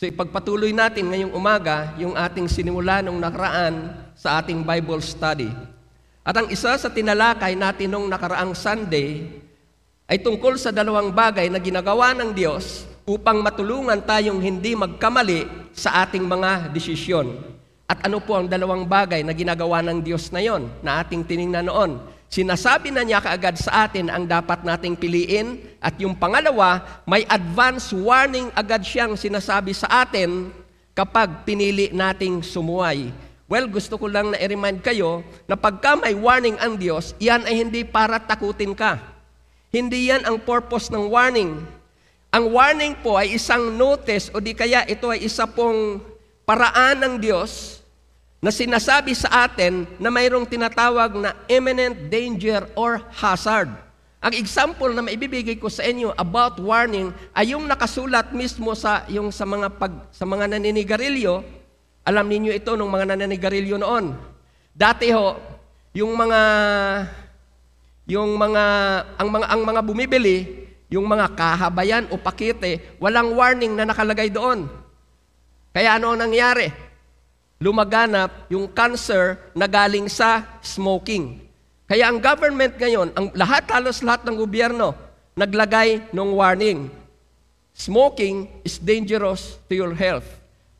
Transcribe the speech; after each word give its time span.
So 0.00 0.08
ipagpatuloy 0.08 0.72
natin 0.72 1.12
ngayong 1.12 1.36
umaga 1.36 1.92
yung 2.00 2.16
ating 2.16 2.48
sinimula 2.48 3.04
nung 3.04 3.20
nakaraan 3.20 3.92
sa 4.16 4.40
ating 4.40 4.64
Bible 4.64 5.04
study. 5.04 5.52
At 6.24 6.32
ang 6.40 6.48
isa 6.48 6.72
sa 6.80 6.88
tinalakay 6.88 7.52
natin 7.52 7.92
nung 7.92 8.08
nakaraang 8.08 8.56
Sunday 8.56 9.28
ay 10.08 10.16
tungkol 10.24 10.56
sa 10.56 10.72
dalawang 10.72 11.12
bagay 11.12 11.52
na 11.52 11.60
ginagawa 11.60 12.16
ng 12.16 12.32
Diyos 12.32 12.88
upang 13.04 13.44
matulungan 13.44 14.00
tayong 14.00 14.40
hindi 14.40 14.72
magkamali 14.72 15.68
sa 15.76 16.00
ating 16.08 16.24
mga 16.24 16.72
desisyon. 16.72 17.36
At 17.84 18.00
ano 18.00 18.24
po 18.24 18.40
ang 18.40 18.48
dalawang 18.48 18.88
bagay 18.88 19.20
na 19.20 19.36
ginagawa 19.36 19.84
ng 19.84 20.00
Diyos 20.00 20.32
na 20.32 20.40
yon 20.40 20.64
na 20.80 21.04
ating 21.04 21.28
tiningnan 21.28 21.68
noon? 21.68 22.00
Sinasabi 22.30 22.94
na 22.94 23.02
niya 23.02 23.18
kaagad 23.18 23.58
sa 23.58 23.90
atin 23.90 24.06
ang 24.06 24.22
dapat 24.22 24.62
nating 24.62 24.94
piliin 24.94 25.66
at 25.82 25.98
yung 25.98 26.14
pangalawa, 26.14 27.02
may 27.02 27.26
advance 27.26 27.90
warning 27.90 28.54
agad 28.54 28.86
siyang 28.86 29.18
sinasabi 29.18 29.74
sa 29.74 30.06
atin 30.06 30.54
kapag 30.94 31.42
pinili 31.42 31.90
nating 31.90 32.38
sumuway. 32.46 33.10
Well, 33.50 33.66
gusto 33.66 33.98
ko 33.98 34.06
lang 34.06 34.30
na 34.30 34.38
i-remind 34.38 34.78
kayo 34.78 35.26
na 35.50 35.58
pagka 35.58 35.98
may 35.98 36.14
warning 36.14 36.54
ang 36.62 36.78
Diyos, 36.78 37.18
yan 37.18 37.42
ay 37.50 37.66
hindi 37.66 37.82
para 37.82 38.22
takutin 38.22 38.78
ka. 38.78 39.02
Hindi 39.74 40.14
yan 40.14 40.22
ang 40.22 40.38
purpose 40.38 40.86
ng 40.94 41.10
warning. 41.10 41.58
Ang 42.30 42.44
warning 42.54 42.94
po 43.02 43.18
ay 43.18 43.34
isang 43.34 43.74
notice 43.74 44.30
o 44.30 44.38
di 44.38 44.54
kaya 44.54 44.86
ito 44.86 45.10
ay 45.10 45.26
isa 45.26 45.50
pong 45.50 45.98
paraan 46.46 46.94
ng 47.02 47.14
Diyos 47.18 47.79
na 48.40 48.48
sinasabi 48.48 49.12
sa 49.12 49.44
atin 49.44 49.84
na 50.00 50.08
mayroong 50.08 50.48
tinatawag 50.48 51.12
na 51.20 51.36
imminent 51.44 52.08
danger 52.08 52.64
or 52.72 53.04
hazard. 53.12 53.68
Ang 54.20 54.36
example 54.36 54.92
na 54.92 55.04
maibibigay 55.04 55.56
ko 55.60 55.68
sa 55.68 55.84
inyo 55.84 56.12
about 56.16 56.56
warning 56.60 57.12
ay 57.36 57.52
yung 57.52 57.64
nakasulat 57.64 58.32
mismo 58.36 58.72
sa 58.76 59.04
yung 59.08 59.32
sa 59.32 59.48
mga 59.48 59.72
pag 59.76 59.92
sa 60.12 60.28
mga 60.28 60.56
naninigarilyo. 60.56 61.40
Alam 62.04 62.28
niyo 62.28 62.52
ito 62.52 62.72
ng 62.76 62.88
mga 62.88 63.16
naninigarilyo 63.16 63.76
noon. 63.80 64.16
Dati 64.76 65.12
ho, 65.12 65.36
yung 65.96 66.12
mga 66.16 66.40
yung 68.08 68.36
mga 68.36 68.64
ang 69.20 69.28
mga 69.28 69.46
ang 69.52 69.62
mga 69.64 69.80
bumibili, 69.84 70.36
yung 70.92 71.04
mga 71.08 71.32
kahabayan 71.36 72.04
o 72.12 72.20
pakete, 72.20 72.96
walang 73.00 73.32
warning 73.36 73.72
na 73.72 73.88
nakalagay 73.88 74.32
doon. 74.32 74.68
Kaya 75.72 75.96
ano 75.96 76.12
ang 76.12 76.20
nangyari? 76.28 76.89
Lumaganap 77.60 78.48
yung 78.48 78.64
cancer 78.72 79.36
na 79.52 79.68
galing 79.68 80.08
sa 80.08 80.48
smoking. 80.64 81.44
Kaya 81.84 82.08
ang 82.08 82.16
government 82.16 82.72
ngayon, 82.80 83.12
ang 83.12 83.28
lahat 83.36 83.68
halos 83.68 84.00
lahat 84.00 84.24
ng 84.24 84.36
gobyerno 84.40 84.96
naglagay 85.36 86.08
ng 86.08 86.30
warning. 86.32 86.88
Smoking 87.76 88.48
is 88.64 88.80
dangerous 88.80 89.60
to 89.68 89.76
your 89.76 89.92
health. 89.92 90.26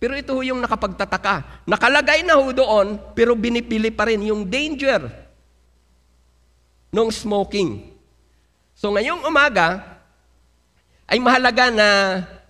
Pero 0.01 0.17
ito 0.17 0.33
ho 0.33 0.41
yung 0.41 0.64
nakapagtataka. 0.64 1.69
Nakalagay 1.69 2.25
na 2.25 2.41
ho 2.41 2.48
doon, 2.48 2.97
pero 3.12 3.36
binipili 3.36 3.92
pa 3.92 4.08
rin 4.08 4.25
yung 4.25 4.48
danger 4.48 5.05
ng 6.89 7.08
smoking. 7.12 7.92
So 8.73 8.89
ngayong 8.97 9.28
umaga, 9.28 9.84
ay 11.05 11.20
mahalaga 11.20 11.69
na 11.69 11.89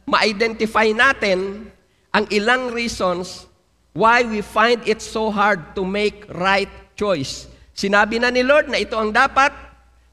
ma-identify 0.06 0.86
natin 0.95 1.67
ang 2.14 2.25
ilang 2.31 2.70
reasons 2.70 3.50
why 4.01 4.25
we 4.25 4.41
find 4.41 4.81
it 4.89 5.05
so 5.05 5.29
hard 5.29 5.77
to 5.77 5.84
make 5.84 6.25
right 6.33 6.73
choice. 6.97 7.45
Sinabi 7.77 8.17
na 8.17 8.33
ni 8.33 8.41
Lord 8.41 8.73
na 8.73 8.81
ito 8.81 8.97
ang 8.97 9.12
dapat, 9.12 9.53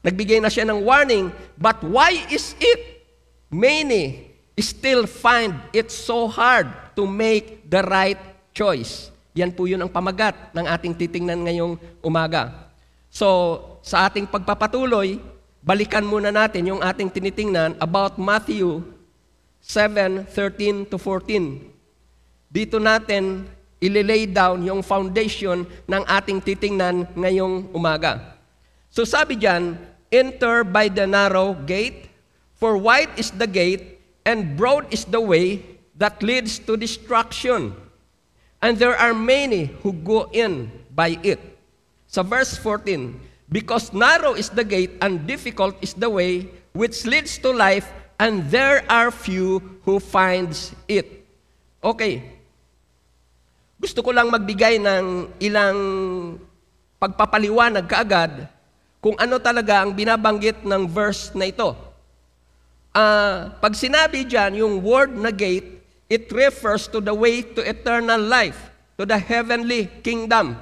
nagbigay 0.04 0.44
na 0.44 0.52
siya 0.52 0.68
ng 0.68 0.84
warning, 0.84 1.32
but 1.56 1.80
why 1.80 2.12
is 2.28 2.52
it 2.60 3.08
many 3.48 4.28
still 4.60 5.08
find 5.08 5.56
it 5.72 5.88
so 5.88 6.28
hard 6.28 6.68
to 6.92 7.08
make 7.08 7.64
the 7.64 7.80
right 7.88 8.20
choice? 8.52 9.08
Yan 9.32 9.56
po 9.56 9.64
yun 9.64 9.80
ang 9.80 9.88
pamagat 9.88 10.36
ng 10.52 10.68
ating 10.68 10.92
titingnan 10.92 11.48
ngayong 11.48 11.80
umaga. 12.04 12.68
So, 13.08 13.56
sa 13.80 14.04
ating 14.04 14.28
pagpapatuloy, 14.28 15.16
balikan 15.64 16.04
muna 16.04 16.28
natin 16.28 16.76
yung 16.76 16.84
ating 16.84 17.08
tinitingnan 17.08 17.80
about 17.80 18.20
Matthew 18.20 18.84
7:13 19.64 20.84
to 20.92 21.00
14. 21.00 21.72
Dito 22.48 22.76
natin 22.80 23.48
ililay 23.78 24.26
down 24.26 24.62
yung 24.66 24.82
foundation 24.82 25.66
ng 25.86 26.02
ating 26.06 26.42
titingnan 26.42 27.06
ngayong 27.14 27.70
umaga. 27.70 28.38
So 28.90 29.06
sabi 29.06 29.38
diyan, 29.38 29.78
enter 30.10 30.64
by 30.66 30.90
the 30.90 31.06
narrow 31.06 31.54
gate, 31.54 32.10
for 32.58 32.74
wide 32.74 33.14
is 33.14 33.30
the 33.30 33.46
gate 33.46 34.02
and 34.26 34.58
broad 34.58 34.90
is 34.90 35.06
the 35.06 35.22
way 35.22 35.62
that 35.94 36.22
leads 36.22 36.58
to 36.66 36.74
destruction. 36.74 37.74
And 38.58 38.74
there 38.74 38.98
are 38.98 39.14
many 39.14 39.70
who 39.82 39.94
go 39.94 40.26
in 40.34 40.70
by 40.90 41.18
it. 41.22 41.38
Sa 42.10 42.26
verse 42.26 42.58
14, 42.58 43.14
because 43.46 43.94
narrow 43.94 44.34
is 44.34 44.50
the 44.50 44.64
gate 44.64 44.98
and 44.98 45.26
difficult 45.26 45.78
is 45.78 45.94
the 45.94 46.10
way 46.10 46.50
which 46.72 47.06
leads 47.06 47.38
to 47.38 47.50
life, 47.54 47.90
and 48.18 48.50
there 48.50 48.82
are 48.90 49.10
few 49.10 49.62
who 49.86 50.00
finds 50.00 50.74
it. 50.86 51.26
Okay, 51.82 52.37
gusto 53.78 54.02
ko 54.02 54.10
lang 54.10 54.26
magbigay 54.26 54.82
ng 54.82 55.38
ilang 55.38 55.78
pagpapaliwanag 56.98 57.86
kaagad 57.86 58.50
kung 58.98 59.14
ano 59.14 59.38
talaga 59.38 59.86
ang 59.86 59.94
binabanggit 59.94 60.66
ng 60.66 60.82
verse 60.90 61.30
na 61.38 61.46
ito. 61.46 61.78
Uh, 62.90 63.54
pag 63.62 63.78
sinabi 63.78 64.26
dyan, 64.26 64.58
yung 64.58 64.82
word 64.82 65.14
na 65.14 65.30
gate, 65.30 65.78
it 66.10 66.26
refers 66.34 66.90
to 66.90 66.98
the 66.98 67.14
way 67.14 67.46
to 67.46 67.62
eternal 67.62 68.18
life, 68.18 68.58
to 68.98 69.06
the 69.06 69.14
heavenly 69.14 69.86
kingdom. 70.02 70.58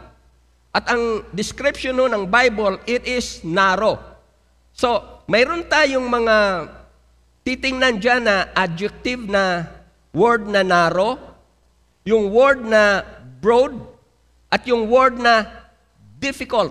At 0.77 0.93
ang 0.93 1.25
description 1.33 1.97
no 1.97 2.05
ng 2.05 2.29
Bible, 2.29 2.77
it 2.85 3.09
is 3.09 3.41
narrow. 3.41 3.97
So, 4.77 5.25
mayroon 5.25 5.65
tayong 5.65 6.05
mga 6.05 6.37
titingnan 7.41 7.97
dyan 7.97 8.29
na 8.29 8.53
adjective 8.53 9.25
na 9.25 9.65
word 10.13 10.45
na 10.45 10.61
narrow, 10.61 11.17
yung 12.07 12.31
word 12.31 12.63
na 12.63 13.03
broad 13.43 13.75
at 14.47 14.63
yung 14.65 14.87
word 14.87 15.19
na 15.19 15.43
difficult. 16.23 16.71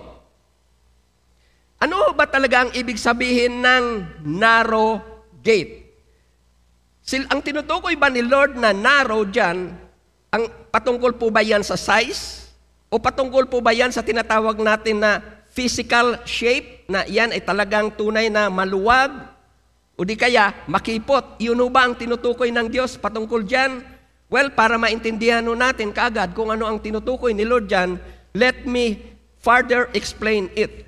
Ano 1.76 2.16
ba 2.16 2.24
talaga 2.24 2.64
ang 2.64 2.70
ibig 2.72 2.96
sabihin 2.96 3.60
ng 3.60 3.84
narrow 4.24 4.96
gate? 5.44 5.84
Sil 7.04 7.28
ang 7.28 7.44
tinutukoy 7.44 7.94
ba 7.94 8.08
ni 8.08 8.24
Lord 8.24 8.56
na 8.56 8.72
narrow 8.72 9.28
dyan, 9.28 9.76
ang 10.32 10.44
patungkol 10.72 11.14
po 11.14 11.28
ba 11.28 11.44
yan 11.44 11.62
sa 11.62 11.76
size? 11.76 12.50
O 12.88 12.96
patungkol 12.96 13.46
po 13.46 13.60
ba 13.60 13.76
yan 13.76 13.92
sa 13.92 14.02
tinatawag 14.02 14.56
natin 14.58 15.04
na 15.04 15.20
physical 15.52 16.18
shape, 16.24 16.88
na 16.88 17.04
yan 17.06 17.30
ay 17.30 17.44
talagang 17.44 17.92
tunay 17.92 18.32
na 18.32 18.48
maluwag? 18.48 19.12
O 19.96 20.02
di 20.02 20.16
kaya 20.16 20.64
makipot? 20.66 21.38
Yun 21.38 21.60
ba 21.68 21.86
ang 21.86 21.94
tinutukoy 21.94 22.48
ng 22.50 22.72
Diyos 22.72 22.96
patungkol 22.98 23.44
dyan? 23.44 23.95
Well, 24.26 24.50
para 24.50 24.74
maintindihan 24.74 25.46
natin 25.46 25.94
kaagad 25.94 26.34
kung 26.34 26.50
ano 26.50 26.66
ang 26.66 26.82
tinutukoy 26.82 27.30
ni 27.30 27.46
Lord 27.46 27.70
dyan, 27.70 28.02
let 28.34 28.66
me 28.66 28.98
further 29.38 29.86
explain 29.94 30.50
it. 30.58 30.82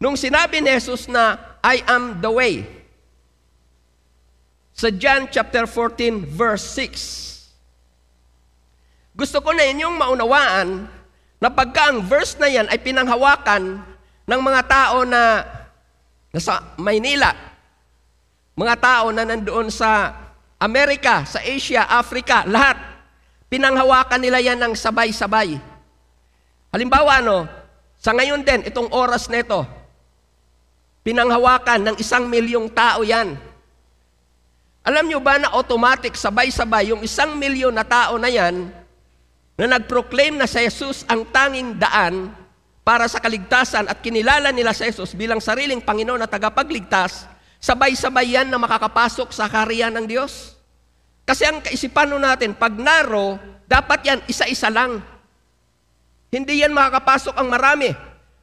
Nung 0.00 0.16
sinabi 0.16 0.64
ni 0.64 0.72
Jesus 0.72 1.04
na, 1.04 1.36
I 1.60 1.84
am 1.84 2.24
the 2.24 2.32
way, 2.32 2.64
sa 4.76 4.92
John 4.92 5.28
chapter 5.28 5.68
14 5.68 6.24
verse 6.24 6.64
6, 6.80 7.36
gusto 9.16 9.40
ko 9.40 9.50
na 9.56 9.64
inyong 9.72 9.96
maunawaan 9.96 10.68
na 11.40 11.48
pagka 11.48 11.92
ang 11.92 12.04
verse 12.04 12.36
na 12.36 12.48
yan 12.48 12.68
ay 12.68 12.80
pinanghawakan 12.80 13.80
ng 14.28 14.40
mga 14.40 14.62
tao 14.68 15.04
na 15.08 15.44
nasa 16.32 16.76
Maynila, 16.76 17.32
mga 18.56 18.76
tao 18.76 19.06
na 19.12 19.24
nandoon 19.24 19.72
sa 19.72 20.12
Amerika, 20.56 21.28
sa 21.28 21.44
Asia, 21.44 21.84
Africa, 21.84 22.48
lahat. 22.48 22.80
Pinanghawakan 23.52 24.20
nila 24.20 24.40
yan 24.40 24.56
ng 24.56 24.72
sabay-sabay. 24.72 25.60
Halimbawa, 26.72 27.20
ano, 27.20 27.44
sa 28.00 28.16
ngayon 28.16 28.40
din, 28.40 28.64
itong 28.64 28.88
oras 28.88 29.28
na 29.28 29.44
ito, 29.44 29.60
pinanghawakan 31.04 31.92
ng 31.92 31.96
isang 32.00 32.24
milyong 32.26 32.72
tao 32.72 33.04
yan. 33.04 33.36
Alam 34.86 35.04
nyo 35.06 35.20
ba 35.20 35.36
na 35.36 35.52
automatic, 35.52 36.16
sabay-sabay, 36.16 36.90
yung 36.90 37.04
isang 37.04 37.36
milyon 37.36 37.74
na 37.74 37.84
tao 37.84 38.16
na 38.16 38.32
yan, 38.32 38.72
na 39.60 39.66
nag-proclaim 39.76 40.40
na 40.40 40.48
sa 40.48 40.64
Jesus 40.64 41.04
ang 41.04 41.24
tanging 41.28 41.76
daan 41.76 42.32
para 42.80 43.04
sa 43.08 43.20
kaligtasan 43.20 43.88
at 43.88 43.98
kinilala 44.00 44.52
nila 44.56 44.72
sa 44.72 44.88
Jesus 44.88 45.12
bilang 45.12 45.40
sariling 45.42 45.84
Panginoon 45.84 46.22
at 46.22 46.32
tagapagligtas, 46.32 47.36
Sabay-sabay 47.66 48.36
yan 48.36 48.48
na 48.52 48.60
makakapasok 48.60 49.32
sa 49.32 49.48
kariyan 49.48 49.92
ng 49.96 50.06
Diyos. 50.06 50.55
Kasi 51.26 51.42
ang 51.42 51.58
kaisipan 51.58 52.14
natin, 52.22 52.54
pag 52.54 52.70
naro, 52.78 53.36
dapat 53.66 54.06
yan 54.06 54.22
isa-isa 54.30 54.70
lang. 54.70 55.02
Hindi 56.30 56.62
yan 56.62 56.70
makakapasok 56.70 57.34
ang 57.34 57.50
marami. 57.50 57.90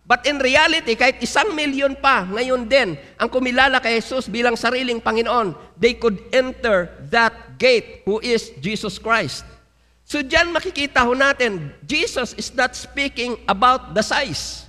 But 0.04 0.28
in 0.28 0.36
reality, 0.36 1.00
kahit 1.00 1.24
isang 1.24 1.56
milyon 1.56 1.96
pa 1.96 2.28
ngayon 2.28 2.68
din 2.68 3.00
ang 3.16 3.32
kumilala 3.32 3.80
kay 3.80 4.04
Jesus 4.04 4.28
bilang 4.28 4.60
sariling 4.60 5.00
Panginoon, 5.00 5.56
they 5.80 5.96
could 5.96 6.20
enter 6.36 6.92
that 7.08 7.56
gate, 7.56 8.04
who 8.04 8.20
is 8.20 8.52
Jesus 8.60 9.00
Christ. 9.00 9.48
So 10.04 10.20
diyan 10.20 10.52
makikita 10.52 11.08
ho 11.08 11.16
natin, 11.16 11.72
Jesus 11.88 12.36
is 12.36 12.52
not 12.52 12.76
speaking 12.76 13.40
about 13.48 13.96
the 13.96 14.04
size. 14.04 14.68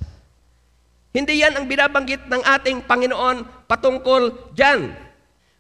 Hindi 1.11 1.43
yan 1.43 1.59
ang 1.59 1.67
binabanggit 1.67 2.31
ng 2.31 2.43
ating 2.43 2.87
Panginoon 2.87 3.67
patungkol 3.67 4.55
diyan. 4.55 4.95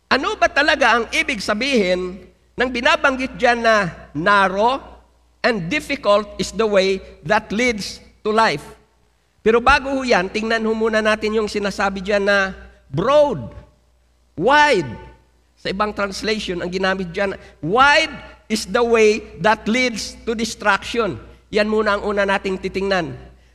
Ano 0.07 0.39
ba 0.39 0.47
talaga 0.47 1.03
ang 1.03 1.11
ibig 1.11 1.43
sabihin 1.43 2.31
ng 2.55 2.69
binabanggit 2.71 3.35
diyan 3.35 3.59
na 3.67 3.91
narrow 4.15 4.79
and 5.43 5.67
difficult 5.67 6.31
is 6.39 6.55
the 6.55 6.67
way 6.67 7.03
that 7.27 7.51
leads 7.51 7.99
to 8.23 8.31
life? 8.31 8.63
Pero 9.45 9.61
bago 9.61 9.93
ho 9.93 10.01
yan, 10.01 10.31
tingnan 10.31 10.65
ho 10.65 10.73
muna 10.73 11.05
natin 11.05 11.37
yung 11.37 11.51
sinasabi 11.51 12.01
diyan 12.01 12.25
na 12.25 12.57
broad, 12.89 13.53
wide. 14.39 14.89
Sa 15.61 15.69
ibang 15.69 15.93
translation, 15.93 16.63
ang 16.63 16.71
ginamit 16.71 17.11
diyan, 17.13 17.37
wide 17.61 18.15
is 18.47 18.65
the 18.71 18.81
way 18.81 19.21
that 19.43 19.67
leads 19.67 20.15
to 20.23 20.33
destruction. 20.33 21.19
Yan 21.51 21.67
muna 21.67 21.99
ang 21.99 22.03
una 22.07 22.23
nating 22.25 22.57
titingnan. 22.57 23.13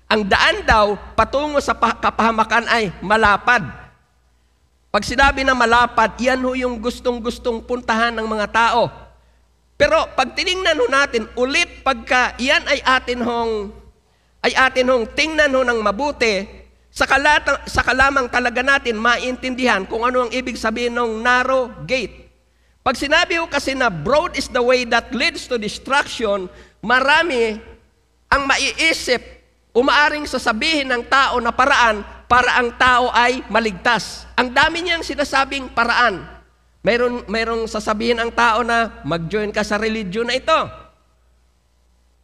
Ang 0.10 0.22
daan 0.26 0.66
daw 0.66 0.98
patungo 1.14 1.62
sa 1.62 1.78
pa- 1.78 1.98
kapahamakan 1.98 2.66
ay 2.68 2.90
malapad. 3.00 3.62
Pag 4.90 5.06
sinabi 5.06 5.46
na 5.46 5.54
malapad, 5.54 6.18
yan 6.18 6.42
ho 6.42 6.58
yung 6.58 6.82
gustong-gustong 6.82 7.62
puntahan 7.62 8.10
ng 8.10 8.26
mga 8.26 8.48
tao. 8.50 8.90
Pero 9.78 10.10
pag 10.18 10.34
tiningnan 10.34 10.82
ho 10.82 10.86
natin 10.90 11.24
ulit 11.38 11.86
pagka 11.86 12.34
yan 12.42 12.66
ay 12.68 12.82
atin 12.84 13.22
hong 13.22 13.54
ay 14.42 14.52
atin 14.58 14.90
hong 14.90 15.06
tingnan 15.14 15.54
ho 15.54 15.62
ng 15.62 15.80
mabuti, 15.80 16.48
sa, 16.90 17.06
kalata, 17.06 17.64
sa 17.70 17.86
kalamang 17.86 18.26
talaga 18.28 18.66
natin 18.66 18.98
maintindihan 18.98 19.86
kung 19.86 20.02
ano 20.02 20.26
ang 20.26 20.32
ibig 20.34 20.58
sabihin 20.58 20.98
ng 20.98 21.22
narrow 21.22 21.70
gate. 21.86 22.28
Pag 22.82 22.98
sinabi 22.98 23.38
ko 23.38 23.46
kasi 23.46 23.78
na 23.78 23.94
broad 23.94 24.34
is 24.34 24.50
the 24.50 24.60
way 24.60 24.90
that 24.90 25.14
leads 25.14 25.46
to 25.46 25.62
destruction, 25.62 26.50
marami 26.82 27.62
ang 28.26 28.48
maiisip, 28.50 29.22
umaaring 29.76 30.26
sasabihin 30.26 30.90
ng 30.90 31.04
tao 31.06 31.38
na 31.38 31.54
paraan 31.54 32.02
para 32.30 32.62
ang 32.62 32.70
tao 32.78 33.10
ay 33.10 33.42
maligtas. 33.50 34.30
Ang 34.38 34.54
dami 34.54 34.86
niyang 34.86 35.02
sinasabing 35.02 35.74
paraan. 35.74 36.22
Mayroon, 36.86 37.26
mayroong 37.26 37.66
sasabihin 37.66 38.22
ang 38.22 38.30
tao 38.30 38.62
na 38.62 39.02
mag-join 39.02 39.50
ka 39.50 39.66
sa 39.66 39.82
religion 39.82 40.30
na 40.30 40.38
ito. 40.38 40.60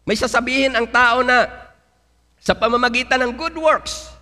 May 0.05 0.13
sasabihin 0.13 0.77
ang 0.77 0.85
tao 0.85 1.25
na 1.25 1.49
sa 2.37 2.53
pamamagitan 2.53 3.25
ng 3.25 3.33
good 3.33 3.57
works, 3.57 4.13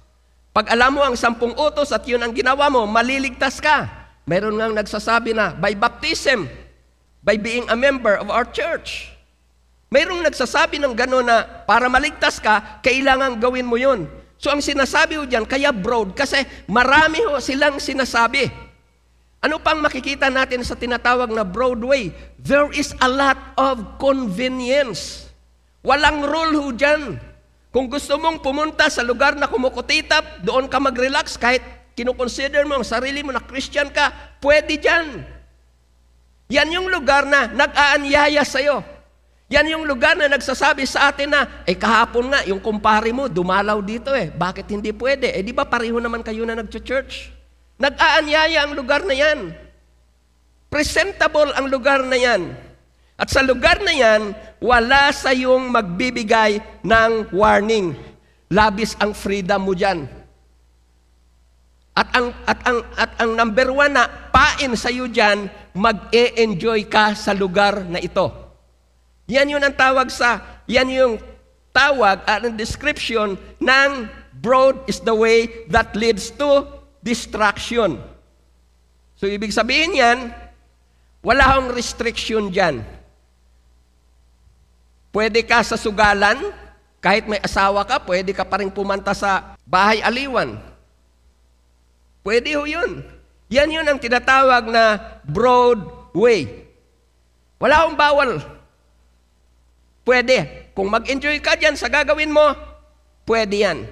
pag 0.55 0.71
alam 0.71 0.95
mo 0.95 1.03
ang 1.03 1.19
sampung 1.19 1.51
utos 1.59 1.91
at 1.91 2.07
yun 2.07 2.23
ang 2.23 2.31
ginawa 2.31 2.71
mo, 2.71 2.87
maliligtas 2.87 3.59
ka. 3.59 4.07
Meron 4.23 4.55
ngang 4.55 4.71
nagsasabi 4.79 5.35
na 5.35 5.51
by 5.51 5.75
baptism, 5.75 6.47
by 7.19 7.35
being 7.35 7.67
a 7.67 7.75
member 7.75 8.15
of 8.15 8.31
our 8.31 8.47
church. 8.47 9.11
Mayroong 9.91 10.23
nagsasabi 10.23 10.79
ng 10.79 10.95
gano'n 10.95 11.27
na 11.27 11.43
para 11.67 11.91
maligtas 11.91 12.39
ka, 12.39 12.79
kailangan 12.79 13.37
gawin 13.37 13.67
mo 13.67 13.75
yun. 13.75 14.07
So 14.43 14.51
ang 14.51 14.59
sinasabi 14.59 15.15
ko 15.15 15.23
dyan, 15.23 15.47
kaya 15.47 15.71
broad, 15.71 16.11
kasi 16.19 16.43
marami 16.67 17.23
ho 17.23 17.39
silang 17.39 17.79
sinasabi. 17.79 18.51
Ano 19.39 19.63
pang 19.63 19.79
makikita 19.79 20.27
natin 20.27 20.67
sa 20.67 20.75
tinatawag 20.75 21.31
na 21.31 21.47
Broadway? 21.47 22.11
There 22.35 22.67
is 22.75 22.91
a 22.99 23.07
lot 23.07 23.39
of 23.55 23.99
convenience. 24.03 25.31
Walang 25.79 26.27
rule 26.27 26.59
ho 26.59 26.67
dyan. 26.75 27.23
Kung 27.71 27.87
gusto 27.87 28.19
mong 28.19 28.43
pumunta 28.43 28.91
sa 28.91 28.99
lugar 28.99 29.39
na 29.39 29.47
kumukutitap, 29.47 30.43
doon 30.43 30.67
ka 30.67 30.79
mag-relax 30.79 31.39
kahit 31.39 31.63
kinukonsider 31.95 32.67
mo 32.67 32.83
ang 32.83 32.87
sarili 32.87 33.23
mo 33.23 33.31
na 33.31 33.43
Christian 33.43 33.91
ka, 33.95 34.11
pwede 34.43 34.75
dyan. 34.75 35.23
Yan 36.51 36.67
yung 36.67 36.91
lugar 36.91 37.23
na 37.23 37.47
nag-aanyaya 37.47 38.43
sa'yo. 38.43 38.92
Yan 39.53 39.69
yung 39.69 39.85
lugar 39.85 40.17
na 40.17 40.25
nagsasabi 40.25 40.81
sa 40.89 41.13
atin 41.13 41.29
na, 41.29 41.45
eh 41.69 41.77
kahapon 41.77 42.33
nga, 42.33 42.41
yung 42.49 42.57
kumpare 42.57 43.13
mo, 43.13 43.29
dumalaw 43.29 43.85
dito 43.85 44.09
eh. 44.17 44.33
Bakit 44.33 44.65
hindi 44.73 44.89
pwede? 44.89 45.29
Eh 45.29 45.45
di 45.45 45.53
ba 45.53 45.61
pareho 45.61 46.01
naman 46.01 46.25
kayo 46.25 46.41
na 46.41 46.57
nag-church? 46.57 47.29
Nag-aanyaya 47.77 48.65
ang 48.65 48.73
lugar 48.73 49.05
na 49.05 49.13
yan. 49.13 49.53
Presentable 50.73 51.53
ang 51.53 51.69
lugar 51.69 52.01
na 52.01 52.17
yan. 52.17 52.49
At 53.13 53.29
sa 53.29 53.45
lugar 53.45 53.77
na 53.85 53.93
yan, 53.93 54.33
wala 54.57 55.13
sa 55.13 55.29
yung 55.37 55.69
magbibigay 55.69 56.57
ng 56.81 57.29
warning. 57.29 57.93
Labis 58.49 58.97
ang 58.97 59.13
freedom 59.13 59.69
mo 59.69 59.77
dyan. 59.77 60.09
At 61.93 62.09
ang, 62.09 62.33
at 62.49 62.59
ang, 62.65 62.79
at 62.97 63.11
ang 63.21 63.31
number 63.37 63.69
one 63.69 63.93
na 63.93 64.09
pain 64.33 64.73
sa 64.73 64.89
iyo 64.89 65.05
dyan, 65.05 65.45
mag-e-enjoy 65.77 66.89
ka 66.89 67.13
sa 67.13 67.37
lugar 67.37 67.85
na 67.85 68.01
ito. 68.01 68.42
Yan 69.33 69.49
yun 69.49 69.65
ang 69.65 69.73
tawag 69.73 70.13
sa, 70.13 70.61
yan 70.69 70.93
yung 70.93 71.13
tawag 71.73 72.21
at 72.29 72.45
ang 72.45 72.53
description 72.53 73.33
ng 73.57 73.91
broad 74.37 74.85
is 74.85 75.01
the 75.01 75.13
way 75.13 75.65
that 75.73 75.97
leads 75.97 76.29
to 76.29 76.69
distraction. 77.01 77.97
So 79.17 79.25
ibig 79.25 79.49
sabihin 79.49 79.97
yan, 79.97 80.29
wala 81.25 81.49
akong 81.49 81.73
restriction 81.73 82.53
dyan. 82.53 82.85
Pwede 85.09 85.41
ka 85.41 85.65
sa 85.65 85.81
sugalan, 85.81 86.53
kahit 87.01 87.25
may 87.25 87.41
asawa 87.41 87.81
ka, 87.89 87.97
pwede 88.05 88.37
ka 88.37 88.45
pa 88.45 88.61
rin 88.61 88.69
pumanta 88.69 89.17
sa 89.17 89.57
bahay 89.65 90.01
aliwan. 90.05 90.61
Pwede 92.21 92.53
ho 92.53 92.69
yun. 92.69 93.01
Yan 93.49 93.69
yun 93.73 93.85
ang 93.85 93.99
tinatawag 93.99 94.69
na 94.69 94.97
broad 95.25 95.83
way. 96.15 96.69
Wala 97.59 97.83
akong 97.83 97.97
bawal. 97.99 98.31
Pwede. 100.03 100.67
Kung 100.75 100.91
mag-enjoy 100.91 101.39
ka 101.39 101.55
dyan 101.55 101.79
sa 101.79 101.87
gagawin 101.87 102.31
mo, 102.31 102.43
pwede 103.23 103.63
yan. 103.63 103.87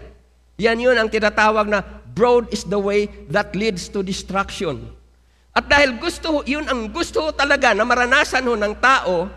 Yan 0.60 0.78
yun 0.78 1.00
ang 1.00 1.08
tinatawag 1.08 1.72
na 1.72 1.82
broad 2.12 2.52
is 2.52 2.68
the 2.68 2.78
way 2.78 3.08
that 3.32 3.56
leads 3.56 3.88
to 3.88 4.04
destruction. 4.04 4.92
At 5.52 5.68
dahil 5.68 6.00
gusto, 6.00 6.44
yun 6.48 6.68
ang 6.68 6.92
gusto 6.92 7.32
talaga 7.32 7.72
na 7.76 7.88
maranasan 7.88 8.48
ho 8.48 8.56
ng 8.56 8.76
tao, 8.80 9.28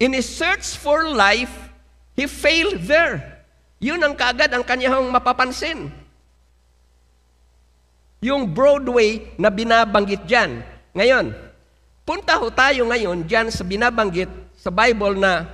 in 0.00 0.12
his 0.12 0.28
search 0.28 0.76
for 0.76 1.08
life, 1.08 1.52
he 2.16 2.28
failed 2.28 2.84
there. 2.84 3.44
Yun 3.80 4.00
ang 4.00 4.16
kaagad 4.16 4.52
ang 4.52 4.64
kanyang 4.64 5.04
mapapansin. 5.12 5.92
Yung 8.24 8.48
Broadway 8.48 9.36
na 9.36 9.52
binabanggit 9.52 10.24
dyan. 10.24 10.64
Ngayon, 10.96 11.36
punta 12.08 12.40
ho 12.40 12.48
tayo 12.48 12.88
ngayon 12.88 13.28
dyan 13.28 13.52
sa 13.52 13.60
binabanggit 13.60 14.32
sa 14.56 14.72
Bible 14.72 15.20
na 15.20 15.44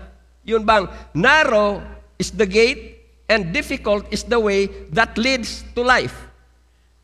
yun 0.50 0.66
bang 0.66 0.90
narrow 1.14 1.78
is 2.18 2.34
the 2.34 2.44
gate 2.44 2.98
and 3.30 3.54
difficult 3.54 4.02
is 4.10 4.26
the 4.26 4.36
way 4.36 4.66
that 4.90 5.14
leads 5.14 5.62
to 5.78 5.86
life. 5.86 6.12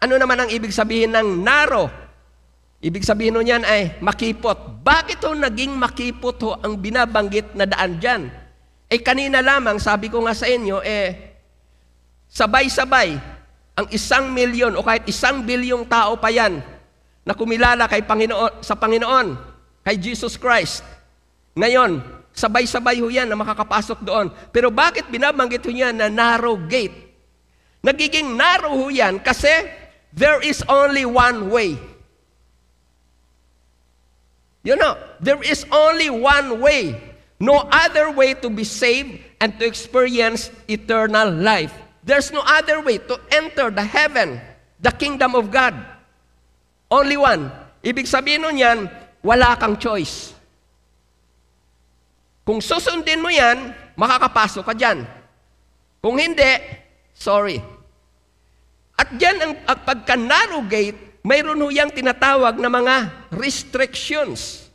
Ano 0.03 0.19
naman 0.19 0.43
ang 0.43 0.51
ibig 0.51 0.75
sabihin 0.75 1.15
ng 1.15 1.41
narrow? 1.41 1.87
Ibig 2.83 3.07
sabihin 3.07 3.39
nun 3.39 3.49
yan 3.49 3.65
ay 3.65 3.97
makipot. 4.03 4.83
Bakit 4.85 5.25
ho 5.25 5.33
naging 5.33 5.73
makipot 5.73 6.37
ho 6.45 6.59
ang 6.61 6.77
binabanggit 6.77 7.57
na 7.57 7.65
daan 7.65 7.97
dyan? 7.97 8.29
Eh 8.87 9.01
kanina 9.01 9.41
lamang, 9.43 9.81
sabi 9.83 10.07
ko 10.13 10.23
nga 10.23 10.37
sa 10.37 10.47
inyo, 10.47 10.79
eh, 10.85 11.35
sabay-sabay, 12.31 13.19
ang 13.77 13.87
isang 13.93 14.31
milyon 14.31 14.79
o 14.79 14.85
kahit 14.85 15.05
isang 15.11 15.45
bilyong 15.45 15.85
tao 15.85 16.17
pa 16.17 16.33
yan 16.33 16.65
na 17.27 17.35
kumilala 17.35 17.91
kay 17.91 18.07
Panginoon, 18.07 18.63
sa 18.63 18.79
Panginoon, 18.79 19.37
kay 19.83 19.99
Jesus 19.99 20.39
Christ. 20.39 20.87
Ngayon, 21.59 21.99
sabay-sabay 22.37 23.01
ho 23.01 23.09
yan 23.09 23.25
na 23.25 23.35
makakapasok 23.35 24.05
doon. 24.05 24.29
Pero 24.53 24.69
bakit 24.69 25.09
binabanggit 25.09 25.65
ho 25.65 25.73
yan 25.73 25.97
na 25.97 26.13
narrow 26.13 26.61
gate? 26.69 27.09
Nagiging 27.81 28.37
narrow 28.37 28.77
ho 28.77 28.87
yan 28.93 29.17
kasi 29.17 29.49
there 30.13 30.45
is 30.45 30.61
only 30.69 31.09
one 31.09 31.49
way. 31.49 31.81
You 34.61 34.77
know, 34.77 35.01
there 35.23 35.41
is 35.41 35.65
only 35.73 36.13
one 36.13 36.61
way. 36.61 36.99
No 37.41 37.65
other 37.73 38.13
way 38.13 38.35
to 38.45 38.53
be 38.53 38.65
saved 38.65 39.23
and 39.41 39.57
to 39.57 39.65
experience 39.65 40.53
eternal 40.69 41.33
life. 41.33 41.73
There's 42.05 42.33
no 42.33 42.43
other 42.45 42.85
way 42.85 42.99
to 42.99 43.17
enter 43.33 43.71
the 43.71 43.85
heaven, 43.85 44.41
the 44.81 44.93
kingdom 44.93 45.35
of 45.35 45.49
God. 45.51 45.75
Only 46.91 47.17
one. 47.17 47.51
Ibig 47.81 48.07
sabihin 48.07 48.45
nun 48.45 48.59
yan, 48.59 48.79
wala 49.23 49.55
kang 49.59 49.79
choice. 49.79 50.36
Kung 52.47 52.63
susundin 52.63 53.19
mo 53.19 53.27
yan, 53.27 53.75
makakapasok 53.99 54.71
ka 54.71 54.75
dyan. 54.79 55.03
Kung 55.99 56.15
hindi, 56.15 56.47
sorry. 57.11 57.59
At 58.95 59.11
dyan 59.19 59.37
ang, 59.43 59.55
ang 59.67 59.81
pagka-narrow 59.83 60.63
gate, 60.71 61.19
mayroon 61.27 61.59
ho 61.59 61.75
yung 61.75 61.91
tinatawag 61.91 62.55
na 62.63 62.71
mga 62.71 62.95
restrictions. 63.35 64.71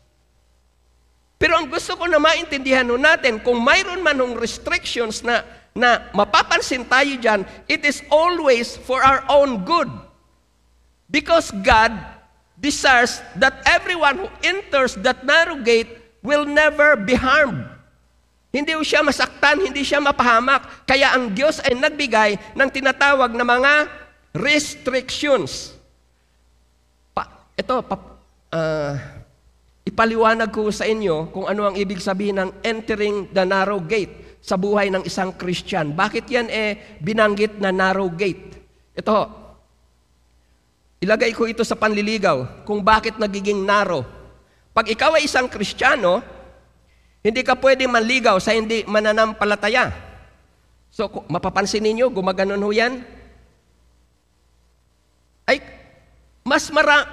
Pero 1.40 1.56
ang 1.56 1.72
gusto 1.72 1.96
ko 1.96 2.12
na 2.12 2.20
maintindihan 2.20 2.84
ho 2.92 3.00
natin, 3.00 3.40
kung 3.40 3.64
mayroon 3.64 4.04
man 4.04 4.20
hong 4.20 4.36
restrictions 4.36 5.24
na, 5.24 5.48
na 5.72 6.12
mapapansin 6.12 6.84
tayo 6.84 7.16
dyan, 7.16 7.48
it 7.72 7.88
is 7.88 8.04
always 8.12 8.76
for 8.84 9.00
our 9.00 9.24
own 9.32 9.64
good. 9.64 9.88
Because 11.08 11.56
God 11.64 11.96
desires 12.60 13.24
that 13.40 13.64
everyone 13.64 14.28
who 14.28 14.30
enters 14.44 15.00
that 15.00 15.24
narrow 15.24 15.56
gate 15.64 16.01
will 16.22 16.46
never 16.46 16.98
be 16.98 17.18
harmed. 17.18 17.66
Hindi 18.52 18.76
siya 18.84 19.00
masaktan, 19.00 19.64
hindi 19.64 19.82
siya 19.82 20.04
mapahamak. 20.04 20.84
Kaya 20.84 21.16
ang 21.16 21.32
Diyos 21.32 21.64
ay 21.64 21.72
nagbigay 21.72 22.32
ng 22.56 22.70
tinatawag 22.70 23.32
na 23.32 23.48
mga 23.48 23.74
restrictions. 24.36 25.72
Pa, 27.16 27.32
ito, 27.56 27.80
pa, 27.80 27.96
ah, 28.52 28.96
ipaliwanag 29.88 30.52
ko 30.52 30.68
sa 30.68 30.84
inyo 30.84 31.32
kung 31.32 31.48
ano 31.48 31.72
ang 31.72 31.76
ibig 31.80 32.04
sabihin 32.04 32.44
ng 32.44 32.50
entering 32.60 33.32
the 33.32 33.44
narrow 33.48 33.80
gate 33.80 34.40
sa 34.44 34.60
buhay 34.60 34.92
ng 34.92 35.08
isang 35.08 35.32
Christian. 35.32 35.96
Bakit 35.96 36.28
yan 36.28 36.48
eh 36.52 37.00
binanggit 37.00 37.56
na 37.56 37.72
narrow 37.72 38.12
gate? 38.12 38.60
Ito, 38.92 39.32
ilagay 41.00 41.32
ko 41.32 41.48
ito 41.48 41.64
sa 41.64 41.80
panliligaw 41.80 42.68
kung 42.68 42.84
bakit 42.84 43.16
nagiging 43.16 43.64
narrow. 43.64 44.04
Pag 44.72 44.88
ikaw 44.88 45.20
ay 45.20 45.28
isang 45.28 45.52
Kristiyano, 45.52 46.24
hindi 47.22 47.44
ka 47.44 47.60
pwede 47.60 47.86
manligaw 47.86 48.40
sa 48.40 48.56
hindi 48.56 48.88
mananampalataya. 48.88 49.92
So, 50.92 51.08
mapapansin 51.28 51.84
ninyo, 51.84 52.08
gumaganon 52.12 52.64
ho 52.64 52.72
yan. 52.72 53.04
Ay, 55.48 55.60
mas 56.44 56.72
mara... 56.72 57.08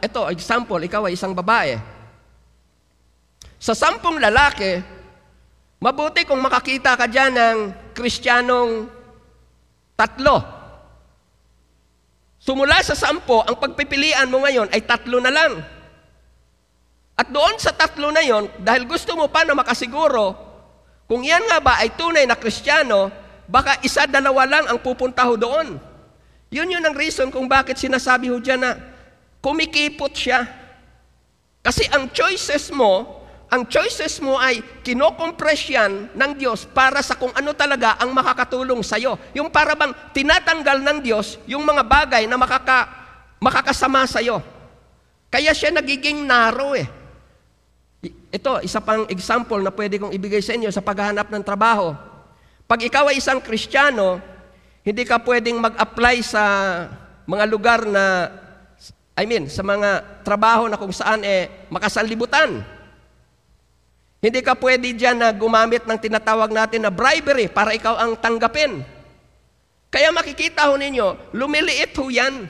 Ito, 0.00 0.32
example, 0.32 0.80
ikaw 0.84 1.08
ay 1.08 1.16
isang 1.16 1.36
babae. 1.36 1.76
Sa 3.62 3.76
sampung 3.76 4.18
lalaki, 4.18 4.82
mabuti 5.78 6.26
kung 6.26 6.42
makakita 6.42 6.98
ka 6.98 7.06
dyan 7.06 7.32
ng 7.32 7.58
kristyanong 7.94 8.88
tatlo. 9.94 10.42
Sumula 12.42 12.82
sa 12.82 12.98
sampo, 12.98 13.46
ang 13.46 13.54
pagpipilian 13.54 14.26
mo 14.26 14.42
ngayon 14.42 14.66
ay 14.74 14.82
tatlo 14.82 15.22
na 15.22 15.30
lang. 15.30 15.62
At 17.12 17.28
doon 17.28 17.60
sa 17.60 17.76
tatlo 17.76 18.08
na 18.08 18.24
yon, 18.24 18.48
dahil 18.56 18.88
gusto 18.88 19.12
mo 19.12 19.28
pa 19.28 19.44
na 19.44 19.52
makasiguro, 19.52 20.32
kung 21.04 21.20
yan 21.20 21.44
nga 21.44 21.60
ba 21.60 21.76
ay 21.84 21.92
tunay 21.92 22.24
na 22.24 22.40
kristyano, 22.40 23.12
baka 23.44 23.76
isa, 23.84 24.08
dalawa 24.08 24.48
lang 24.48 24.64
ang 24.64 24.80
pupunta 24.80 25.28
ho 25.28 25.36
doon. 25.36 25.76
Yun 26.48 26.72
yun 26.72 26.84
ang 26.84 26.96
reason 26.96 27.28
kung 27.28 27.44
bakit 27.48 27.76
sinasabi 27.76 28.32
ho 28.32 28.40
dyan 28.40 28.64
na 28.64 28.72
kumikipot 29.44 30.12
siya. 30.12 30.48
Kasi 31.60 31.84
ang 31.92 32.08
choices 32.08 32.72
mo, 32.72 33.22
ang 33.52 33.68
choices 33.68 34.16
mo 34.24 34.40
ay 34.40 34.64
kinokompress 34.80 35.68
yan 35.68 36.08
ng 36.16 36.32
Diyos 36.40 36.64
para 36.64 37.04
sa 37.04 37.20
kung 37.20 37.36
ano 37.36 37.52
talaga 37.52 38.00
ang 38.00 38.08
makakatulong 38.16 38.80
sa'yo. 38.80 39.20
Yung 39.36 39.52
para 39.52 39.76
bang 39.76 39.92
tinatanggal 40.16 40.80
ng 40.80 40.98
Diyos 41.04 41.36
yung 41.44 41.60
mga 41.68 41.84
bagay 41.84 42.24
na 42.24 42.40
makaka, 42.40 42.88
makakasama 43.36 44.08
sa'yo. 44.08 44.40
Kaya 45.28 45.52
siya 45.52 45.76
nagiging 45.76 46.24
narrow 46.24 46.72
eh. 46.72 47.01
Ito, 48.32 48.64
isa 48.64 48.80
pang 48.80 49.04
example 49.12 49.60
na 49.60 49.68
pwede 49.68 50.00
kong 50.00 50.16
ibigay 50.16 50.40
sa 50.40 50.56
inyo 50.56 50.72
sa 50.72 50.80
paghahanap 50.80 51.28
ng 51.28 51.44
trabaho. 51.44 51.92
Pag 52.64 52.80
ikaw 52.88 53.12
ay 53.12 53.20
isang 53.20 53.44
Kristiyano, 53.44 54.24
hindi 54.80 55.04
ka 55.04 55.20
pwedeng 55.20 55.60
mag-apply 55.60 56.16
sa 56.24 56.42
mga 57.28 57.44
lugar 57.44 57.84
na, 57.84 58.32
I 59.20 59.28
mean, 59.28 59.52
sa 59.52 59.60
mga 59.60 60.24
trabaho 60.24 60.64
na 60.64 60.80
kung 60.80 60.96
saan 60.96 61.20
eh 61.28 61.68
makasanlibutan. 61.68 62.64
Hindi 64.24 64.40
ka 64.40 64.56
pwede 64.56 64.96
dyan 64.96 65.20
na 65.20 65.28
gumamit 65.36 65.84
ng 65.84 65.98
tinatawag 66.00 66.48
natin 66.56 66.88
na 66.88 66.92
bribery 66.94 67.52
para 67.52 67.76
ikaw 67.76 68.00
ang 68.00 68.16
tanggapin. 68.16 68.80
Kaya 69.92 70.08
makikita 70.08 70.72
ho 70.72 70.80
ninyo, 70.80 71.36
lumiliit 71.36 71.92
ho 72.00 72.08
yan. 72.08 72.48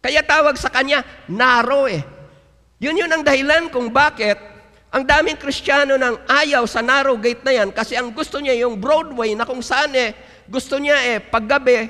Kaya 0.00 0.24
tawag 0.24 0.56
sa 0.56 0.72
kanya, 0.72 1.04
narrow 1.28 1.84
eh. 1.92 2.00
Yun 2.80 3.04
yun 3.04 3.12
ang 3.12 3.20
dahilan 3.20 3.68
kung 3.68 3.92
bakit 3.92 4.51
ang 4.92 5.08
daming 5.08 5.40
Kristiyano 5.40 5.96
nang 5.96 6.20
ayaw 6.28 6.68
sa 6.68 6.84
narrow 6.84 7.16
gate 7.16 7.40
na 7.40 7.56
yan 7.56 7.72
kasi 7.72 7.96
ang 7.96 8.12
gusto 8.12 8.36
niya 8.36 8.52
yung 8.60 8.76
Broadway 8.76 9.32
na 9.32 9.48
kung 9.48 9.64
saan 9.64 9.96
eh, 9.96 10.12
gusto 10.44 10.76
niya 10.76 11.00
eh, 11.00 11.16
paggabi, 11.16 11.88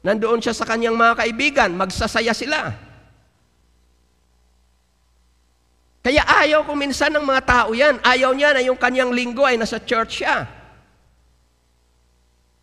nandoon 0.00 0.40
siya 0.40 0.56
sa 0.56 0.64
kanyang 0.64 0.96
mga 0.96 1.20
kaibigan, 1.20 1.70
magsasaya 1.76 2.32
sila. 2.32 2.72
Kaya 6.00 6.24
ayaw 6.24 6.64
ko 6.64 6.72
minsan 6.72 7.12
ng 7.12 7.28
mga 7.28 7.42
tao 7.44 7.76
yan. 7.76 8.00
Ayaw 8.00 8.32
niya 8.32 8.56
na 8.56 8.64
yung 8.64 8.80
kanyang 8.80 9.12
linggo 9.12 9.44
ay 9.44 9.60
nasa 9.60 9.76
church 9.76 10.24
siya. 10.24 10.48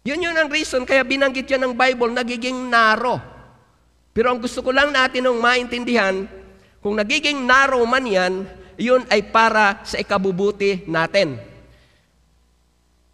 Yun 0.10 0.26
yun 0.26 0.34
ang 0.34 0.50
reason 0.50 0.82
kaya 0.90 1.06
binanggit 1.06 1.46
yan 1.46 1.70
ng 1.70 1.74
Bible, 1.78 2.18
nagiging 2.18 2.66
narrow. 2.66 3.22
Pero 4.10 4.34
ang 4.34 4.42
gusto 4.42 4.66
ko 4.66 4.74
lang 4.74 4.90
natin 4.90 5.30
nung 5.30 5.38
maintindihan, 5.38 6.26
kung 6.82 6.98
nagiging 6.98 7.46
narrow 7.46 7.86
man 7.86 8.10
yan, 8.10 8.57
yun 8.78 9.04
ay 9.10 9.26
para 9.26 9.82
sa 9.84 9.98
ikabubuti 9.98 10.86
natin. 10.86 11.42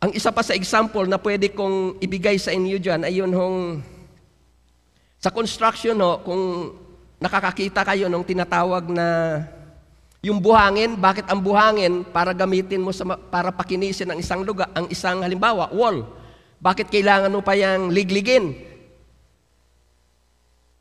Ang 0.04 0.12
isa 0.12 0.36
pa 0.36 0.44
sa 0.44 0.52
example 0.52 1.08
na 1.08 1.16
pwede 1.16 1.48
kong 1.56 2.04
ibigay 2.04 2.36
sa 2.36 2.52
inyo 2.52 2.76
dyan 2.76 3.08
ay 3.08 3.24
yun 3.24 3.32
hong 3.32 3.80
sa 5.24 5.32
construction 5.32 5.96
ho, 6.04 6.20
kung 6.20 6.76
nakakakita 7.24 7.88
kayo 7.88 8.12
ng 8.12 8.28
tinatawag 8.28 8.92
na 8.92 9.40
yung 10.20 10.44
buhangin, 10.44 11.00
bakit 11.00 11.24
ang 11.32 11.40
buhangin 11.40 12.04
para 12.04 12.36
gamitin 12.36 12.84
mo 12.84 12.92
sa 12.92 13.08
para 13.08 13.48
pakinisin 13.56 14.12
ang 14.12 14.20
isang 14.20 14.44
lugar, 14.44 14.68
ang 14.76 14.92
isang 14.92 15.24
halimbawa, 15.24 15.72
wall. 15.72 16.04
Bakit 16.60 16.92
kailangan 16.92 17.32
mo 17.32 17.40
pa 17.40 17.56
yang 17.56 17.88
ligligin? 17.88 18.56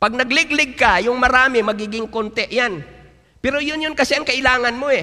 Pag 0.03 0.19
nagliglig 0.19 0.75
ka, 0.75 0.99
yung 0.99 1.19
marami 1.23 1.63
magiging 1.63 2.11
konti 2.11 2.51
yan. 2.51 2.83
Pero 3.43 3.59
yun 3.59 3.83
yun 3.83 3.99
kasi 3.99 4.15
ang 4.15 4.23
kailangan 4.23 4.71
mo 4.79 4.87
eh. 4.87 5.03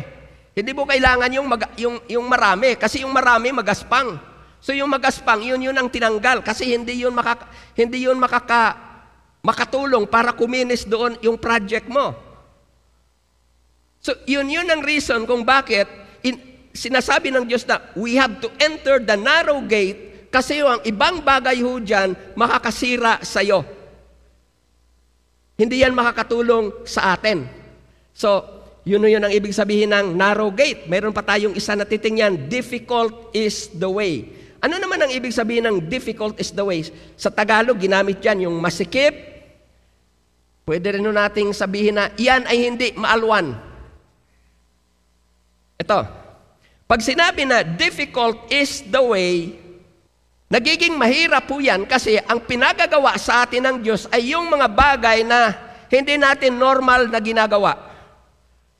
Hindi 0.56 0.72
mo 0.72 0.88
kailangan 0.88 1.30
yung, 1.36 1.48
mag, 1.48 1.76
yung, 1.76 2.00
yung 2.08 2.26
marami 2.26 2.80
kasi 2.80 3.04
yung 3.04 3.12
marami 3.12 3.52
magaspang. 3.52 4.16
So 4.64 4.72
yung 4.72 4.92
magaspang, 4.92 5.44
yun 5.44 5.60
yun 5.60 5.76
ang 5.76 5.92
tinanggal 5.92 6.44
kasi 6.44 6.72
hindi 6.72 7.04
yun, 7.04 7.12
makaka, 7.12 7.48
hindi 7.76 8.08
yun 8.08 8.16
makaka, 8.20 8.76
makatulong 9.44 10.08
para 10.08 10.32
kuminis 10.32 10.88
doon 10.88 11.20
yung 11.20 11.36
project 11.36 11.92
mo. 11.92 12.16
So 14.00 14.16
yun 14.24 14.48
yun 14.48 14.68
ang 14.72 14.84
reason 14.84 15.28
kung 15.28 15.44
bakit 15.44 15.88
in, 16.24 16.40
sinasabi 16.72 17.36
ng 17.36 17.44
Diyos 17.44 17.68
na 17.68 17.84
we 18.00 18.16
have 18.16 18.40
to 18.40 18.48
enter 18.60 19.04
the 19.04 19.20
narrow 19.20 19.60
gate 19.64 20.32
kasi 20.32 20.64
yung 20.64 20.80
ang 20.80 20.82
ibang 20.88 21.20
bagay 21.20 21.60
ho 21.60 21.80
dyan 21.80 22.16
makakasira 22.40 23.20
sa'yo. 23.20 23.68
Hindi 25.60 25.84
yan 25.84 25.92
makakatulong 25.92 26.88
sa 26.88 27.20
atin. 27.20 27.59
So, 28.14 28.60
yun 28.88 29.06
yun 29.06 29.22
ang 29.22 29.34
ibig 29.34 29.52
sabihin 29.52 29.92
ng 29.92 30.16
narrow 30.16 30.50
gate. 30.50 30.88
Meron 30.88 31.14
pa 31.14 31.22
tayong 31.22 31.54
isa 31.54 31.76
na 31.76 31.86
titingnan, 31.86 32.48
difficult 32.48 33.30
is 33.36 33.70
the 33.76 33.90
way. 33.90 34.26
Ano 34.60 34.76
naman 34.76 35.00
ang 35.00 35.12
ibig 35.12 35.32
sabihin 35.32 35.68
ng 35.68 35.78
difficult 35.88 36.36
is 36.40 36.52
the 36.52 36.64
way? 36.64 36.84
Sa 37.16 37.32
Tagalog, 37.32 37.80
ginamit 37.80 38.20
yan 38.20 38.50
yung 38.50 38.60
masikip. 38.60 39.16
Pwede 40.68 41.00
rin 41.00 41.06
nating 41.06 41.56
sabihin 41.56 41.98
na 41.98 42.12
iyan 42.20 42.44
ay 42.46 42.58
hindi 42.70 42.88
maalwan. 42.94 43.56
Ito, 45.80 46.00
pag 46.86 47.00
sinabi 47.02 47.48
na 47.48 47.64
difficult 47.64 48.52
is 48.54 48.86
the 48.86 49.02
way, 49.02 49.58
nagiging 50.52 50.94
mahirap 50.94 51.50
po 51.50 51.58
yan 51.64 51.88
kasi 51.90 52.22
ang 52.22 52.44
pinagagawa 52.44 53.18
sa 53.18 53.48
atin 53.48 53.66
ng 53.66 53.78
Diyos 53.82 54.06
ay 54.14 54.36
yung 54.36 54.46
mga 54.46 54.68
bagay 54.70 55.26
na 55.26 55.56
hindi 55.90 56.22
natin 56.22 56.60
normal 56.60 57.10
na 57.10 57.18
ginagawa. 57.18 57.89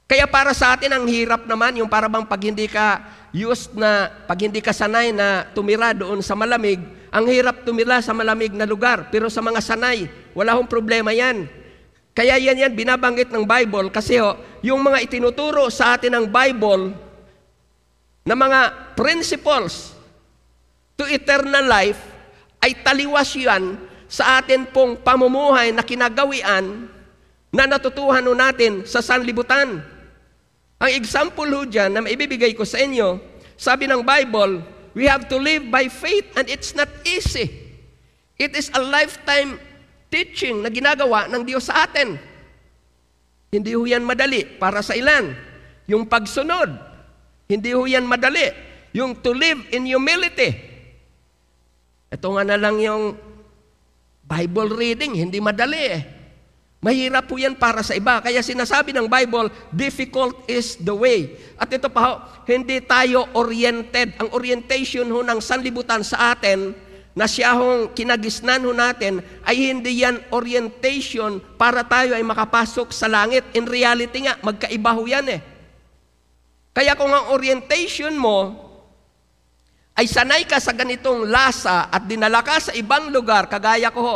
Kaya 0.10 0.26
para 0.26 0.58
sa 0.58 0.74
atin 0.74 0.90
ang 0.90 1.06
hirap 1.06 1.46
naman 1.46 1.78
yung 1.78 1.86
para 1.86 2.10
bang 2.10 2.26
pag 2.26 2.42
hindi 2.42 2.66
ka 2.66 2.98
used 3.30 3.78
na, 3.78 4.10
pag 4.26 4.42
hindi 4.42 4.58
ka 4.58 4.74
sanay 4.74 5.14
na 5.14 5.46
tumira 5.54 5.94
doon 5.94 6.26
sa 6.26 6.34
malamig, 6.34 6.82
ang 7.14 7.30
hirap 7.30 7.62
tumira 7.62 8.02
sa 8.02 8.10
malamig 8.10 8.50
na 8.50 8.66
lugar. 8.66 9.14
Pero 9.14 9.30
sa 9.30 9.38
mga 9.38 9.62
sanay, 9.62 10.10
wala 10.34 10.58
hong 10.58 10.66
problema 10.66 11.14
yan. 11.14 11.46
Kaya 12.18 12.42
yan 12.42 12.58
yan 12.58 12.74
binabanggit 12.74 13.30
ng 13.30 13.46
Bible 13.46 13.94
kasi 13.94 14.18
ho, 14.18 14.34
yung 14.66 14.82
mga 14.82 15.06
itinuturo 15.06 15.70
sa 15.70 15.94
atin 15.94 16.18
ng 16.18 16.26
Bible 16.26 16.98
na 18.26 18.34
mga 18.34 18.60
principles 18.98 19.94
to 20.98 21.06
eternal 21.06 21.70
life 21.70 22.02
ay 22.66 22.74
taliwas 22.82 23.30
yan 23.38 23.78
sa 24.10 24.42
atin 24.42 24.66
pong 24.66 24.98
pamumuhay 24.98 25.70
na 25.70 25.86
kinagawian 25.86 26.90
na 27.54 27.64
natutuhan 27.70 28.26
natin 28.34 28.90
sa 28.90 29.06
sanlibutan. 29.06 29.99
Ang 30.80 30.92
example 30.96 31.52
ho 31.52 31.68
dyan 31.68 31.92
na 31.92 32.00
maibibigay 32.00 32.56
ko 32.56 32.64
sa 32.64 32.80
inyo, 32.80 33.20
sabi 33.60 33.84
ng 33.84 34.00
Bible, 34.00 34.64
we 34.96 35.04
have 35.04 35.28
to 35.28 35.36
live 35.36 35.68
by 35.68 35.92
faith 35.92 36.24
and 36.40 36.48
it's 36.48 36.72
not 36.72 36.88
easy. 37.04 37.52
It 38.40 38.56
is 38.56 38.72
a 38.72 38.80
lifetime 38.80 39.60
teaching 40.08 40.64
na 40.64 40.72
ginagawa 40.72 41.28
ng 41.28 41.44
Diyos 41.44 41.68
sa 41.68 41.84
atin. 41.84 42.16
Hindi 43.52 43.76
ho 43.76 43.84
yan 43.84 44.08
madali 44.08 44.48
para 44.48 44.80
sa 44.80 44.96
ilan. 44.96 45.36
Yung 45.92 46.08
pagsunod, 46.08 46.72
hindi 47.52 47.76
ho 47.76 47.84
yan 47.84 48.08
madali. 48.08 48.48
Yung 48.96 49.20
to 49.20 49.36
live 49.36 49.60
in 49.76 49.84
humility. 49.84 50.56
Ito 52.08 52.26
nga 52.40 52.44
na 52.48 52.56
lang 52.56 52.80
yung 52.80 53.20
Bible 54.24 54.72
reading, 54.80 55.18
hindi 55.18 55.44
madali 55.44 55.82
eh. 55.92 56.19
Mahirap 56.80 57.28
po 57.28 57.36
yan 57.36 57.60
para 57.60 57.84
sa 57.84 57.92
iba. 57.92 58.24
Kaya 58.24 58.40
sinasabi 58.40 58.96
ng 58.96 59.12
Bible, 59.12 59.52
difficult 59.76 60.48
is 60.48 60.80
the 60.80 60.96
way. 60.96 61.36
At 61.60 61.68
ito 61.76 61.92
pa 61.92 62.00
ho, 62.00 62.14
hindi 62.48 62.80
tayo 62.80 63.28
oriented. 63.36 64.16
Ang 64.16 64.32
orientation 64.32 65.04
ho 65.12 65.20
ng 65.20 65.44
sanlibutan 65.44 66.08
sa 66.08 66.32
atin, 66.32 66.72
na 67.20 67.28
siya 67.28 67.52
hong 67.52 67.92
kinagisnan 67.92 68.64
ho 68.64 68.72
natin, 68.72 69.20
ay 69.44 69.76
hindi 69.76 70.08
yan 70.08 70.24
orientation 70.32 71.44
para 71.60 71.84
tayo 71.84 72.16
ay 72.16 72.24
makapasok 72.24 72.96
sa 72.96 73.12
langit. 73.12 73.44
In 73.60 73.68
reality 73.68 74.24
nga, 74.24 74.40
magkaiba 74.40 74.96
ho 74.96 75.04
yan 75.04 75.28
eh. 75.36 75.44
Kaya 76.72 76.96
kung 76.96 77.12
ang 77.12 77.36
orientation 77.36 78.16
mo 78.16 78.56
ay 80.00 80.08
sanay 80.08 80.48
ka 80.48 80.64
sa 80.64 80.72
ganitong 80.72 81.28
lasa 81.28 81.92
at 81.92 82.08
dinala 82.08 82.40
ka 82.40 82.56
sa 82.56 82.72
ibang 82.72 83.12
lugar, 83.12 83.52
kagaya 83.52 83.92
ko 83.92 84.00
ho, 84.00 84.16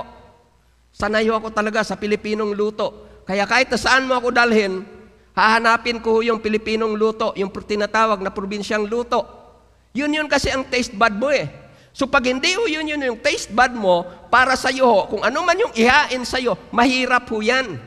sanay 0.93 1.25
ho 1.27 1.33
ako 1.35 1.50
talaga 1.50 1.81
sa 1.81 1.97
Pilipinong 1.97 2.53
luto. 2.53 3.09
Kaya 3.25 3.50
kahit 3.50 3.73
na 3.73 3.79
saan 3.81 4.05
mo 4.05 4.13
ako 4.13 4.29
dalhin, 4.29 4.85
hahanapin 5.33 5.97
ko 6.00 6.21
yung 6.21 6.38
Pilipinong 6.38 6.93
luto, 6.93 7.33
yung 7.33 7.50
tinatawag 7.50 8.21
na 8.21 8.29
probinsyang 8.29 8.85
luto. 8.85 9.25
Yun 9.97 10.13
yun 10.13 10.27
kasi 10.29 10.53
ang 10.53 10.63
taste 10.69 10.93
bud 10.93 11.17
mo 11.17 11.33
eh. 11.33 11.50
So 11.93 12.09
pag 12.09 12.25
hindi 12.25 12.53
ho 12.57 12.65
yun 12.65 12.85
yun 12.85 13.01
yung 13.01 13.19
taste 13.21 13.50
bud 13.50 13.73
mo, 13.73 14.05
para 14.29 14.53
sa 14.53 14.69
iyo 14.69 15.09
kung 15.09 15.25
ano 15.25 15.41
man 15.41 15.57
yung 15.57 15.73
ihain 15.73 16.21
sa 16.25 16.38
iyo, 16.38 16.53
mahirap 16.69 17.25
ho 17.29 17.41
yan. 17.41 17.77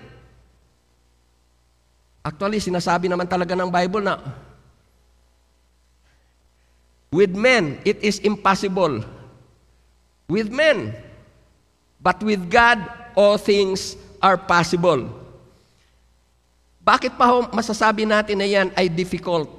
Actually, 2.26 2.58
sinasabi 2.58 3.06
naman 3.06 3.30
talaga 3.30 3.54
ng 3.54 3.70
Bible 3.70 4.02
na 4.02 4.18
With 7.14 7.32
men, 7.32 7.78
it 7.86 8.02
is 8.02 8.18
impossible. 8.20 9.00
With 10.26 10.50
men. 10.50 10.90
But 12.06 12.22
with 12.22 12.46
God, 12.46 12.86
all 13.18 13.34
things 13.34 13.98
are 14.22 14.38
possible. 14.38 15.10
Bakit 16.78 17.18
pa 17.18 17.26
ho 17.26 17.50
masasabi 17.50 18.06
natin 18.06 18.38
na 18.38 18.46
yan 18.46 18.70
ay 18.78 18.86
difficult? 18.86 19.50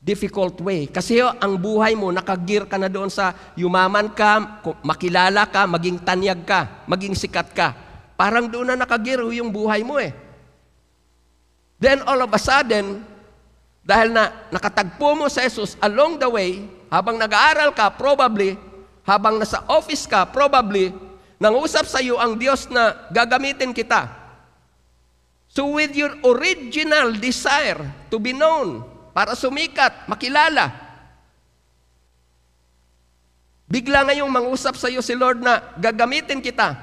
Difficult 0.00 0.56
way. 0.64 0.88
Kasi 0.88 1.20
ho, 1.20 1.36
ang 1.36 1.60
buhay 1.60 1.92
mo, 1.92 2.08
nakagir 2.08 2.64
ka 2.64 2.80
na 2.80 2.88
doon 2.88 3.12
sa 3.12 3.36
yumaman 3.60 4.08
ka, 4.08 4.64
makilala 4.80 5.44
ka, 5.44 5.68
maging 5.68 6.00
tanyag 6.00 6.48
ka, 6.48 6.80
maging 6.88 7.12
sikat 7.12 7.52
ka. 7.52 7.76
Parang 8.16 8.48
doon 8.48 8.72
na 8.72 8.80
nakagir 8.80 9.20
ho 9.20 9.28
yung 9.28 9.52
buhay 9.52 9.84
mo 9.84 10.00
eh. 10.00 10.16
Then 11.76 12.00
all 12.08 12.24
of 12.24 12.32
a 12.32 12.40
sudden, 12.40 13.04
dahil 13.84 14.16
na 14.16 14.32
nakatagpo 14.48 15.12
mo 15.12 15.28
sa 15.28 15.44
Jesus 15.44 15.76
along 15.84 16.24
the 16.24 16.28
way, 16.32 16.64
habang 16.88 17.20
nag-aaral 17.20 17.76
ka, 17.76 17.92
probably, 17.92 18.56
habang 19.04 19.36
nasa 19.36 19.60
office 19.68 20.08
ka, 20.08 20.24
probably, 20.24 21.04
nangusap 21.36 21.84
sa 21.88 22.00
iyo 22.00 22.16
ang 22.16 22.36
Diyos 22.36 22.68
na 22.72 23.08
gagamitin 23.12 23.72
kita. 23.72 24.08
So 25.48 25.72
with 25.72 25.96
your 25.96 26.12
original 26.24 27.16
desire 27.16 27.80
to 28.12 28.20
be 28.20 28.36
known, 28.36 28.84
para 29.16 29.32
sumikat, 29.32 30.04
makilala, 30.04 30.68
bigla 33.64 34.04
ngayong 34.04 34.28
mangusap 34.28 34.76
sa 34.76 34.92
iyo 34.92 35.00
si 35.00 35.16
Lord 35.16 35.40
na 35.40 35.72
gagamitin 35.80 36.44
kita. 36.44 36.76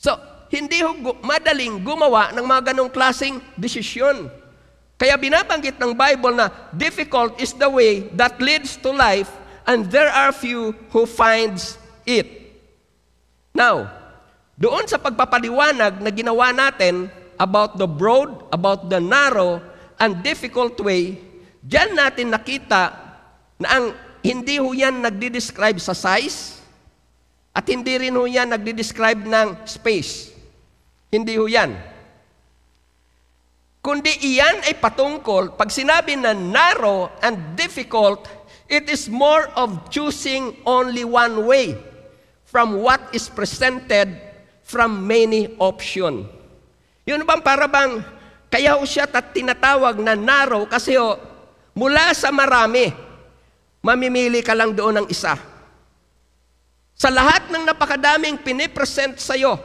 So, 0.00 0.16
hindi 0.48 0.80
ho 0.80 0.96
madaling 1.20 1.84
gumawa 1.84 2.32
ng 2.32 2.44
mga 2.44 2.72
ganong 2.72 2.88
klaseng 2.88 3.44
desisyon. 3.60 4.32
Kaya 4.94 5.18
binabanggit 5.18 5.76
ng 5.76 5.92
Bible 5.92 6.32
na 6.32 6.48
difficult 6.70 7.36
is 7.42 7.52
the 7.52 7.66
way 7.66 8.06
that 8.14 8.38
leads 8.38 8.78
to 8.78 8.94
life 8.94 9.28
and 9.66 9.90
there 9.90 10.08
are 10.08 10.30
few 10.30 10.72
who 10.94 11.04
finds 11.04 11.76
it. 12.06 12.43
Now, 13.54 13.86
doon 14.58 14.90
sa 14.90 14.98
pagpapaliwanag 14.98 16.02
na 16.02 16.10
ginawa 16.10 16.50
natin 16.50 17.06
about 17.38 17.78
the 17.78 17.86
broad, 17.86 18.50
about 18.50 18.90
the 18.90 18.98
narrow, 18.98 19.62
and 20.02 20.26
difficult 20.26 20.74
way, 20.82 21.22
diyan 21.62 21.94
natin 21.94 22.34
nakita 22.34 22.90
na 23.62 23.68
ang 23.78 23.84
hindi 24.26 24.58
ho 24.58 24.74
yan 24.74 24.98
nagdi-describe 25.06 25.78
sa 25.78 25.94
size 25.94 26.58
at 27.54 27.62
hindi 27.70 27.94
rin 27.94 28.18
ho 28.18 28.26
yan 28.26 28.50
nagdi-describe 28.50 29.22
ng 29.22 29.62
space. 29.70 30.34
Hindi 31.14 31.38
ho 31.38 31.46
yan. 31.46 31.78
Kundi 33.78 34.34
iyan 34.34 34.66
ay 34.66 34.82
patungkol, 34.82 35.54
pag 35.54 35.70
sinabi 35.70 36.18
na 36.18 36.34
narrow 36.34 37.06
and 37.22 37.54
difficult, 37.54 38.26
it 38.66 38.90
is 38.90 39.06
more 39.06 39.46
of 39.54 39.86
choosing 39.94 40.58
only 40.66 41.06
one 41.06 41.46
way 41.46 41.93
from 42.54 42.78
what 42.78 43.10
is 43.10 43.26
presented 43.26 44.14
from 44.62 45.02
many 45.02 45.50
option. 45.58 46.22
Yun 47.02 47.26
bang 47.26 47.42
para 47.42 47.66
bang, 47.66 47.98
kaya 48.46 48.78
ho 48.78 48.86
siya 48.86 49.10
tat- 49.10 49.34
tinatawag 49.34 49.98
na 49.98 50.14
narrow 50.14 50.62
kasi 50.62 50.94
ho, 50.94 51.18
mula 51.74 52.14
sa 52.14 52.30
marami, 52.30 52.94
mamimili 53.82 54.38
ka 54.38 54.54
lang 54.54 54.70
doon 54.70 55.02
ng 55.02 55.06
isa. 55.10 55.34
Sa 56.94 57.10
lahat 57.10 57.50
ng 57.50 57.66
napakadaming 57.66 58.38
pinipresent 58.38 59.18
sa'yo, 59.18 59.58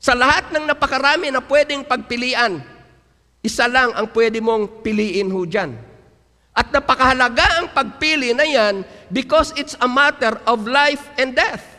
sa 0.00 0.16
lahat 0.16 0.48
ng 0.56 0.72
napakarami 0.72 1.28
na 1.28 1.44
pwedeng 1.44 1.84
pagpilian, 1.84 2.64
isa 3.44 3.68
lang 3.68 3.92
ang 3.92 4.08
pwede 4.16 4.40
mong 4.40 4.80
piliin 4.80 5.28
ho 5.28 5.44
dyan. 5.44 5.76
At 6.56 6.72
napakahalaga 6.72 7.60
ang 7.60 7.68
pagpili 7.76 8.32
na 8.32 8.48
yan 8.48 8.88
because 9.12 9.52
it's 9.60 9.76
a 9.76 9.86
matter 9.86 10.40
of 10.48 10.64
life 10.64 11.12
and 11.20 11.36
death. 11.36 11.75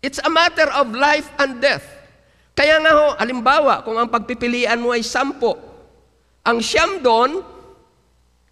It's 0.00 0.20
a 0.20 0.32
matter 0.32 0.68
of 0.72 0.96
life 0.96 1.28
and 1.36 1.60
death. 1.60 1.84
Kaya 2.56 2.80
nga 2.80 2.92
ho, 2.92 3.06
alimbawa, 3.20 3.84
kung 3.84 3.96
ang 4.00 4.08
pagpipilian 4.08 4.80
mo 4.80 4.96
ay 4.96 5.04
sampo, 5.04 5.56
ang 6.44 6.60
siyam 6.60 7.00
doon 7.04 7.44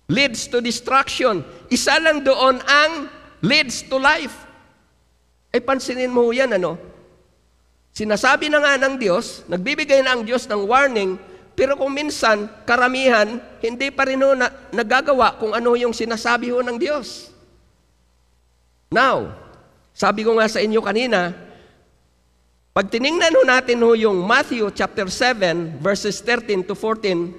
leads 0.09 0.49
to 0.49 0.61
destruction. 0.61 1.45
Isa 1.73 1.97
lang 2.01 2.25
doon 2.25 2.61
ang 2.65 3.09
leads 3.45 3.85
to 3.89 3.97
life. 3.97 4.49
Ay 5.53 5.65
pansinin 5.65 6.13
mo 6.13 6.29
yan, 6.33 6.53
ano? 6.57 6.77
Sinasabi 7.97 8.53
na 8.53 8.61
nga 8.61 8.77
ng 8.79 8.95
Diyos, 9.01 9.49
nagbibigay 9.49 10.05
na 10.05 10.17
ang 10.17 10.23
Diyos 10.23 10.45
ng 10.49 10.69
warning, 10.69 11.17
pero 11.59 11.75
kung 11.75 11.91
minsan, 11.91 12.47
karamihan, 12.63 13.41
hindi 13.59 13.91
pa 13.91 14.07
rin 14.07 14.23
ho 14.23 14.37
na, 14.37 14.53
nagagawa 14.71 15.35
kung 15.41 15.51
ano 15.51 15.75
yung 15.75 15.91
sinasabi 15.91 16.55
ho 16.55 16.63
ng 16.63 16.79
Diyos. 16.79 17.35
Now, 18.95 19.35
sabi 19.99 20.23
ko 20.23 20.39
nga 20.39 20.47
sa 20.47 20.63
inyo 20.63 20.79
kanina, 20.79 21.35
pag 22.71 22.87
tiningnan 22.87 23.35
ho 23.35 23.43
natin 23.43 23.83
ho 23.83 23.99
yung 23.99 24.23
Matthew 24.23 24.71
chapter 24.71 25.11
7, 25.11 25.83
verses 25.83 26.23
13 26.23 26.63
to 26.63 26.79
14, 26.79 27.35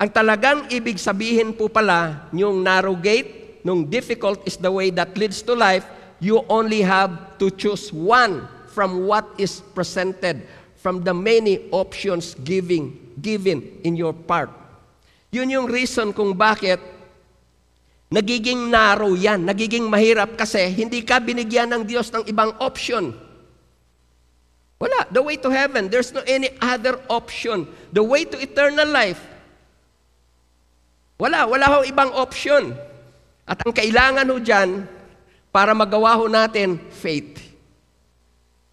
ang 0.00 0.08
talagang 0.08 0.64
ibig 0.72 0.96
sabihin 0.96 1.52
po 1.52 1.68
pala, 1.68 2.32
yung 2.32 2.64
narrow 2.64 2.96
gate, 2.96 3.60
nung 3.60 3.84
difficult 3.84 4.40
is 4.48 4.56
the 4.56 4.72
way 4.72 4.88
that 4.88 5.20
leads 5.20 5.44
to 5.44 5.52
life, 5.52 5.84
you 6.16 6.40
only 6.48 6.80
have 6.80 7.36
to 7.36 7.52
choose 7.52 7.92
one 7.92 8.48
from 8.72 9.04
what 9.04 9.28
is 9.36 9.60
presented, 9.76 10.48
from 10.80 11.04
the 11.04 11.12
many 11.12 11.68
options 11.76 12.32
giving, 12.40 12.96
given 13.20 13.60
in 13.84 13.92
your 13.92 14.16
part. 14.16 14.48
Yun 15.28 15.52
yung 15.52 15.68
reason 15.68 16.16
kung 16.16 16.32
bakit 16.32 16.80
nagiging 18.08 18.72
narrow 18.72 19.12
yan, 19.12 19.44
nagiging 19.44 19.84
mahirap 19.84 20.36
kasi 20.36 20.72
hindi 20.72 21.04
ka 21.04 21.20
binigyan 21.20 21.68
ng 21.72 21.82
Diyos 21.84 22.08
ng 22.12 22.24
ibang 22.24 22.56
option. 22.60 23.12
Wala. 24.78 25.10
The 25.10 25.20
way 25.20 25.36
to 25.42 25.50
heaven, 25.50 25.90
there's 25.90 26.14
no 26.14 26.22
any 26.22 26.54
other 26.62 27.02
option. 27.10 27.66
The 27.90 28.02
way 28.02 28.24
to 28.24 28.38
eternal 28.38 28.86
life, 28.86 29.18
wala. 31.18 31.50
Wala 31.50 31.66
ho 31.66 31.78
ibang 31.82 32.14
option. 32.14 32.78
At 33.42 33.58
ang 33.66 33.74
kailangan 33.74 34.30
ho 34.30 34.38
dyan, 34.38 34.86
para 35.50 35.74
magawa 35.74 36.14
ho 36.14 36.30
natin, 36.30 36.78
faith. 36.94 37.42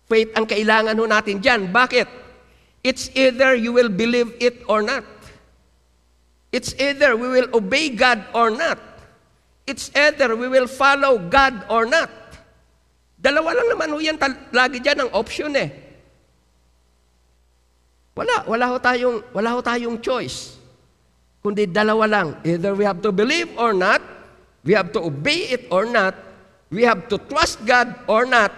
Faith 0.05 0.29
ang 0.37 0.45
kailangan 0.45 0.93
ho 0.93 1.09
natin 1.09 1.41
dyan. 1.41 1.73
Bakit? 1.73 2.07
It's 2.85 3.09
either 3.17 3.57
you 3.57 3.73
will 3.73 3.89
believe 3.89 4.37
it 4.37 4.61
or 4.69 4.85
not. 4.85 5.01
It's 6.53 6.77
either 6.77 7.17
we 7.17 7.25
will 7.25 7.49
obey 7.57 7.89
God 7.89 8.21
or 8.29 8.53
not. 8.53 8.77
It's 9.65 9.89
either 9.97 10.37
we 10.37 10.45
will 10.45 10.69
follow 10.69 11.17
God 11.17 11.65
or 11.73 11.89
not. 11.89 12.09
Dalawa 13.17 13.57
lang 13.57 13.67
naman 13.73 13.89
ho 13.89 13.97
yan 13.97 14.17
lagi 14.53 14.77
dyan 14.77 15.09
ang 15.09 15.11
option 15.17 15.49
eh. 15.57 15.73
Wala, 18.13 18.45
wala 18.45 18.65
ho 18.69 18.77
tayong, 18.77 19.17
wala 19.33 19.49
ho 19.57 19.59
tayong 19.65 19.97
choice. 19.97 20.55
Kundi 21.41 21.65
dalawa 21.65 22.05
lang. 22.05 22.27
Either 22.45 22.77
we 22.77 22.85
have 22.85 23.01
to 23.01 23.09
believe 23.09 23.49
or 23.57 23.73
not, 23.73 23.99
we 24.61 24.77
have 24.77 24.93
to 24.93 25.01
obey 25.01 25.49
it 25.57 25.65
or 25.73 25.89
not, 25.89 26.13
we 26.69 26.85
have 26.85 27.09
to 27.09 27.17
trust 27.17 27.65
God 27.65 27.97
or 28.05 28.29
not, 28.29 28.53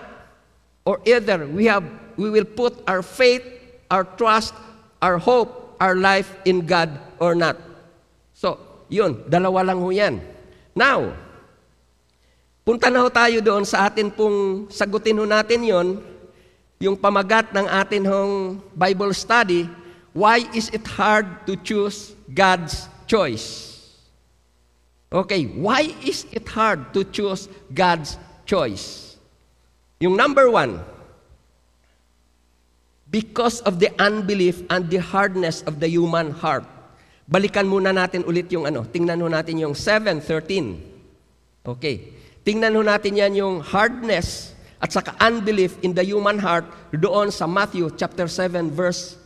or 0.84 1.00
either 1.08 1.48
we 1.48 1.66
have 1.72 1.88
we 2.20 2.30
will 2.30 2.46
put 2.46 2.76
our 2.84 3.02
faith, 3.02 3.44
our 3.90 4.04
trust, 4.04 4.54
our 5.02 5.18
hope, 5.18 5.78
our 5.80 5.96
life 5.96 6.36
in 6.44 6.68
God 6.68 6.92
or 7.20 7.36
not. 7.36 7.56
So, 8.36 8.60
yun, 8.92 9.24
dalawa 9.32 9.72
lang 9.74 9.80
ho 9.80 9.90
yan. 9.90 10.20
Now, 10.78 11.10
punta 12.62 12.94
na 12.94 13.02
ho 13.02 13.10
tayo 13.10 13.42
doon 13.42 13.66
sa 13.66 13.90
atin 13.90 14.14
pong 14.14 14.70
sagutin 14.70 15.18
ho 15.18 15.26
natin 15.26 15.66
yon 15.66 15.98
yung 16.78 16.94
pamagat 16.94 17.50
ng 17.50 17.66
atin 17.66 18.06
hong 18.06 18.62
Bible 18.78 19.10
study, 19.18 19.66
why 20.14 20.46
is 20.54 20.70
it 20.70 20.86
hard 20.86 21.26
to 21.50 21.58
choose 21.66 22.14
God's 22.30 22.86
choice? 23.10 23.74
Okay, 25.10 25.50
why 25.58 25.90
is 26.06 26.30
it 26.30 26.46
hard 26.46 26.94
to 26.94 27.02
choose 27.10 27.50
God's 27.74 28.22
choice? 28.46 29.18
Yung 29.98 30.14
number 30.14 30.46
one, 30.46 30.78
because 33.10 33.66
of 33.66 33.82
the 33.82 33.90
unbelief 33.98 34.62
and 34.70 34.86
the 34.94 35.02
hardness 35.02 35.66
of 35.66 35.82
the 35.82 35.90
human 35.90 36.30
heart. 36.30 36.77
Balikan 37.28 37.68
muna 37.68 37.92
natin 37.92 38.24
ulit 38.24 38.48
yung 38.56 38.64
ano, 38.64 38.88
tingnan 38.88 39.20
ho 39.20 39.28
natin 39.28 39.60
yung 39.60 39.76
7.13. 39.76 41.68
Okay. 41.68 42.16
Tingnan 42.48 42.72
ho 42.72 42.80
natin 42.80 43.20
yan 43.20 43.36
yung 43.36 43.60
hardness 43.60 44.56
at 44.80 44.96
saka 44.96 45.12
unbelief 45.20 45.76
in 45.84 45.92
the 45.92 46.08
human 46.08 46.40
heart 46.40 46.64
doon 46.96 47.28
sa 47.28 47.44
Matthew 47.44 47.92
chapter 48.00 48.32
7 48.32 48.72
verse 48.72 49.20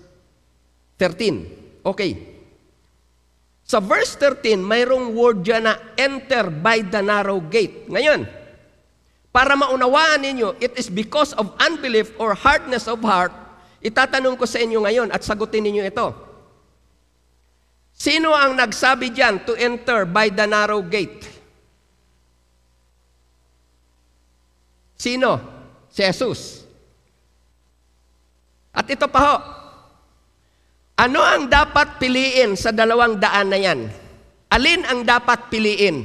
13. 0.97 1.85
Okay. 1.85 2.41
Sa 3.61 3.77
verse 3.77 4.17
13, 4.17 4.57
mayroong 4.57 5.13
word 5.13 5.45
dyan 5.45 5.69
na 5.69 5.77
enter 5.93 6.49
by 6.49 6.81
the 6.81 7.05
narrow 7.05 7.37
gate. 7.37 7.85
Ngayon, 7.85 8.25
para 9.29 9.53
maunawaan 9.53 10.25
ninyo, 10.25 10.57
it 10.57 10.73
is 10.73 10.89
because 10.89 11.37
of 11.37 11.53
unbelief 11.61 12.11
or 12.17 12.33
hardness 12.33 12.89
of 12.89 12.97
heart, 13.05 13.31
itatanong 13.79 14.35
ko 14.35 14.49
sa 14.49 14.57
inyo 14.57 14.81
ngayon 14.81 15.13
at 15.13 15.21
sagutin 15.21 15.63
ninyo 15.63 15.85
ito. 15.85 16.30
Sino 18.01 18.33
ang 18.33 18.57
nagsabi 18.57 19.13
dyan 19.13 19.45
to 19.45 19.53
enter 19.53 20.09
by 20.09 20.33
the 20.33 20.49
narrow 20.49 20.81
gate? 20.81 21.21
Sino? 24.97 25.37
Si 25.93 26.01
Jesus. 26.01 26.65
At 28.73 28.89
ito 28.89 29.05
pa 29.05 29.19
ho, 29.21 29.35
ano 30.97 31.21
ang 31.21 31.45
dapat 31.45 32.01
piliin 32.01 32.57
sa 32.57 32.73
dalawang 32.73 33.21
daan 33.21 33.53
na 33.53 33.59
yan? 33.61 33.85
Alin 34.49 34.81
ang 34.89 35.05
dapat 35.05 35.53
piliin? 35.53 36.01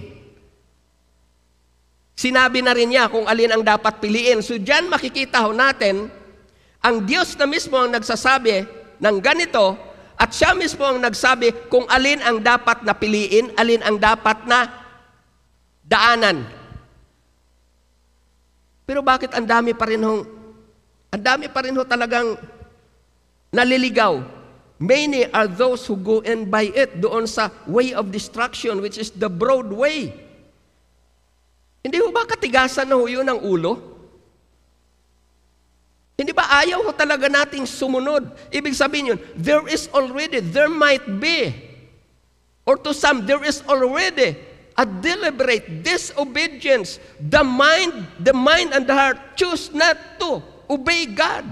Sinabi 2.12 2.60
na 2.60 2.76
rin 2.76 2.92
niya 2.92 3.08
kung 3.08 3.24
alin 3.24 3.56
ang 3.56 3.64
dapat 3.64 4.04
piliin. 4.04 4.44
So 4.44 4.60
dyan 4.60 4.92
makikita 4.92 5.48
ho 5.48 5.56
natin, 5.56 6.12
ang 6.84 7.08
Diyos 7.08 7.32
na 7.40 7.48
mismo 7.48 7.80
ang 7.80 7.88
nagsasabi 7.88 8.68
ng 9.00 9.16
ganito, 9.24 9.85
at 10.16 10.32
siya 10.32 10.56
mismo 10.56 10.80
ang 10.80 10.96
nagsabi 10.96 11.68
kung 11.68 11.84
alin 11.92 12.24
ang 12.24 12.40
dapat 12.40 12.80
na 12.80 12.96
piliin, 12.96 13.52
alin 13.60 13.84
ang 13.84 14.00
dapat 14.00 14.48
na 14.48 14.64
daanan. 15.84 16.48
Pero 18.88 19.04
bakit 19.04 19.36
ang 19.36 19.44
dami 19.44 19.76
pa 19.76 19.84
rin 19.84 20.00
hong, 20.00 20.24
ang 21.12 21.22
dami 21.22 21.52
pa 21.52 21.60
rin 21.60 21.76
ho 21.76 21.84
talagang 21.84 22.40
naliligaw. 23.52 24.24
Many 24.76 25.28
are 25.32 25.48
those 25.48 25.84
who 25.88 25.96
go 25.96 26.20
in 26.24 26.48
by 26.48 26.68
it 26.72 27.00
doon 27.00 27.24
sa 27.28 27.48
way 27.68 27.96
of 27.96 28.12
destruction 28.12 28.80
which 28.80 28.96
is 28.96 29.12
the 29.12 29.28
broad 29.28 29.68
way. 29.68 30.12
Hindi 31.84 31.96
ho 32.00 32.08
ba 32.08 32.24
katigasan 32.24 32.88
na 32.88 32.96
ho 32.96 33.04
yun 33.04 33.24
ang 33.28 33.40
ulo? 33.44 33.95
Hindi 36.16 36.32
ba 36.32 36.48
ayaw 36.64 36.80
ho 36.80 36.90
talaga 36.96 37.28
nating 37.28 37.68
sumunod? 37.68 38.32
Ibig 38.48 38.72
sabihin 38.72 39.12
yun, 39.12 39.20
there 39.36 39.68
is 39.68 39.84
already, 39.92 40.40
there 40.40 40.72
might 40.72 41.04
be, 41.20 41.52
or 42.64 42.80
to 42.80 42.96
some, 42.96 43.28
there 43.28 43.44
is 43.44 43.60
already 43.68 44.32
a 44.80 44.84
deliberate 44.88 45.84
disobedience. 45.84 46.96
The 47.20 47.44
mind, 47.44 48.08
the 48.16 48.32
mind 48.32 48.72
and 48.72 48.88
the 48.88 48.96
heart 48.96 49.36
choose 49.36 49.68
not 49.76 49.96
to 50.24 50.40
obey 50.72 51.04
God. 51.04 51.44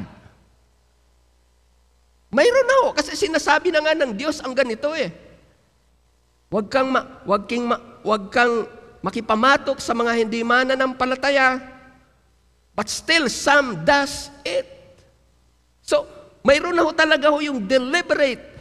Mayroon 2.33 2.67
na 2.67 2.77
ho, 2.83 2.97
kasi 2.97 3.15
sinasabi 3.15 3.69
na 3.69 3.85
nga 3.85 3.95
ng 3.95 4.17
Diyos 4.17 4.41
ang 4.41 4.57
ganito 4.57 4.97
eh. 4.97 5.13
Huwag 6.49 6.73
kang, 6.73 6.89
ma, 6.89 7.21
huwag 7.29 7.45
king, 7.47 7.69
ma, 7.69 7.77
huwag 8.01 8.33
kang 8.33 8.65
makipamatok 9.05 9.77
sa 9.77 9.93
mga 9.93 10.25
hindi 10.25 10.41
mananampalataya, 10.41 11.74
but 12.75 12.91
still 12.91 13.31
some 13.31 13.87
does 13.87 14.31
it. 14.43 14.67
So, 15.81 16.07
mayroon 16.43 16.75
na 16.75 16.83
ho 16.83 16.91
talaga 16.91 17.31
ho 17.31 17.39
yung 17.39 17.65
deliberate 17.65 18.55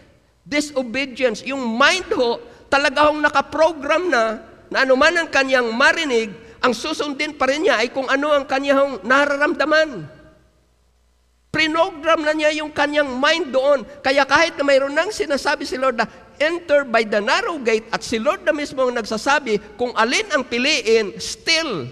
disobedience. 0.45 1.41
Yung 1.43 1.63
mind 1.63 2.07
ho, 2.13 2.39
talaga 2.69 3.09
hong 3.09 3.19
nakaprogram 3.23 4.11
na, 4.11 4.43
na 4.69 4.85
anuman 4.85 5.25
ang 5.25 5.29
kanyang 5.29 5.71
marinig, 5.73 6.29
ang 6.63 6.71
susundin 6.71 7.35
pa 7.35 7.49
rin 7.49 7.67
niya 7.67 7.81
ay 7.83 7.91
kung 7.91 8.07
ano 8.07 8.31
ang 8.31 8.47
kanyang 8.47 9.03
nararamdaman. 9.03 10.07
Prinogram 11.53 12.25
na 12.25 12.33
niya 12.33 12.49
yung 12.57 12.73
kanyang 12.73 13.13
mind 13.13 13.53
doon. 13.53 13.85
Kaya 14.01 14.25
kahit 14.25 14.57
na 14.57 14.65
mayroon 14.65 14.95
nang 14.95 15.13
sinasabi 15.13 15.69
si 15.69 15.77
Lord 15.77 16.01
na 16.01 16.09
enter 16.41 16.81
by 16.81 17.05
the 17.05 17.21
narrow 17.21 17.61
gate 17.61 17.85
at 17.93 18.01
si 18.01 18.17
Lord 18.17 18.41
na 18.41 18.49
mismo 18.55 18.81
ang 18.81 18.97
nagsasabi 18.97 19.77
kung 19.77 19.93
alin 19.93 20.25
ang 20.33 20.41
piliin, 20.49 21.13
still, 21.21 21.85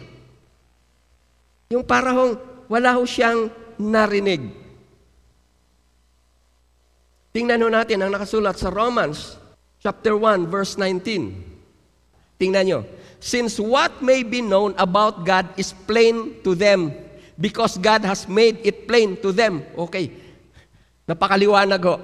yung 1.71 1.87
parang 1.87 2.35
wala 2.67 2.99
ho 2.99 3.07
siyang 3.07 3.47
narinig. 3.79 4.51
Tingnan 7.31 7.63
ho 7.63 7.71
natin 7.71 8.03
ang 8.03 8.11
nakasulat 8.11 8.59
sa 8.59 8.67
Romans 8.67 9.39
chapter 9.79 10.19
1 10.19 10.51
verse 10.51 10.75
19. 10.75 11.31
Tingnan 12.35 12.65
nyo. 12.67 12.79
Since 13.23 13.55
what 13.63 14.03
may 14.03 14.27
be 14.27 14.43
known 14.43 14.75
about 14.75 15.23
God 15.23 15.47
is 15.55 15.71
plain 15.87 16.43
to 16.43 16.51
them 16.51 16.91
because 17.39 17.79
God 17.79 18.03
has 18.03 18.27
made 18.27 18.59
it 18.67 18.83
plain 18.83 19.15
to 19.23 19.31
them. 19.31 19.63
Okay. 19.87 20.11
Napakaliwanag 21.07 21.81
ho. 21.87 22.03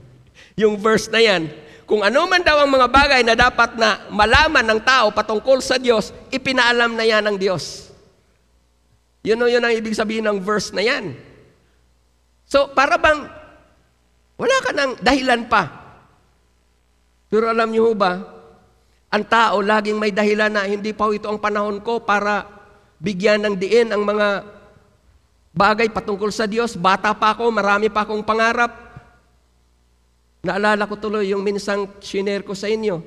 yung 0.60 0.78
verse 0.78 1.10
na 1.10 1.18
yan, 1.18 1.50
kung 1.82 2.06
ano 2.06 2.22
man 2.30 2.46
daw 2.46 2.62
ang 2.62 2.70
mga 2.70 2.86
bagay 2.86 3.20
na 3.26 3.34
dapat 3.34 3.74
na 3.74 4.06
malaman 4.12 4.62
ng 4.62 4.80
tao 4.86 5.10
patungkol 5.10 5.58
sa 5.58 5.80
Diyos, 5.80 6.14
ipinaalam 6.30 6.94
na 6.94 7.02
yan 7.02 7.26
ng 7.26 7.36
Diyos. 7.40 7.89
Yun 9.20 9.44
yun 9.44 9.60
ang 9.60 9.74
ibig 9.76 9.92
sabihin 9.92 10.24
ng 10.24 10.40
verse 10.40 10.72
na 10.72 10.80
yan. 10.80 11.12
So, 12.48 12.72
para 12.72 12.96
bang 12.96 13.28
wala 14.40 14.56
ka 14.64 14.72
ng 14.72 14.92
dahilan 15.04 15.44
pa. 15.52 15.68
Pero 17.28 17.52
alam 17.52 17.68
niyo 17.68 17.92
ba, 17.92 18.16
ang 19.12 19.24
tao 19.28 19.60
laging 19.60 20.00
may 20.00 20.10
dahilan 20.10 20.48
na 20.48 20.64
hindi 20.64 20.96
pa 20.96 21.12
ito 21.12 21.28
ang 21.28 21.36
panahon 21.36 21.84
ko 21.84 22.00
para 22.00 22.48
bigyan 22.96 23.44
ng 23.44 23.54
diin 23.60 23.92
ang 23.92 24.00
mga 24.00 24.48
bagay 25.52 25.92
patungkol 25.92 26.32
sa 26.32 26.48
Diyos. 26.48 26.72
Bata 26.74 27.12
pa 27.12 27.36
ako, 27.36 27.52
marami 27.52 27.92
pa 27.92 28.08
akong 28.08 28.24
pangarap. 28.24 28.72
Naalala 30.40 30.88
ko 30.88 30.96
tuloy 30.96 31.28
yung 31.28 31.44
minsang 31.44 32.00
shinare 32.00 32.40
ko 32.40 32.56
sa 32.56 32.64
inyo. 32.64 33.04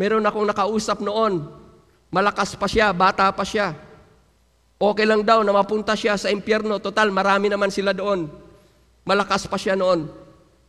Meron 0.00 0.24
akong 0.24 0.48
nakausap 0.48 1.04
noon. 1.04 1.44
Malakas 2.08 2.56
pa 2.56 2.64
siya, 2.64 2.88
bata 2.96 3.28
pa 3.36 3.44
siya. 3.44 3.76
Okay 4.78 5.06
lang 5.06 5.22
daw 5.22 5.40
na 5.46 5.54
mapunta 5.54 5.94
siya 5.94 6.18
sa 6.18 6.28
impyerno. 6.28 6.82
Total, 6.82 7.06
marami 7.08 7.46
naman 7.46 7.70
sila 7.70 7.94
doon. 7.94 8.26
Malakas 9.06 9.46
pa 9.46 9.54
siya 9.54 9.78
noon. 9.78 10.10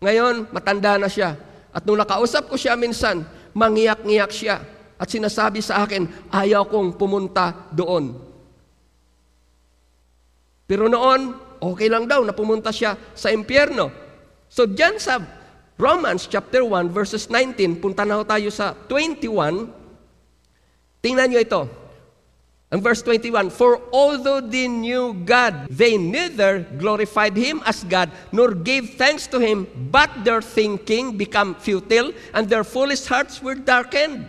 Ngayon, 0.04 0.54
matanda 0.54 1.00
na 1.02 1.10
siya. 1.10 1.34
At 1.74 1.84
nung 1.84 1.98
nakausap 1.98 2.48
ko 2.48 2.56
siya 2.56 2.78
minsan, 2.78 3.26
mangiyak-ngiyak 3.58 4.32
siya. 4.32 4.62
At 4.96 5.12
sinasabi 5.12 5.60
sa 5.60 5.84
akin, 5.84 6.32
ayaw 6.32 6.70
kong 6.70 6.96
pumunta 6.96 7.68
doon. 7.74 8.16
Pero 10.66 10.88
noon, 10.88 11.36
okay 11.60 11.90
lang 11.90 12.06
daw 12.06 12.22
na 12.24 12.34
pumunta 12.34 12.70
siya 12.72 12.98
sa 13.14 13.30
impyerno. 13.30 13.92
So 14.48 14.70
dyan 14.70 15.02
sa 15.02 15.20
Romans 15.76 16.26
chapter 16.32 16.64
1 16.64 16.96
verses 16.96 17.28
19, 17.28 17.84
punta 17.84 18.08
na 18.08 18.24
tayo 18.24 18.48
sa 18.48 18.72
21. 18.88 19.68
Tingnan 21.04 21.28
nyo 21.30 21.40
ito. 21.44 21.62
Ang 22.74 22.82
verse 22.82 23.06
21, 23.06 23.54
For 23.54 23.78
although 23.94 24.42
they 24.42 24.66
knew 24.66 25.14
God, 25.22 25.70
they 25.70 26.02
neither 26.02 26.66
glorified 26.82 27.38
Him 27.38 27.62
as 27.62 27.86
God, 27.86 28.10
nor 28.34 28.58
gave 28.58 28.98
thanks 28.98 29.30
to 29.30 29.38
Him, 29.38 29.70
but 29.94 30.10
their 30.26 30.42
thinking 30.42 31.14
become 31.14 31.54
futile, 31.62 32.10
and 32.34 32.50
their 32.50 32.66
foolish 32.66 33.06
hearts 33.06 33.38
were 33.38 33.54
darkened. 33.54 34.26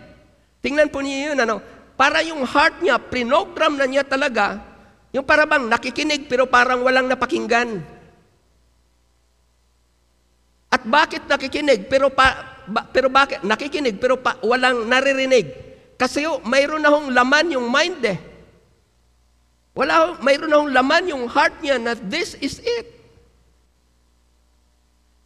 Tingnan 0.61 0.93
po 0.93 1.01
niyo 1.01 1.33
yun, 1.33 1.37
ano? 1.41 1.65
Para 1.97 2.21
yung 2.21 2.45
heart 2.45 2.77
niya, 2.79 3.01
prinogram 3.01 3.73
na 3.73 3.89
niya 3.89 4.05
talaga, 4.05 4.61
yung 5.09 5.25
para 5.25 5.49
bang 5.49 5.65
nakikinig 5.65 6.29
pero 6.29 6.45
parang 6.45 6.85
walang 6.85 7.09
napakinggan. 7.09 7.81
At 10.69 10.85
bakit 10.85 11.25
nakikinig 11.25 11.89
pero 11.89 12.13
pa, 12.13 12.61
ba, 12.69 12.85
pero 12.85 13.09
bakit 13.09 13.41
nakikinig 13.41 13.97
pero 13.97 14.21
pa, 14.21 14.37
walang 14.45 14.85
naririnig? 14.85 15.66
Kasi 15.97 16.29
oh, 16.29 16.39
mayroon 16.45 16.85
na 16.85 16.93
hong 16.93 17.09
laman 17.09 17.57
yung 17.57 17.67
mind 17.67 18.01
eh. 18.05 18.17
Wala 19.73 19.93
ho, 19.97 20.07
mayroon 20.21 20.49
na 20.49 20.57
hong 20.61 20.73
laman 20.73 21.09
yung 21.09 21.25
heart 21.25 21.57
niya 21.61 21.77
na 21.81 21.93
this 21.97 22.37
is 22.37 22.61
it. 22.61 22.87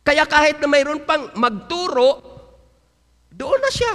Kaya 0.08 0.26
kahit 0.26 0.60
na 0.60 0.68
mayroon 0.68 1.04
pang 1.04 1.32
magturo, 1.36 2.24
doon 3.32 3.60
na 3.60 3.72
siya. 3.72 3.94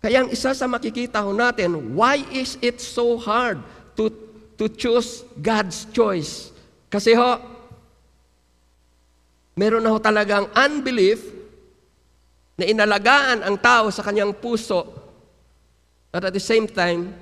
Kaya 0.00 0.22
ang 0.22 0.30
isa 0.30 0.54
sa 0.54 0.70
makikita 0.70 1.24
ho 1.24 1.34
natin, 1.34 1.96
why 1.98 2.22
is 2.30 2.60
it 2.62 2.78
so 2.78 3.18
hard 3.18 3.58
to 3.98 4.12
to 4.56 4.68
choose 4.72 5.24
God's 5.36 5.84
choice. 5.92 6.50
Kasi 6.88 7.12
ho, 7.12 7.40
meron 9.56 9.84
na 9.84 9.92
ho 9.92 10.00
talagang 10.00 10.48
unbelief 10.56 11.35
na 12.56 12.64
inalagaan 12.64 13.44
ang 13.44 13.56
tao 13.60 13.92
sa 13.92 14.00
kanyang 14.00 14.32
puso 14.32 15.06
at 16.16 16.24
at 16.24 16.32
the 16.32 16.40
same 16.40 16.64
time, 16.64 17.12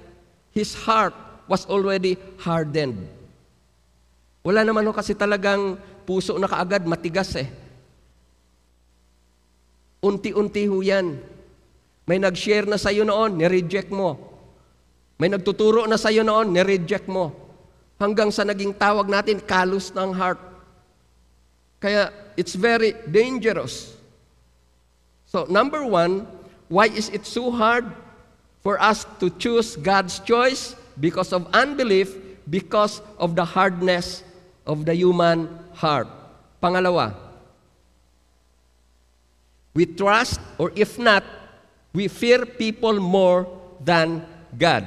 his 0.55 0.70
heart 0.87 1.14
was 1.51 1.66
already 1.66 2.14
hardened. 2.38 3.11
Wala 4.47 4.62
naman 4.62 4.87
ho 4.87 4.94
kasi 4.94 5.18
talagang 5.18 5.75
puso 6.07 6.38
na 6.38 6.47
kaagad 6.47 6.87
matigas 6.87 7.35
eh. 7.35 7.51
Unti-unti 10.05 10.68
ho 10.70 10.79
yan. 10.85 11.18
May 12.05 12.20
nag-share 12.20 12.68
na 12.68 12.77
sa'yo 12.77 13.09
noon, 13.09 13.40
nireject 13.40 13.88
mo. 13.88 14.20
May 15.16 15.33
nagtuturo 15.33 15.88
na 15.88 15.97
sa'yo 15.97 16.20
noon, 16.20 16.53
nireject 16.53 17.09
mo. 17.09 17.33
Hanggang 17.97 18.29
sa 18.29 18.44
naging 18.44 18.77
tawag 18.77 19.09
natin, 19.09 19.40
kalus 19.40 19.88
ng 19.97 20.12
heart. 20.12 20.38
Kaya 21.81 22.12
it's 22.37 22.53
very 22.53 22.92
dangerous. 23.09 23.94
So 25.35 25.51
number 25.51 25.83
one, 25.83 26.31
why 26.70 26.87
is 26.87 27.11
it 27.11 27.27
so 27.27 27.51
hard 27.51 27.90
for 28.62 28.79
us 28.79 29.03
to 29.18 29.35
choose 29.35 29.75
God's 29.75 30.23
choice? 30.23 30.79
Because 30.94 31.35
of 31.35 31.51
unbelief, 31.51 32.14
because 32.47 33.03
of 33.18 33.35
the 33.35 33.42
hardness 33.42 34.23
of 34.62 34.87
the 34.87 34.94
human 34.94 35.51
heart. 35.75 36.07
Pangalawa, 36.62 37.18
we 39.75 39.90
trust 39.90 40.38
or 40.55 40.70
if 40.79 41.03
not, 41.03 41.27
we 41.90 42.07
fear 42.07 42.47
people 42.47 42.94
more 43.03 43.51
than 43.83 44.23
God. 44.55 44.87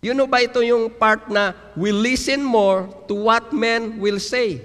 You 0.00 0.16
know 0.16 0.24
ba 0.24 0.48
ito 0.48 0.64
yung 0.64 0.88
part 0.96 1.28
na 1.28 1.52
we 1.76 1.92
listen 1.92 2.40
more 2.40 2.88
to 3.04 3.12
what 3.12 3.52
men 3.52 4.00
will 4.00 4.16
say? 4.16 4.64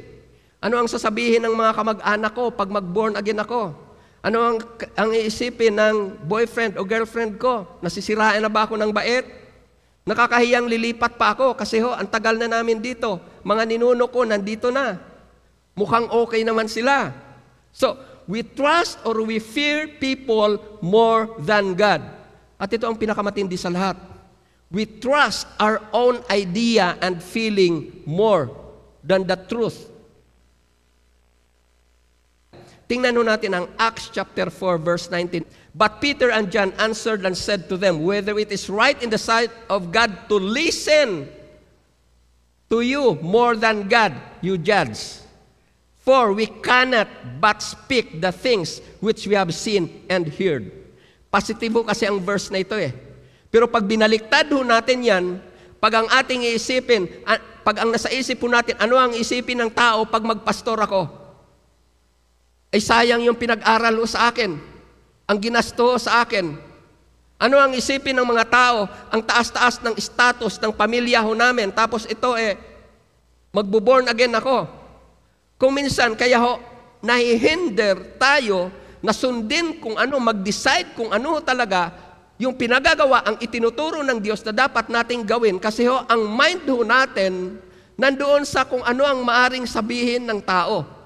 Ano 0.64 0.80
ang 0.80 0.88
sasabihin 0.88 1.44
ng 1.44 1.60
mga 1.60 1.76
kamag-anak 1.76 2.32
ko 2.32 2.56
pag 2.56 2.72
mag-born 2.72 3.20
again 3.20 3.44
ako? 3.44 3.87
Ano 4.28 4.44
ang, 4.44 4.58
ang 5.00 5.16
iisipin 5.16 5.72
ng 5.72 6.28
boyfriend 6.28 6.76
o 6.76 6.84
girlfriend 6.84 7.40
ko? 7.40 7.80
Nasisirain 7.80 8.44
na 8.44 8.52
ba 8.52 8.68
ako 8.68 8.76
ng 8.76 8.92
bait? 8.92 9.24
Nakakahiyang 10.04 10.68
lilipat 10.68 11.16
pa 11.16 11.32
ako 11.32 11.56
kasi 11.56 11.80
ho, 11.80 11.96
ang 11.96 12.12
tagal 12.12 12.36
na 12.36 12.52
namin 12.52 12.84
dito. 12.84 13.24
Mga 13.48 13.64
ninuno 13.64 14.12
ko 14.12 14.28
nandito 14.28 14.68
na. 14.68 15.00
Mukhang 15.80 16.12
okay 16.12 16.44
naman 16.44 16.68
sila. 16.68 17.16
So, 17.72 17.96
we 18.28 18.44
trust 18.44 19.00
or 19.08 19.16
we 19.24 19.40
fear 19.40 19.96
people 19.96 20.60
more 20.84 21.32
than 21.40 21.72
God. 21.72 22.04
At 22.60 22.68
ito 22.68 22.84
ang 22.84 23.00
pinakamatindi 23.00 23.56
sa 23.56 23.72
lahat. 23.72 23.96
We 24.68 24.84
trust 25.00 25.48
our 25.56 25.80
own 25.96 26.20
idea 26.28 27.00
and 27.00 27.24
feeling 27.24 28.04
more 28.04 28.52
than 29.00 29.24
the 29.24 29.40
truth. 29.40 29.88
Tingnan 32.88 33.20
nun 33.20 33.28
natin 33.28 33.52
ang 33.52 33.68
Acts 33.76 34.08
chapter 34.16 34.48
4 34.48 34.80
verse 34.80 35.12
19. 35.12 35.44
But 35.76 36.00
Peter 36.00 36.32
and 36.32 36.48
John 36.48 36.72
answered 36.80 37.28
and 37.28 37.36
said 37.36 37.68
to 37.68 37.76
them, 37.76 38.02
Whether 38.02 38.40
it 38.40 38.50
is 38.50 38.72
right 38.72 38.96
in 39.04 39.12
the 39.12 39.20
sight 39.20 39.52
of 39.68 39.92
God 39.92 40.32
to 40.32 40.40
listen 40.40 41.28
to 42.72 42.80
you 42.80 43.20
more 43.20 43.60
than 43.60 43.92
God, 43.92 44.16
you 44.40 44.56
judge. 44.56 45.22
For 46.08 46.32
we 46.32 46.48
cannot 46.48 47.12
but 47.44 47.60
speak 47.60 48.24
the 48.24 48.32
things 48.32 48.80
which 49.04 49.28
we 49.28 49.36
have 49.36 49.52
seen 49.52 50.08
and 50.08 50.24
heard. 50.32 50.72
Positibo 51.28 51.84
kasi 51.84 52.08
ang 52.08 52.24
verse 52.24 52.48
na 52.48 52.64
ito 52.64 52.80
eh. 52.80 52.96
Pero 53.52 53.68
pag 53.68 53.84
binaliktad 53.84 54.48
ho 54.56 54.64
natin 54.64 55.04
yan, 55.04 55.26
pag 55.84 55.92
ang 56.00 56.08
ating 56.08 56.48
iisipin, 56.48 57.12
pag 57.68 57.84
ang 57.84 57.92
nasa 57.92 58.08
isip 58.08 58.40
po 58.40 58.48
natin, 58.48 58.80
ano 58.80 58.96
ang 58.96 59.12
isipin 59.12 59.60
ng 59.60 59.72
tao 59.76 60.08
pag 60.08 60.24
magpastor 60.24 60.80
ako? 60.88 61.27
Ay 62.68 62.84
sayang 62.84 63.24
yung 63.24 63.40
pinag-aral 63.40 63.96
ho 63.96 64.06
sa 64.06 64.28
akin. 64.32 64.56
Ang 65.28 65.38
ginasto 65.40 65.96
sa 66.00 66.24
akin. 66.24 66.56
Ano 67.38 67.62
ang 67.62 67.72
isipin 67.78 68.18
ng 68.18 68.28
mga 68.28 68.46
tao? 68.50 68.90
Ang 69.14 69.22
taas-taas 69.22 69.78
ng 69.84 69.96
status 69.96 70.58
ng 70.58 70.74
pamilya 70.74 71.22
ho 71.22 71.32
namin. 71.38 71.70
Tapos 71.70 72.10
ito 72.10 72.34
eh, 72.34 72.58
magbo-born 73.54 74.10
again 74.10 74.34
ako. 74.34 74.66
Kung 75.58 75.74
minsan, 75.74 76.14
kaya 76.18 76.42
ho, 76.42 76.58
nahihinder 77.02 78.18
tayo 78.18 78.74
na 79.02 79.14
sundin 79.14 79.78
kung 79.78 79.96
ano, 79.98 80.18
mag-decide 80.18 80.98
kung 80.98 81.14
ano 81.14 81.38
talaga 81.42 82.08
yung 82.38 82.54
pinagagawa, 82.54 83.26
ang 83.26 83.38
itinuturo 83.42 84.06
ng 84.06 84.22
Diyos 84.22 84.46
na 84.46 84.54
dapat 84.54 84.94
nating 84.94 85.26
gawin. 85.26 85.58
Kasi 85.58 85.90
ho, 85.90 86.06
ang 86.06 86.22
mind 86.30 86.70
ho 86.70 86.86
natin, 86.86 87.58
nandoon 87.98 88.46
sa 88.46 88.62
kung 88.62 88.86
ano 88.86 89.02
ang 89.02 89.26
maaring 89.26 89.66
sabihin 89.66 90.22
ng 90.30 90.38
tao. 90.46 90.97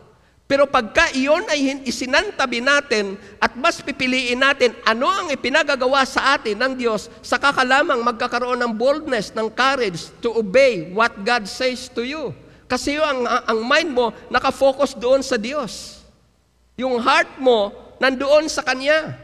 Pero 0.52 0.68
pagka 0.68 1.08
iyon 1.16 1.48
ay 1.48 1.80
isinantabi 1.88 2.60
natin 2.60 3.16
at 3.40 3.56
mas 3.56 3.80
pipiliin 3.80 4.36
natin 4.36 4.76
ano 4.84 5.08
ang 5.08 5.32
ipinagagawa 5.32 6.04
sa 6.04 6.36
atin 6.36 6.60
ng 6.60 6.76
Diyos, 6.76 7.08
saka 7.24 7.56
ka 7.56 7.64
lamang 7.64 8.04
magkakaroon 8.04 8.60
ng 8.60 8.76
boldness, 8.76 9.32
ng 9.32 9.48
courage 9.48 10.12
to 10.20 10.28
obey 10.36 10.92
what 10.92 11.16
God 11.24 11.48
says 11.48 11.88
to 11.96 12.04
you. 12.04 12.36
Kasi 12.68 13.00
yung, 13.00 13.24
ang, 13.24 13.48
ang 13.48 13.60
mind 13.64 13.96
mo 13.96 14.12
nakafocus 14.28 14.92
doon 14.92 15.24
sa 15.24 15.40
Diyos. 15.40 16.04
Yung 16.76 17.00
heart 17.00 17.40
mo 17.40 17.72
nandoon 18.04 18.52
sa 18.52 18.60
Kanya. 18.60 19.16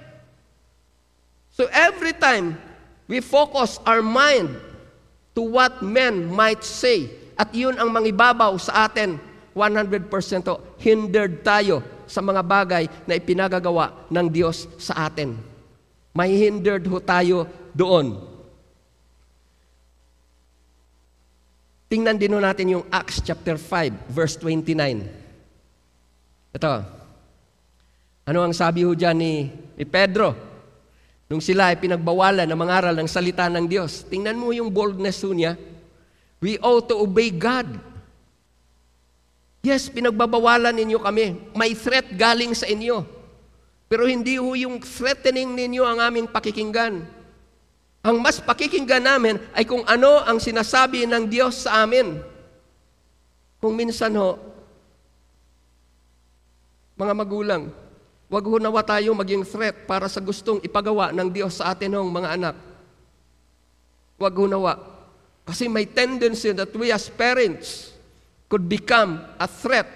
So 1.51 1.67
every 1.75 2.15
time 2.15 2.55
we 3.11 3.19
focus 3.19 3.83
our 3.83 3.99
mind 3.99 4.55
to 5.35 5.43
what 5.43 5.83
men 5.83 6.31
might 6.31 6.63
say, 6.63 7.11
at 7.35 7.51
yun 7.51 7.75
ang 7.75 7.91
mangibabaw 7.91 8.55
sa 8.55 8.87
atin, 8.87 9.19
100% 9.57 10.53
o, 10.53 10.77
hindered 10.77 11.41
tayo 11.41 11.81
sa 12.05 12.21
mga 12.21 12.41
bagay 12.45 12.85
na 13.09 13.17
ipinagagawa 13.17 14.07
ng 14.13 14.27
Diyos 14.29 14.69
sa 14.77 15.09
atin. 15.09 15.33
May 16.13 16.37
hindered 16.37 16.85
ho 16.85 17.01
tayo 17.01 17.49
doon. 17.73 18.37
Tingnan 21.87 22.19
din 22.19 22.35
ho 22.35 22.39
natin 22.43 22.73
yung 22.77 22.85
Acts 22.91 23.23
chapter 23.23 23.55
5, 23.55 24.11
verse 24.11 24.35
29. 24.39 25.07
Ito. 26.57 26.73
Ano 28.27 28.39
ang 28.43 28.51
sabi 28.51 28.83
ho 28.83 28.91
dyan 28.91 29.15
ni, 29.15 29.47
ni 29.79 29.85
Pedro? 29.87 30.35
Nung 31.31 31.39
sila 31.39 31.71
ay 31.71 31.79
pinagbawalan 31.79 32.47
na 32.47 32.59
mangaral 32.59 32.95
ng 32.95 33.07
salita 33.07 33.47
ng 33.47 33.67
Diyos. 33.67 34.03
Tingnan 34.07 34.35
mo 34.39 34.51
yung 34.51 34.71
boldness 34.71 35.23
ho 35.23 35.31
niya. 35.31 35.55
We 36.43 36.59
ought 36.59 36.91
to 36.91 36.99
obey 36.99 37.31
God. 37.31 37.67
Yes, 39.65 39.89
pinagbabawalan 39.89 40.73
ninyo 40.73 40.99
kami. 41.01 41.51
May 41.57 41.73
threat 41.73 42.13
galing 42.13 42.53
sa 42.53 42.69
inyo. 42.69 43.03
Pero 43.87 44.03
hindi 44.03 44.35
ho 44.35 44.51
yung 44.53 44.83
threatening 44.83 45.55
ninyo 45.55 45.83
ang 45.83 45.99
aming 46.03 46.27
pakikinggan. 46.27 47.07
Ang 48.03 48.17
mas 48.23 48.39
pakikinggan 48.39 49.03
namin 49.03 49.35
ay 49.55 49.63
kung 49.63 49.83
ano 49.87 50.23
ang 50.23 50.39
sinasabi 50.39 51.07
ng 51.07 51.27
Diyos 51.27 51.67
sa 51.67 51.83
amin. 51.83 52.19
Kung 53.57 53.73
minsan 53.73 54.13
ho, 54.15 54.37
mga 56.97 57.13
magulang, 57.15 57.73
wag 58.27 58.45
ho 58.45 58.55
nawa 58.61 58.83
tayo 58.85 59.11
maging 59.17 59.43
threat 59.47 59.87
para 59.89 60.05
sa 60.11 60.21
gustong 60.21 60.61
ipagawa 60.61 61.09
ng 61.11 61.29
Diyos 61.31 61.57
sa 61.57 61.73
atin 61.73 61.95
hong 61.97 62.11
mga 62.11 62.29
anak. 62.37 62.55
Wag 64.19 64.35
ho 64.35 64.45
nawa. 64.45 64.73
Kasi 65.47 65.71
may 65.71 65.87
tendency 65.87 66.51
that 66.51 66.71
we 66.75 66.91
as 66.91 67.07
parents 67.07 67.96
could 68.49 68.69
become 68.69 69.23
a 69.39 69.47
threat 69.47 69.87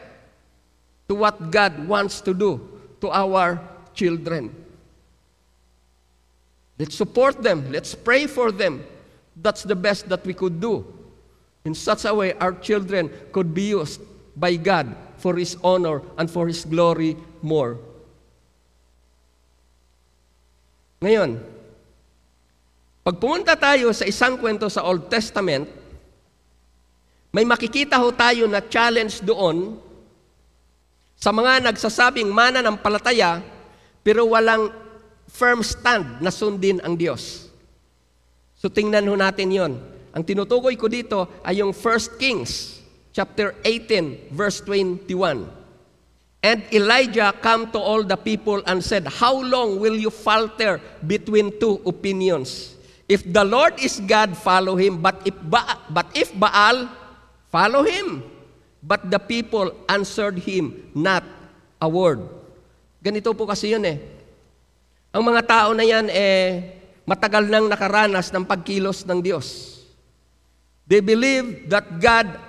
to 1.08 1.16
what 1.16 1.52
God 1.52 1.88
wants 1.88 2.22
to 2.22 2.34
do 2.34 2.60
to 3.02 3.10
our 3.10 3.60
children. 3.94 4.54
Let's 6.80 6.96
support 6.96 7.44
them. 7.44 7.72
Let's 7.72 7.94
pray 7.96 8.28
for 8.28 8.52
them. 8.52 8.84
That's 9.36 9.64
the 9.64 9.76
best 9.76 10.10
that 10.10 10.26
we 10.26 10.34
could 10.34 10.60
do. 10.60 10.86
In 11.64 11.76
such 11.76 12.06
a 12.06 12.14
way, 12.14 12.34
our 12.34 12.54
children 12.54 13.12
could 13.32 13.54
be 13.54 13.70
used 13.70 14.02
by 14.36 14.56
God 14.56 14.96
for 15.18 15.36
His 15.36 15.56
honor 15.64 16.02
and 16.18 16.30
for 16.30 16.48
His 16.48 16.66
glory 16.66 17.16
more. 17.42 17.78
Ngayon, 21.02 21.42
pag 23.02 23.18
pumunta 23.18 23.58
tayo 23.58 23.90
sa 23.94 24.06
isang 24.06 24.38
kwento 24.38 24.70
sa 24.70 24.86
Old 24.86 25.10
Testament, 25.10 25.81
may 27.32 27.48
makikita 27.48 27.96
ho 27.96 28.12
tayo 28.12 28.44
na 28.46 28.60
challenge 28.60 29.24
doon 29.24 29.80
sa 31.16 31.32
mga 31.32 31.64
nagsasabing 31.72 32.28
mana 32.28 32.60
ng 32.60 32.76
palataya 32.76 33.40
pero 34.04 34.28
walang 34.28 34.68
firm 35.32 35.64
stand 35.64 36.20
na 36.20 36.28
sundin 36.28 36.84
ang 36.84 37.00
Diyos. 37.00 37.48
So 38.60 38.68
tingnan 38.68 39.08
ho 39.08 39.16
natin 39.16 39.48
yon. 39.48 39.74
Ang 40.12 40.24
tinutukoy 40.28 40.76
ko 40.76 40.92
dito 40.92 41.40
ay 41.48 41.64
yung 41.64 41.72
1 41.72 42.20
Kings 42.20 42.84
chapter 43.16 43.56
18 43.64 44.36
verse 44.36 44.60
21. 44.68 45.48
And 46.42 46.66
Elijah 46.74 47.32
come 47.38 47.70
to 47.72 47.80
all 47.80 48.02
the 48.02 48.18
people 48.18 48.66
and 48.66 48.82
said, 48.82 49.06
How 49.06 49.38
long 49.40 49.78
will 49.78 49.94
you 49.94 50.10
falter 50.10 50.82
between 51.06 51.54
two 51.62 51.80
opinions? 51.86 52.76
If 53.06 53.22
the 53.22 53.46
Lord 53.46 53.78
is 53.78 54.02
God, 54.02 54.34
follow 54.34 54.74
him. 54.74 55.06
But 55.06 55.22
if, 55.22 55.38
ba- 55.38 55.78
but 55.86 56.10
if 56.18 56.34
Baal, 56.34 56.90
follow 57.52 57.84
him. 57.84 58.24
But 58.82 59.14
the 59.14 59.22
people 59.22 59.70
answered 59.86 60.42
him 60.42 60.90
not 60.98 61.22
a 61.78 61.86
word. 61.86 62.26
Ganito 63.04 63.36
po 63.38 63.46
kasi 63.46 63.78
yun 63.78 63.86
eh. 63.86 64.02
Ang 65.14 65.28
mga 65.28 65.46
tao 65.46 65.70
na 65.78 65.86
yan 65.86 66.10
eh 66.10 66.82
matagal 67.06 67.46
nang 67.46 67.68
nakaranas 67.68 68.32
ng 68.32 68.48
pagkilos 68.48 69.04
ng 69.06 69.20
Diyos. 69.22 69.82
They 70.88 71.04
believe 71.04 71.70
that 71.70 72.00
God 72.02 72.40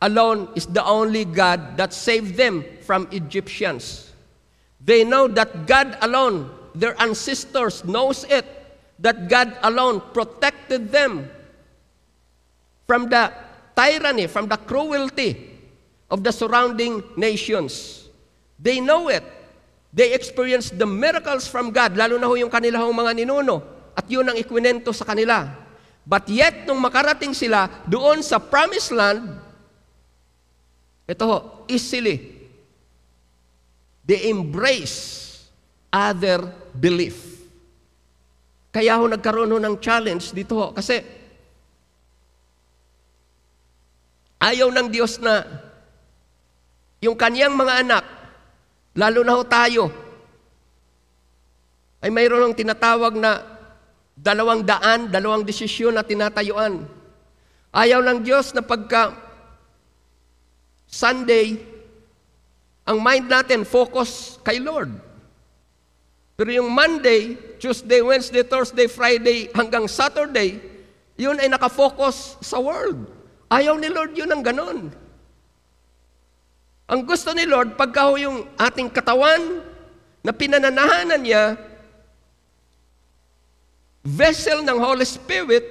alone 0.00 0.48
is 0.54 0.70
the 0.70 0.84
only 0.84 1.24
God 1.24 1.76
that 1.76 1.92
saved 1.92 2.36
them 2.36 2.64
from 2.84 3.08
Egyptians. 3.10 4.12
They 4.80 5.04
know 5.04 5.28
that 5.32 5.64
God 5.64 5.96
alone, 6.04 6.52
their 6.74 6.92
ancestors 7.00 7.84
knows 7.84 8.24
it, 8.28 8.44
that 9.00 9.28
God 9.28 9.56
alone 9.64 10.02
protected 10.12 10.92
them 10.92 11.30
from 12.86 13.08
the 13.08 13.32
tyranny, 13.74 14.30
from 14.30 14.46
the 14.46 14.56
cruelty 14.56 15.54
of 16.10 16.22
the 16.22 16.30
surrounding 16.30 17.02
nations. 17.18 18.06
They 18.58 18.78
know 18.78 19.10
it. 19.10 19.26
They 19.94 20.14
experienced 20.14 20.78
the 20.78 20.86
miracles 20.86 21.46
from 21.46 21.70
God, 21.70 21.94
lalo 21.94 22.18
na 22.18 22.26
ho 22.26 22.34
yung 22.34 22.50
kanilang 22.50 22.90
mga 22.90 23.14
ninuno. 23.14 23.62
At 23.94 24.10
yun 24.10 24.26
ang 24.26 24.34
ikwinento 24.34 24.90
sa 24.90 25.06
kanila. 25.06 25.46
But 26.02 26.26
yet, 26.26 26.66
nung 26.66 26.82
makarating 26.82 27.32
sila 27.32 27.70
doon 27.86 28.20
sa 28.20 28.42
promised 28.42 28.90
land, 28.90 29.38
ito 31.06 31.24
ho, 31.24 31.38
easily, 31.70 32.42
they 34.02 34.28
embrace 34.28 35.30
other 35.94 36.50
belief. 36.74 37.34
Kaya 38.74 38.98
ho 38.98 39.06
nagkaroon 39.06 39.54
ho 39.54 39.58
ng 39.62 39.78
challenge 39.78 40.34
dito 40.34 40.58
ho. 40.58 40.66
Kasi 40.74 40.98
ayaw 44.44 44.68
ng 44.68 44.88
Diyos 44.92 45.16
na 45.24 45.48
yung 47.00 47.16
kaniyang 47.16 47.56
mga 47.56 47.80
anak, 47.80 48.04
lalo 48.92 49.20
na 49.24 49.32
ho 49.36 49.42
tayo, 49.44 49.88
ay 52.04 52.12
mayroon 52.12 52.52
ng 52.52 52.56
tinatawag 52.56 53.16
na 53.16 53.40
dalawang 54.12 54.60
daan, 54.60 55.08
dalawang 55.08 55.40
desisyon 55.44 55.96
na 55.96 56.04
tinatayuan. 56.04 56.84
Ayaw 57.72 58.04
ng 58.04 58.20
Diyos 58.20 58.52
na 58.52 58.60
pagka 58.60 59.16
Sunday, 60.84 61.56
ang 62.84 63.00
mind 63.00 63.26
natin 63.32 63.64
focus 63.64 64.36
kay 64.44 64.60
Lord. 64.60 64.92
Pero 66.36 66.50
yung 66.52 66.68
Monday, 66.68 67.34
Tuesday, 67.56 68.04
Wednesday, 68.04 68.44
Thursday, 68.44 68.86
Friday, 68.86 69.48
hanggang 69.56 69.88
Saturday, 69.88 70.60
yun 71.16 71.40
ay 71.40 71.48
nakafocus 71.48 72.36
sa 72.44 72.60
world. 72.60 73.23
Ayaw 73.48 73.76
ni 73.76 73.88
Lord 73.92 74.12
yun 74.16 74.30
ang 74.30 74.42
ganon. 74.44 74.92
Ang 76.84 77.00
gusto 77.08 77.32
ni 77.32 77.48
Lord, 77.48 77.80
pagka 77.80 78.12
ho 78.12 78.20
yung 78.20 78.44
ating 78.60 78.92
katawan 78.92 79.64
na 80.20 80.32
pinananahanan 80.36 81.20
niya, 81.20 81.56
vessel 84.04 84.60
ng 84.60 84.76
Holy 84.76 85.08
Spirit, 85.08 85.64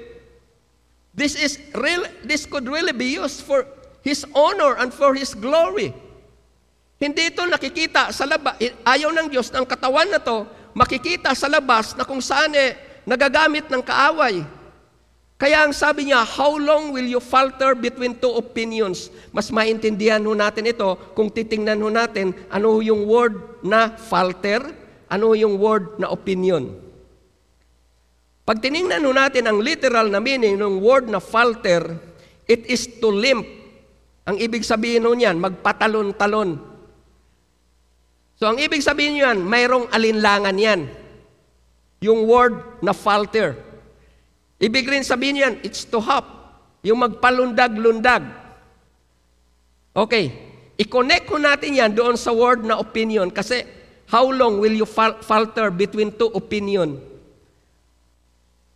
this 1.13 1.38
is 1.38 1.62
real, 1.77 2.01
this 2.25 2.49
could 2.49 2.65
really 2.65 2.93
be 2.93 3.13
used 3.13 3.45
for 3.45 3.62
His 4.01 4.25
honor 4.33 4.73
and 4.81 4.89
for 4.89 5.13
His 5.13 5.38
glory. 5.38 5.93
Hindi 6.97 7.29
ito 7.29 7.45
nakikita 7.45 8.09
sa 8.09 8.25
labas. 8.25 8.57
Ayaw 8.81 9.13
ng 9.13 9.27
Diyos 9.29 9.53
ng 9.53 9.67
katawan 9.69 10.09
na 10.09 10.17
to 10.17 10.49
makikita 10.73 11.36
sa 11.38 11.45
labas 11.45 11.93
na 11.93 12.07
kung 12.07 12.23
saan 12.23 12.57
eh, 12.57 12.73
nagagamit 13.05 13.69
ng 13.69 13.83
kaaway. 13.86 14.41
Kaya 15.43 15.67
ang 15.67 15.75
sabi 15.75 16.08
niya, 16.08 16.23
how 16.23 16.56
long 16.56 16.95
will 16.95 17.03
you 17.03 17.19
falter 17.19 17.75
between 17.75 18.15
two 18.15 18.32
opinions? 18.32 19.12
Mas 19.36 19.51
maintindihan 19.51 20.23
ho 20.23 20.32
natin 20.32 20.71
ito 20.71 20.95
kung 21.12 21.27
titingnan 21.27 21.84
ho 21.84 21.91
natin 21.91 22.32
ano 22.47 22.79
yung 22.79 23.03
word 23.03 23.60
na 23.60 23.91
falter, 23.91 24.63
ano 25.12 25.36
yung 25.36 25.60
word 25.60 25.99
na 25.99 26.08
opinion. 26.15 26.71
Pag 28.47 28.63
tiningnan 28.63 29.03
ho 29.03 29.12
natin 29.12 29.43
ang 29.43 29.60
literal 29.60 30.08
na 30.08 30.23
meaning 30.23 30.56
ng 30.56 30.79
word 30.79 31.12
na 31.12 31.19
falter, 31.19 31.91
it 32.47 32.63
is 32.71 32.88
to 33.03 33.12
limp. 33.12 33.43
Ang 34.23 34.39
ibig 34.39 34.63
sabihin 34.63 35.03
ho 35.03 35.12
niyan, 35.12 35.43
magpatalon-talon. 35.43 36.56
So 38.39 38.47
ang 38.47 38.63
ibig 38.63 38.79
sabihin 38.79 39.19
niyan, 39.19 39.43
mayroong 39.43 39.91
alinlangan 39.91 40.56
yan. 40.56 40.88
Yung 41.99 42.32
word 42.32 42.79
na 42.79 42.95
falter. 42.95 43.72
Ibig 44.62 44.86
rin 44.86 45.06
sabihin 45.06 45.42
yan, 45.42 45.54
it's 45.66 45.86
to 45.88 45.98
hop. 46.02 46.26
Yung 46.84 47.00
magpalundag-lundag. 47.00 48.24
Okay, 49.94 50.26
i-connect 50.76 51.30
ko 51.30 51.38
natin 51.38 51.78
yan 51.78 51.94
doon 51.94 52.18
sa 52.18 52.34
word 52.34 52.66
na 52.66 52.82
opinion 52.82 53.30
kasi 53.30 53.62
how 54.10 54.26
long 54.26 54.58
will 54.58 54.74
you 54.74 54.89
fal- 54.89 55.22
falter 55.22 55.70
between 55.70 56.10
two 56.13 56.34
opinion? 56.34 56.98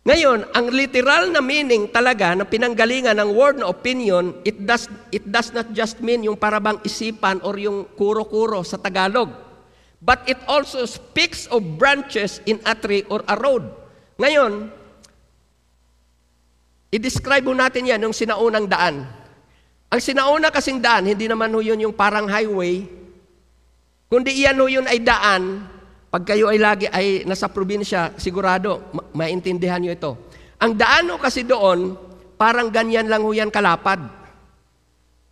Ngayon, 0.08 0.48
ang 0.56 0.72
literal 0.72 1.28
na 1.28 1.44
meaning 1.44 1.84
talaga 1.92 2.32
na 2.32 2.48
pinanggalingan 2.48 3.20
ng 3.20 3.28
word 3.36 3.60
na 3.60 3.68
opinion, 3.68 4.40
it 4.40 4.56
does, 4.64 4.88
it 5.12 5.20
does 5.28 5.52
not 5.52 5.68
just 5.76 6.00
mean 6.00 6.24
yung 6.24 6.40
parabang 6.40 6.80
isipan 6.80 7.44
or 7.44 7.60
yung 7.60 7.84
kuro-kuro 7.92 8.64
sa 8.64 8.80
Tagalog. 8.80 9.28
But 10.00 10.24
it 10.24 10.40
also 10.48 10.88
speaks 10.88 11.44
of 11.52 11.60
branches 11.76 12.40
in 12.48 12.56
a 12.64 12.72
tree 12.72 13.04
or 13.12 13.20
a 13.28 13.36
road. 13.36 13.68
Ngayon, 14.16 14.72
i-describe 16.88 17.44
mo 17.44 17.52
natin 17.52 17.88
yan 17.88 18.04
yung 18.04 18.16
sinaunang 18.16 18.64
daan. 18.68 19.04
Ang 19.88 20.00
sinauna 20.04 20.52
kasing 20.52 20.80
daan, 20.84 21.08
hindi 21.08 21.24
naman 21.28 21.52
ho 21.52 21.64
yun 21.64 21.80
yung 21.80 21.96
parang 21.96 22.28
highway, 22.28 22.84
kundi 24.12 24.44
iyan 24.44 24.60
ho 24.60 24.66
yun 24.68 24.86
ay 24.88 25.00
daan, 25.00 25.64
pag 26.08 26.24
kayo 26.24 26.48
ay 26.48 26.60
lagi 26.60 26.86
ay 26.88 27.24
nasa 27.28 27.48
probinsya, 27.48 28.16
sigurado, 28.16 28.80
ma- 28.92 29.24
maintindihan 29.24 29.80
nyo 29.80 29.92
ito. 29.92 30.12
Ang 30.60 30.76
daan 30.76 31.08
ho 31.12 31.16
kasi 31.20 31.44
doon, 31.44 31.96
parang 32.40 32.72
ganyan 32.72 33.08
lang 33.08 33.24
ho 33.24 33.32
yan 33.32 33.52
kalapad. 33.52 34.00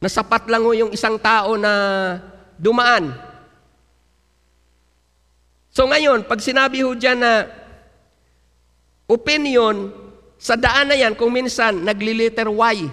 Nasapat 0.01 0.49
lang 0.53 0.64
ho 0.64 0.73
yung 0.77 0.92
isang 0.92 1.16
tao 1.16 1.57
na 1.57 1.73
dumaan. 2.61 3.12
So 5.73 5.85
ngayon, 5.88 6.25
pag 6.25 6.40
sinabi 6.40 6.81
ho 6.85 6.92
dyan 6.97 7.21
na 7.21 7.49
opinion, 9.09 9.92
sa 10.37 10.55
daan 10.55 10.92
na 10.92 10.96
yan, 10.96 11.16
kung 11.16 11.33
minsan, 11.33 11.81
nagliliter 11.81 12.49
Y. 12.49 12.87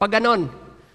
Pag 0.00 0.18
ganon. 0.18 0.48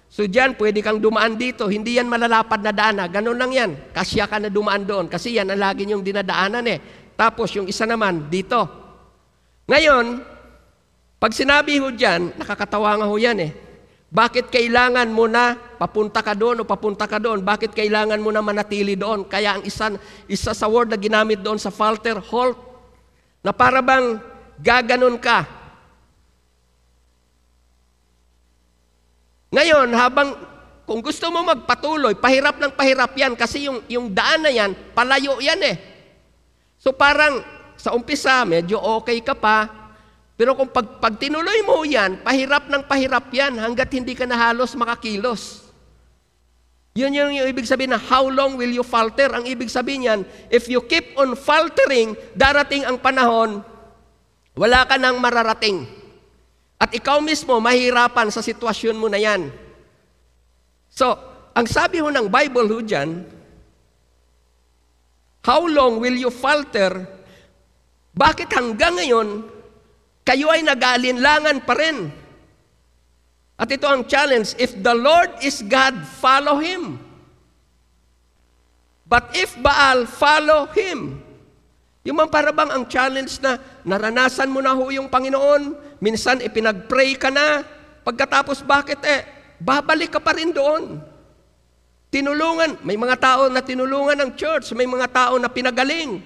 So 0.08 0.24
dyan, 0.24 0.56
pwede 0.56 0.80
kang 0.80 0.98
dumaan 0.98 1.36
dito. 1.36 1.68
Hindi 1.68 2.00
yan 2.00 2.08
malalapad 2.08 2.64
na 2.64 2.72
daan. 2.72 3.04
Ganon 3.12 3.36
lang 3.36 3.52
yan. 3.52 3.70
Kasya 3.92 4.24
ka 4.24 4.40
na 4.40 4.48
dumaan 4.48 4.88
doon. 4.88 5.06
Kasi 5.06 5.36
yan 5.36 5.52
ang 5.52 5.60
lagi 5.60 5.84
yung 5.84 6.00
dinadaanan 6.00 6.64
eh. 6.64 6.78
Tapos 7.12 7.52
yung 7.52 7.68
isa 7.68 7.84
naman, 7.84 8.32
dito. 8.32 8.64
Ngayon, 9.68 10.24
pag 11.20 11.32
sinabi 11.36 11.76
ho 11.76 11.92
dyan, 11.92 12.32
nakakatawa 12.40 12.96
nga 12.96 13.06
ho 13.06 13.16
yan 13.20 13.38
eh. 13.42 13.52
Bakit 14.08 14.48
kailangan 14.48 15.12
mo 15.12 15.28
na 15.28 15.52
papunta 15.76 16.24
ka 16.24 16.32
doon 16.32 16.64
o 16.64 16.68
papunta 16.68 17.04
ka 17.04 17.20
doon? 17.20 17.44
Bakit 17.44 17.76
kailangan 17.76 18.16
mo 18.16 18.32
na 18.32 18.40
manatili 18.40 18.96
doon? 18.96 19.28
Kaya 19.28 19.60
ang 19.60 19.62
isa, 19.68 19.92
isa 20.24 20.56
sa 20.56 20.64
word 20.64 20.88
na 20.88 20.96
ginamit 20.96 21.44
doon 21.44 21.60
sa 21.60 21.68
falter, 21.68 22.16
halt, 22.16 22.56
na 23.44 23.52
para 23.52 23.84
bang 23.84 24.16
gaganon 24.56 25.20
ka. 25.20 25.57
Ngayon, 29.48 29.88
habang 29.96 30.36
kung 30.88 31.04
gusto 31.04 31.28
mo 31.28 31.44
magpatuloy, 31.44 32.16
pahirap 32.16 32.56
ng 32.60 32.72
pahirap 32.72 33.12
yan 33.16 33.36
kasi 33.36 33.68
yung, 33.68 33.84
yung 33.88 34.08
daan 34.12 34.44
na 34.44 34.52
yan, 34.52 34.72
palayo 34.96 35.36
yan 35.40 35.60
eh. 35.64 35.76
So 36.80 36.96
parang 36.96 37.44
sa 37.76 37.92
umpisa, 37.92 38.44
medyo 38.48 38.80
okay 38.80 39.20
ka 39.20 39.36
pa, 39.36 39.68
pero 40.38 40.54
kung 40.54 40.70
pag, 40.70 41.02
pag 41.02 41.18
tinuloy 41.18 41.66
mo 41.66 41.82
yan, 41.82 42.22
pahirap 42.22 42.70
ng 42.70 42.86
pahirap 42.86 43.26
yan 43.34 43.58
hanggat 43.58 43.90
hindi 43.90 44.14
ka 44.14 44.22
na 44.22 44.38
halos 44.38 44.78
makakilos. 44.78 45.66
Yun 46.94 47.10
yung, 47.10 47.32
yung 47.42 47.48
ibig 47.50 47.66
sabihin 47.66 47.90
na 47.94 48.00
how 48.00 48.26
long 48.30 48.54
will 48.54 48.70
you 48.70 48.86
falter? 48.86 49.28
Ang 49.34 49.50
ibig 49.50 49.66
sabihin 49.66 50.06
yan, 50.06 50.20
if 50.46 50.70
you 50.70 50.78
keep 50.86 51.14
on 51.18 51.34
faltering, 51.34 52.14
darating 52.38 52.86
ang 52.86 53.02
panahon, 53.02 53.66
wala 54.54 54.86
ka 54.86 54.94
nang 54.94 55.18
mararating. 55.18 55.97
At 56.78 56.94
ikaw 56.94 57.18
mismo, 57.18 57.58
mahirapan 57.58 58.30
sa 58.30 58.38
sitwasyon 58.38 58.96
mo 58.96 59.10
na 59.10 59.18
yan. 59.18 59.50
So, 60.94 61.18
ang 61.52 61.66
sabi 61.66 61.98
ho 61.98 62.06
ng 62.06 62.30
Bible 62.30 62.70
ho 62.70 62.78
dyan, 62.78 63.26
how 65.42 65.66
long 65.66 65.98
will 65.98 66.14
you 66.14 66.30
falter? 66.30 67.02
Bakit 68.14 68.50
hanggang 68.54 68.94
ngayon, 68.94 69.42
kayo 70.22 70.54
ay 70.54 70.62
nag-aalinlangan 70.62 71.66
pa 71.66 71.74
rin? 71.74 72.14
At 73.58 73.66
ito 73.74 73.90
ang 73.90 74.06
challenge, 74.06 74.54
if 74.54 74.70
the 74.78 74.94
Lord 74.94 75.42
is 75.42 75.66
God, 75.66 75.98
follow 76.22 76.62
Him. 76.62 77.02
But 79.02 79.34
if 79.34 79.58
Baal, 79.58 80.06
follow 80.06 80.70
Him. 80.70 81.26
Yung 82.08 82.16
mga 82.16 82.32
parabang 82.32 82.72
ang 82.72 82.88
challenge 82.88 83.36
na 83.44 83.60
naranasan 83.84 84.48
mo 84.48 84.64
na 84.64 84.72
ho 84.72 84.88
yung 84.88 85.12
Panginoon, 85.12 85.76
minsan 86.00 86.40
ipinag-pray 86.40 87.20
ka 87.20 87.28
na, 87.28 87.60
pagkatapos 88.00 88.64
bakit 88.64 88.96
eh, 89.04 89.28
babalik 89.60 90.16
ka 90.16 90.20
pa 90.24 90.32
rin 90.32 90.48
doon. 90.48 91.04
Tinulungan, 92.08 92.80
may 92.80 92.96
mga 92.96 93.20
tao 93.20 93.52
na 93.52 93.60
tinulungan 93.60 94.16
ng 94.24 94.30
church, 94.40 94.72
may 94.72 94.88
mga 94.88 95.04
tao 95.12 95.36
na 95.36 95.52
pinagaling. 95.52 96.24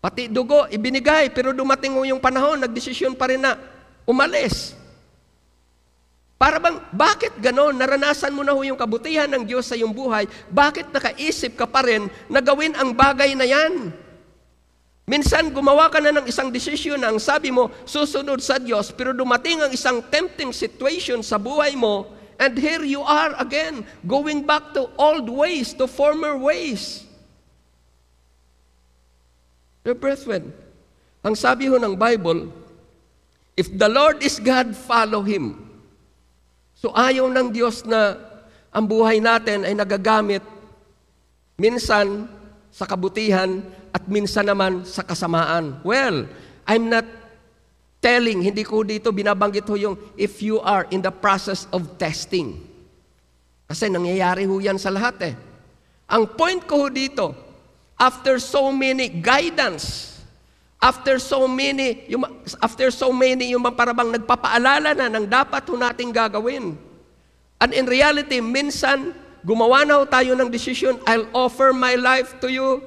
Pati 0.00 0.32
dugo, 0.32 0.64
ibinigay, 0.72 1.28
pero 1.28 1.52
dumating 1.52 2.00
yung 2.08 2.16
panahon, 2.24 2.64
nagdesisyon 2.64 3.12
pa 3.20 3.28
rin 3.28 3.44
na 3.44 3.60
umalis. 4.08 4.72
Para 6.40 6.56
bang, 6.56 6.80
bakit 6.88 7.36
ganon? 7.36 7.76
Naranasan 7.76 8.32
mo 8.32 8.40
na 8.40 8.56
ho 8.56 8.64
yung 8.64 8.80
kabutihan 8.80 9.28
ng 9.28 9.44
Diyos 9.44 9.68
sa 9.68 9.76
iyong 9.76 9.92
buhay, 9.92 10.24
bakit 10.48 10.88
nakaisip 10.88 11.52
ka 11.52 11.68
pa 11.68 11.84
rin 11.84 12.08
na 12.32 12.40
gawin 12.40 12.72
ang 12.80 12.96
bagay 12.96 13.36
na 13.36 13.44
yan? 13.44 14.03
Minsan 15.04 15.52
gumawa 15.52 15.92
ka 15.92 16.00
na 16.00 16.16
ng 16.16 16.24
isang 16.24 16.48
desisyon 16.48 16.96
na 16.96 17.12
ang 17.12 17.20
sabi 17.20 17.52
mo, 17.52 17.68
susunod 17.84 18.40
sa 18.40 18.56
Diyos, 18.56 18.88
pero 18.88 19.12
dumating 19.12 19.60
ang 19.60 19.68
isang 19.68 20.00
tempting 20.00 20.48
situation 20.48 21.20
sa 21.20 21.36
buhay 21.36 21.76
mo, 21.76 22.08
and 22.40 22.56
here 22.56 22.80
you 22.80 23.04
are 23.04 23.36
again, 23.36 23.84
going 24.08 24.48
back 24.48 24.72
to 24.72 24.88
old 24.96 25.28
ways, 25.28 25.76
to 25.76 25.84
former 25.84 26.40
ways. 26.40 27.04
Dear 29.84 29.92
brethren, 29.92 30.56
ang 31.20 31.36
sabi 31.36 31.68
ho 31.68 31.76
ng 31.76 31.92
Bible, 32.00 32.48
if 33.60 33.68
the 33.68 33.92
Lord 33.92 34.24
is 34.24 34.40
God, 34.40 34.72
follow 34.72 35.20
Him. 35.20 35.60
So 36.80 36.96
ayaw 36.96 37.28
ng 37.28 37.52
Diyos 37.52 37.84
na 37.84 38.16
ang 38.72 38.88
buhay 38.88 39.20
natin 39.20 39.68
ay 39.68 39.76
nagagamit 39.76 40.40
minsan 41.60 42.24
sa 42.72 42.88
kabutihan 42.88 43.60
at 43.94 44.02
minsan 44.10 44.50
naman 44.50 44.82
sa 44.82 45.06
kasamaan. 45.06 45.78
Well, 45.86 46.26
I'm 46.66 46.90
not 46.90 47.06
telling, 48.02 48.42
hindi 48.42 48.66
ko 48.66 48.82
dito 48.82 49.14
binabanggit 49.14 49.64
ho 49.70 49.78
yung 49.78 49.96
if 50.18 50.42
you 50.42 50.58
are 50.58 50.84
in 50.90 50.98
the 50.98 51.14
process 51.14 51.70
of 51.70 51.94
testing. 51.94 52.58
Kasi 53.70 53.86
nangyayari 53.86 54.50
ho 54.50 54.58
yan 54.58 54.76
sa 54.76 54.90
lahat 54.90 55.16
eh. 55.30 55.34
Ang 56.10 56.26
point 56.34 56.60
ko 56.66 56.84
ho 56.84 56.88
dito, 56.90 57.32
after 57.94 58.42
so 58.42 58.74
many 58.74 59.08
guidance, 59.08 60.18
after 60.82 61.16
so 61.16 61.48
many, 61.48 62.04
yung, 62.10 62.28
after 62.60 62.92
so 62.92 63.08
many, 63.08 63.56
yung 63.56 63.64
parabang 63.72 64.12
nagpapaalala 64.12 64.92
na 64.92 65.08
ng 65.08 65.24
dapat 65.24 65.64
ho 65.64 65.78
nating 65.78 66.12
gagawin. 66.12 66.76
And 67.56 67.70
in 67.72 67.88
reality, 67.88 68.42
minsan, 68.44 69.16
gumawa 69.40 69.88
na 69.88 70.02
ho 70.02 70.04
tayo 70.04 70.36
ng 70.36 70.52
decision, 70.52 71.00
I'll 71.08 71.30
offer 71.32 71.72
my 71.72 71.96
life 71.96 72.36
to 72.44 72.52
you. 72.52 72.84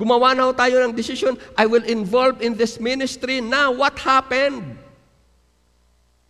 Gumawa 0.00 0.32
na 0.32 0.48
tayo 0.56 0.80
ng 0.80 0.96
decision, 0.96 1.36
I 1.60 1.68
will 1.68 1.84
involve 1.84 2.40
in 2.40 2.56
this 2.56 2.80
ministry. 2.80 3.44
Now, 3.44 3.68
what 3.68 4.00
happened? 4.00 4.80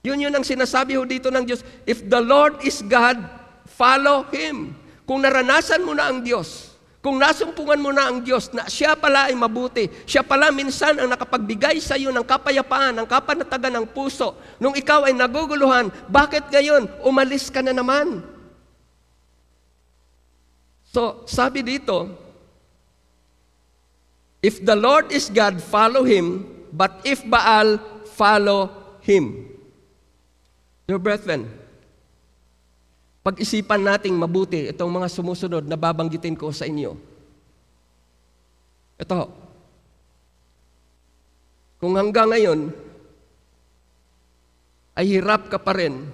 Yun 0.02 0.26
yun 0.26 0.34
ang 0.34 0.42
sinasabi 0.42 0.98
ho 0.98 1.06
dito 1.06 1.30
ng 1.30 1.46
Diyos. 1.46 1.62
If 1.86 2.02
the 2.02 2.18
Lord 2.18 2.66
is 2.66 2.82
God, 2.82 3.22
follow 3.70 4.26
Him. 4.34 4.74
Kung 5.06 5.22
naranasan 5.22 5.86
mo 5.86 5.94
na 5.94 6.10
ang 6.10 6.18
Diyos, 6.26 6.74
kung 6.98 7.22
nasumpungan 7.22 7.78
mo 7.78 7.94
na 7.94 8.10
ang 8.10 8.26
Diyos 8.26 8.50
na 8.50 8.66
siya 8.66 8.98
pala 8.98 9.30
ay 9.30 9.38
mabuti, 9.38 9.86
siya 10.02 10.26
pala 10.26 10.50
minsan 10.50 10.98
ang 10.98 11.06
nakapagbigay 11.06 11.78
sa 11.78 11.94
iyo 11.94 12.10
ng 12.10 12.26
kapayapaan, 12.26 12.98
ng 12.98 13.06
kapanatagan 13.06 13.78
ng 13.80 13.86
puso, 13.94 14.34
nung 14.58 14.74
ikaw 14.74 15.06
ay 15.06 15.14
naguguluhan, 15.14 15.94
bakit 16.10 16.50
ngayon 16.50 16.90
umalis 17.06 17.46
ka 17.54 17.62
na 17.62 17.70
naman? 17.70 18.26
So, 20.90 21.22
sabi 21.30 21.62
dito, 21.62 22.29
if 24.40 24.60
the 24.64 24.76
Lord 24.76 25.12
is 25.12 25.28
God, 25.28 25.60
follow 25.60 26.04
Him, 26.04 26.48
but 26.72 27.00
if 27.04 27.24
Baal, 27.24 27.80
follow 28.16 28.72
Him. 29.04 29.48
Dear 30.88 30.98
brethren, 30.98 31.46
pag-isipan 33.20 33.84
nating 33.84 34.16
mabuti 34.16 34.66
itong 34.72 34.90
mga 34.90 35.08
sumusunod 35.12 35.64
na 35.68 35.76
babanggitin 35.76 36.34
ko 36.34 36.48
sa 36.50 36.64
inyo. 36.64 36.96
Ito, 39.00 39.28
kung 41.80 41.96
hanggang 41.96 42.28
ngayon 42.28 42.60
ay 44.96 45.04
hirap 45.08 45.48
ka 45.48 45.56
pa 45.56 45.72
rin 45.72 46.04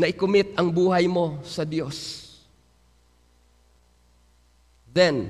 na 0.00 0.08
ikumit 0.08 0.56
ang 0.56 0.72
buhay 0.72 1.04
mo 1.08 1.40
sa 1.44 1.64
Diyos, 1.64 2.24
then, 4.88 5.28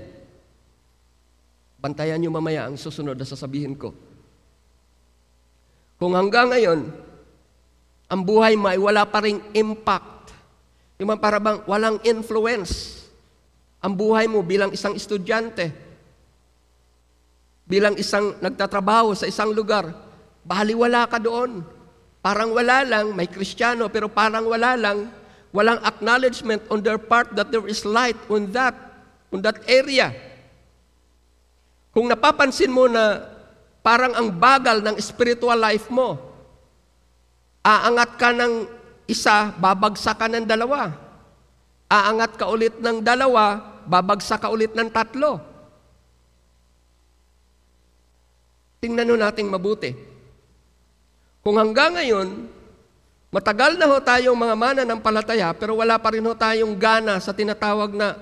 bantayan 1.87 2.18
niyo 2.18 2.34
mamaya 2.34 2.66
ang 2.66 2.74
susunod 2.74 3.14
na 3.14 3.22
sasabihin 3.22 3.78
ko. 3.78 3.95
Kung 6.03 6.18
hanggang 6.18 6.51
ngayon, 6.51 6.91
ang 8.11 8.20
buhay 8.26 8.59
mo 8.59 8.66
ay 8.66 8.78
wala 8.82 9.07
pa 9.07 9.22
ring 9.22 9.39
impact, 9.55 10.34
yung 10.99 11.14
mga 11.14 11.22
parabang 11.22 11.59
walang 11.70 12.03
influence, 12.03 13.07
ang 13.78 13.95
buhay 13.95 14.26
mo 14.26 14.43
bilang 14.43 14.74
isang 14.74 14.99
estudyante, 14.99 15.70
bilang 17.62 17.95
isang 17.95 18.34
nagtatrabaho 18.43 19.14
sa 19.14 19.30
isang 19.30 19.55
lugar, 19.55 19.95
baliwala 20.43 21.07
ka 21.07 21.22
doon. 21.22 21.62
Parang 22.18 22.51
wala 22.51 22.82
lang, 22.82 23.14
may 23.14 23.30
kristyano, 23.30 23.87
pero 23.87 24.11
parang 24.11 24.51
wala 24.51 24.74
lang, 24.74 25.07
walang 25.55 25.78
acknowledgement 25.87 26.66
on 26.66 26.82
their 26.82 26.99
part 26.99 27.30
that 27.39 27.55
there 27.55 27.62
is 27.70 27.87
light 27.87 28.18
on 28.26 28.51
that, 28.51 28.74
on 29.30 29.39
that 29.39 29.62
area. 29.70 30.11
Kung 31.97 32.12
napapansin 32.12 32.68
mo 32.68 32.84
na 32.92 33.24
parang 33.80 34.12
ang 34.12 34.28
bagal 34.28 34.84
ng 34.84 35.01
spiritual 35.01 35.57
life 35.57 35.88
mo, 35.88 36.20
aangat 37.64 38.20
ka 38.20 38.36
ng 38.36 38.68
isa, 39.09 39.57
babagsak 39.57 40.20
ka 40.20 40.28
ng 40.28 40.44
dalawa. 40.44 40.92
Aangat 41.88 42.36
ka 42.36 42.53
ulit 42.53 42.76
ng 42.84 43.01
dalawa, 43.01 43.80
babagsak 43.88 44.44
ka 44.44 44.53
ulit 44.53 44.76
ng 44.76 44.92
tatlo. 44.92 45.40
Tingnan 48.84 49.09
nun 49.09 49.24
nating 49.24 49.49
mabuti. 49.49 49.97
Kung 51.40 51.57
hanggang 51.57 51.97
ngayon, 51.97 52.28
matagal 53.32 53.80
na 53.80 53.88
ho 53.88 53.97
tayong 54.05 54.36
mga 54.36 54.53
mana 54.53 54.82
ng 54.84 55.01
palataya, 55.01 55.57
pero 55.57 55.80
wala 55.80 55.97
pa 55.97 56.12
rin 56.12 56.28
ho 56.28 56.36
tayong 56.36 56.76
gana 56.76 57.16
sa 57.24 57.32
tinatawag 57.32 57.97
na 57.97 58.20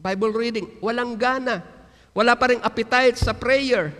Bible 0.00 0.32
reading. 0.32 0.80
Walang 0.80 1.20
gana. 1.20 1.75
Wala 2.16 2.32
pa 2.32 2.48
rin 2.48 2.64
appetite 2.64 3.20
sa 3.20 3.36
prayer. 3.36 3.92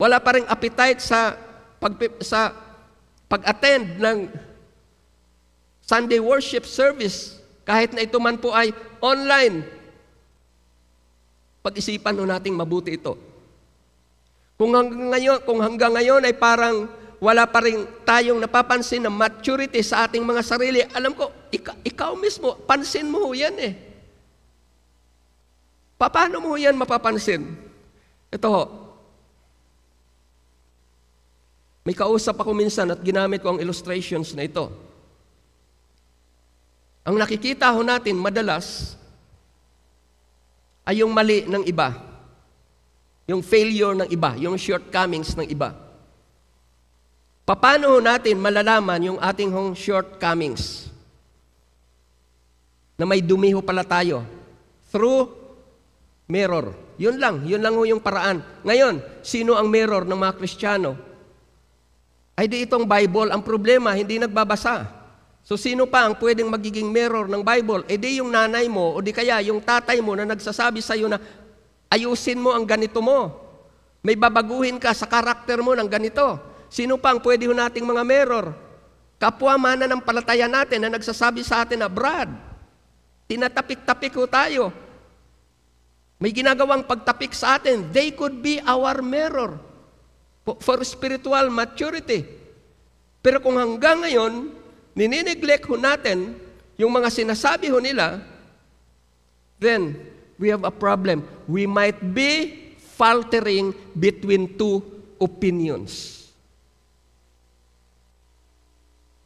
Wala 0.00 0.16
pa 0.16 0.40
rin 0.40 0.48
appetite 0.48 0.96
sa 1.04 1.36
pag, 1.76 1.92
sa 2.24 2.56
pag-attend 3.28 4.00
ng 4.00 4.32
Sunday 5.84 6.16
worship 6.16 6.64
service, 6.64 7.36
kahit 7.68 7.92
na 7.92 8.00
ito 8.08 8.16
man 8.16 8.40
po 8.40 8.56
ay 8.56 8.72
online. 9.04 9.60
Pag-isipan 11.60 12.16
ho 12.16 12.24
nating 12.24 12.56
mabuti 12.56 12.96
ito. 12.96 13.12
Kung 14.56 14.72
hanggang 14.72 15.12
ngayon, 15.12 15.38
kung 15.44 15.60
hanggang 15.60 15.92
ngayon 15.92 16.24
ay 16.24 16.32
parang 16.32 16.88
wala 17.20 17.44
pa 17.44 17.60
rin 17.60 17.84
tayong 18.08 18.40
napapansin 18.40 19.04
na 19.04 19.12
maturity 19.12 19.84
sa 19.84 20.08
ating 20.08 20.24
mga 20.24 20.40
sarili, 20.40 20.80
alam 20.96 21.12
ko, 21.12 21.28
ikaw, 21.52 21.76
ikaw 21.84 22.10
mismo, 22.16 22.56
pansin 22.64 23.04
mo 23.04 23.36
yan 23.36 23.52
eh. 23.60 23.93
Paano 25.94 26.42
mo 26.42 26.58
yan 26.58 26.74
mapapansin? 26.74 27.54
Ito 28.34 28.48
ho, 28.50 28.64
may 31.84 31.92
kausap 31.92 32.40
ako 32.40 32.56
minsan 32.56 32.96
at 32.96 33.00
ginamit 33.04 33.44
ko 33.44 33.54
ang 33.54 33.60
illustrations 33.60 34.32
na 34.32 34.48
ito. 34.48 34.72
Ang 37.04 37.20
nakikita 37.20 37.68
ho 37.68 37.84
natin 37.84 38.16
madalas 38.16 38.96
ay 40.88 41.04
yung 41.04 41.12
mali 41.12 41.44
ng 41.44 41.60
iba. 41.68 41.92
Yung 43.28 43.44
failure 43.44 43.92
ng 43.92 44.08
iba, 44.08 44.32
yung 44.40 44.56
shortcomings 44.56 45.36
ng 45.36 45.44
iba. 45.52 45.76
Paano 47.44 47.92
ho 47.92 47.98
natin 48.00 48.40
malalaman 48.40 49.12
yung 49.12 49.20
ating 49.20 49.52
hong 49.52 49.76
shortcomings? 49.76 50.88
Na 52.96 53.04
may 53.04 53.20
dumi 53.20 53.52
ho 53.52 53.60
pala 53.60 53.84
tayo. 53.84 54.24
Through 54.88 55.43
mirror. 56.28 56.72
Yun 56.96 57.16
lang, 57.18 57.42
yun 57.44 57.60
lang 57.60 57.74
ho 57.74 57.82
yung 57.84 58.00
paraan. 58.00 58.40
Ngayon, 58.62 59.02
sino 59.20 59.58
ang 59.58 59.68
mirror 59.68 60.06
ng 60.06 60.18
mga 60.18 60.34
Kristiyano? 60.38 60.94
Ay 62.34 62.50
di 62.50 62.66
itong 62.66 62.86
Bible, 62.86 63.30
ang 63.30 63.42
problema, 63.46 63.94
hindi 63.94 64.18
nagbabasa. 64.18 64.90
So 65.44 65.60
sino 65.60 65.84
pa 65.84 66.08
ang 66.08 66.16
pwedeng 66.18 66.48
magiging 66.48 66.88
mirror 66.88 67.28
ng 67.28 67.44
Bible? 67.44 67.84
E 67.86 68.00
di 68.00 68.18
yung 68.18 68.32
nanay 68.32 68.64
mo 68.66 68.96
o 68.96 68.98
di 69.04 69.12
kaya 69.12 69.44
yung 69.44 69.60
tatay 69.60 70.00
mo 70.00 70.16
na 70.16 70.24
nagsasabi 70.24 70.80
sa 70.80 70.96
iyo 70.96 71.06
na 71.06 71.20
ayusin 71.92 72.40
mo 72.40 72.56
ang 72.56 72.64
ganito 72.64 73.04
mo. 73.04 73.44
May 74.00 74.16
babaguhin 74.16 74.80
ka 74.80 74.96
sa 74.96 75.04
karakter 75.04 75.60
mo 75.60 75.76
ng 75.76 75.88
ganito. 75.88 76.40
Sino 76.72 76.98
pa 76.98 77.12
ang 77.12 77.20
pwede 77.20 77.46
nating 77.46 77.86
mga 77.86 78.02
mirror? 78.02 78.46
Kapwa 79.20 79.54
mana 79.56 79.86
ng 79.86 80.02
palataya 80.02 80.50
natin 80.50 80.84
na 80.84 80.90
nagsasabi 80.92 81.40
sa 81.46 81.62
atin 81.62 81.80
na, 81.80 81.88
Brad, 81.88 82.28
tinatapik-tapik 83.30 84.12
ho 84.18 84.26
tayo. 84.28 84.74
May 86.24 86.32
ginagawang 86.32 86.88
pagtapik 86.88 87.36
sa 87.36 87.60
atin. 87.60 87.84
They 87.92 88.08
could 88.16 88.40
be 88.40 88.56
our 88.64 89.04
mirror 89.04 89.60
for 90.40 90.80
spiritual 90.80 91.52
maturity. 91.52 92.24
Pero 93.20 93.44
kung 93.44 93.60
hanggang 93.60 94.00
ngayon, 94.00 94.48
ninineglect 94.96 95.68
ho 95.68 95.76
natin 95.76 96.32
yung 96.80 96.96
mga 96.96 97.12
sinasabi 97.12 97.68
ho 97.68 97.76
nila, 97.76 98.24
then 99.60 100.00
we 100.40 100.48
have 100.48 100.64
a 100.64 100.72
problem. 100.72 101.28
We 101.44 101.68
might 101.68 102.00
be 102.00 102.72
faltering 102.96 103.76
between 103.92 104.56
two 104.56 104.80
opinions. 105.20 106.24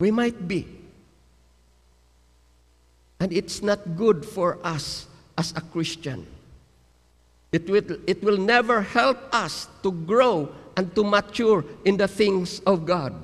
We 0.03 0.11
might 0.11 0.51
be. 0.51 0.67
And 3.23 3.31
it's 3.31 3.63
not 3.63 3.87
good 3.95 4.27
for 4.27 4.59
us 4.67 5.07
as 5.39 5.55
a 5.55 5.63
Christian. 5.63 6.38
It 7.53 7.69
will, 7.69 7.85
it 8.07 8.23
will 8.23 8.37
never 8.37 8.83
help 8.83 9.17
us 9.33 9.69
to 9.83 9.93
grow 9.93 10.53
and 10.77 10.95
to 10.95 11.03
mature 11.03 11.65
in 11.85 11.97
the 11.97 12.09
things 12.09 12.61
of 12.67 12.85
God. 12.85 13.15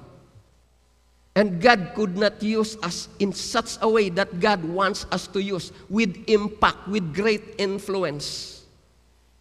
And 1.36 1.60
God 1.60 1.92
could 1.94 2.16
not 2.16 2.42
use 2.42 2.78
us 2.82 3.08
in 3.18 3.32
such 3.32 3.76
a 3.82 3.88
way 3.88 4.08
that 4.10 4.38
God 4.38 4.64
wants 4.64 5.04
us 5.10 5.26
to 5.34 5.42
use 5.42 5.72
with 5.90 6.14
impact, 6.26 6.86
with 6.86 7.12
great 7.12 7.58
influence. 7.58 8.62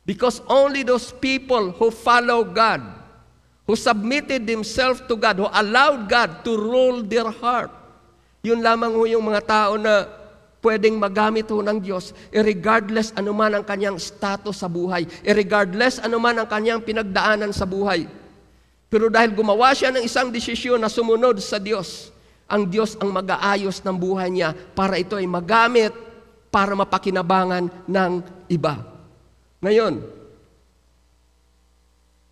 Because 0.05 0.41
only 0.47 0.83
those 0.83 1.13
people 1.13 1.71
who 1.71 1.91
follow 1.91 2.43
God, 2.43 2.81
who 3.65 3.75
submitted 3.75 4.47
themselves 4.47 5.01
to 5.07 5.15
God, 5.15 5.37
who 5.37 5.47
allowed 5.53 6.09
God 6.09 6.43
to 6.43 6.57
rule 6.57 7.03
their 7.03 7.29
heart, 7.29 7.71
yun 8.43 8.59
lamang 8.59 8.91
ho 8.91 9.05
yung 9.05 9.23
mga 9.23 9.47
tao 9.47 9.77
na 9.77 10.22
pwedeng 10.63 10.95
magamit 10.95 11.51
ho 11.51 11.59
ng 11.59 11.77
Diyos, 11.83 12.15
regardless 12.31 13.11
anuman 13.19 13.59
ang 13.59 13.67
kanyang 13.67 13.99
status 13.99 14.63
sa 14.63 14.71
buhay, 14.71 15.03
regardless 15.27 15.99
anuman 15.99 16.39
ang 16.39 16.47
kanyang 16.47 16.79
pinagdaanan 16.79 17.51
sa 17.51 17.67
buhay. 17.67 18.07
Pero 18.87 19.11
dahil 19.11 19.35
gumawa 19.35 19.75
siya 19.75 19.91
ng 19.91 20.07
isang 20.07 20.31
desisyon 20.31 20.79
na 20.79 20.87
sumunod 20.87 21.43
sa 21.43 21.59
Diyos, 21.59 22.15
ang 22.47 22.63
Diyos 22.63 22.95
ang 22.95 23.11
mag-aayos 23.11 23.83
ng 23.83 23.97
buhay 23.97 24.31
niya 24.31 24.55
para 24.55 24.95
ito 24.95 25.19
ay 25.19 25.27
magamit 25.27 25.91
para 26.47 26.71
mapakinabangan 26.77 27.67
ng 27.89 28.11
iba. 28.47 28.79
Ngayon, 29.59 29.99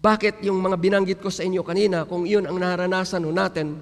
bakit 0.02 0.42
yung 0.42 0.58
mga 0.58 0.78
binanggit 0.82 1.20
ko 1.22 1.30
sa 1.30 1.46
inyo 1.46 1.62
kanina, 1.62 2.10
kung 2.10 2.26
yun 2.26 2.46
ang 2.48 2.58
naranasan 2.58 3.26
ho 3.26 3.32
natin, 3.34 3.82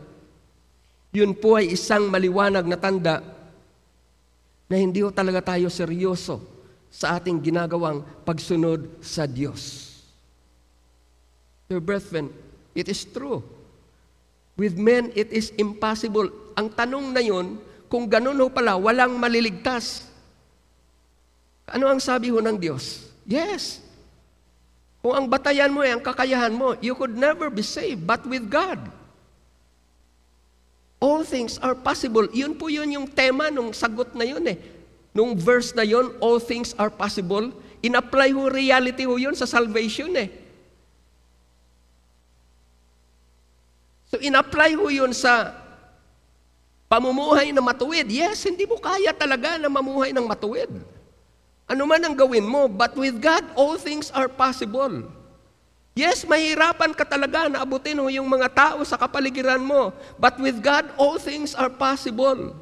yun 1.16 1.32
po 1.36 1.60
ay 1.60 1.76
isang 1.76 2.08
maliwanag 2.08 2.68
na 2.68 2.78
tanda 2.80 3.39
na 4.70 4.78
hindi 4.78 5.02
ho 5.02 5.10
talaga 5.10 5.58
tayo 5.58 5.66
seryoso 5.68 6.38
sa 6.94 7.18
ating 7.18 7.42
ginagawang 7.42 8.06
pagsunod 8.22 8.86
sa 9.02 9.26
Diyos. 9.26 9.90
Dear 11.66 11.82
brethren, 11.82 12.30
it 12.78 12.86
is 12.86 13.02
true. 13.06 13.42
With 14.54 14.78
men, 14.78 15.10
it 15.18 15.34
is 15.34 15.50
impossible. 15.58 16.30
Ang 16.54 16.70
tanong 16.74 17.14
na 17.14 17.22
yun, 17.22 17.58
kung 17.90 18.06
ganun 18.06 18.38
ho 18.38 18.50
pala, 18.54 18.78
walang 18.78 19.18
maliligtas. 19.18 20.06
Ano 21.70 21.90
ang 21.90 22.02
sabi 22.02 22.30
ho 22.30 22.38
ng 22.38 22.58
Diyos? 22.58 23.10
Yes. 23.26 23.82
Kung 25.02 25.18
ang 25.18 25.26
batayan 25.26 25.72
mo 25.74 25.82
ay 25.82 25.98
ang 25.98 26.04
kakayahan 26.04 26.54
mo, 26.54 26.78
you 26.82 26.94
could 26.94 27.14
never 27.18 27.50
be 27.50 27.66
saved, 27.66 28.06
but 28.06 28.22
with 28.26 28.46
God. 28.50 28.78
All 31.00 31.24
things 31.24 31.56
are 31.64 31.74
possible. 31.74 32.28
Yun 32.36 32.60
po 32.60 32.68
yun 32.68 32.92
yung 32.92 33.08
tema 33.08 33.48
nung 33.48 33.72
sagot 33.72 34.12
na 34.12 34.28
yun 34.28 34.44
eh. 34.44 34.60
Nung 35.16 35.32
verse 35.34 35.72
na 35.72 35.88
yun, 35.88 36.12
all 36.20 36.44
things 36.44 36.76
are 36.76 36.92
possible. 36.92 37.56
In-apply 37.80 38.36
ho 38.36 38.52
reality 38.52 39.08
ho 39.08 39.16
yun 39.16 39.34
sa 39.34 39.48
salvation 39.48 40.12
eh. 40.20 40.28
So 44.12 44.20
in-apply 44.20 44.76
ho 44.76 44.92
yun 44.92 45.16
sa 45.16 45.56
pamumuhay 46.92 47.56
na 47.56 47.64
matuwid. 47.64 48.10
Yes, 48.12 48.44
hindi 48.44 48.68
mo 48.68 48.76
kaya 48.76 49.16
talaga 49.16 49.56
na 49.56 49.72
mamuhay 49.72 50.12
ng 50.12 50.26
matuwid. 50.28 50.68
Ano 51.70 51.86
man 51.86 52.02
ang 52.02 52.18
gawin 52.18 52.44
mo, 52.44 52.66
but 52.66 52.98
with 52.98 53.22
God, 53.22 53.46
all 53.54 53.78
things 53.78 54.10
are 54.10 54.28
possible. 54.28 55.06
Yes, 56.00 56.24
mahirapan 56.24 56.96
ka 56.96 57.04
talaga 57.04 57.52
na 57.52 57.60
abutin 57.60 58.00
mo 58.00 58.08
yung 58.08 58.24
mga 58.24 58.48
tao 58.56 58.80
sa 58.88 58.96
kapaligiran 58.96 59.60
mo. 59.60 59.92
But 60.16 60.40
with 60.40 60.64
God, 60.64 60.88
all 60.96 61.20
things 61.20 61.52
are 61.52 61.68
possible. 61.68 62.56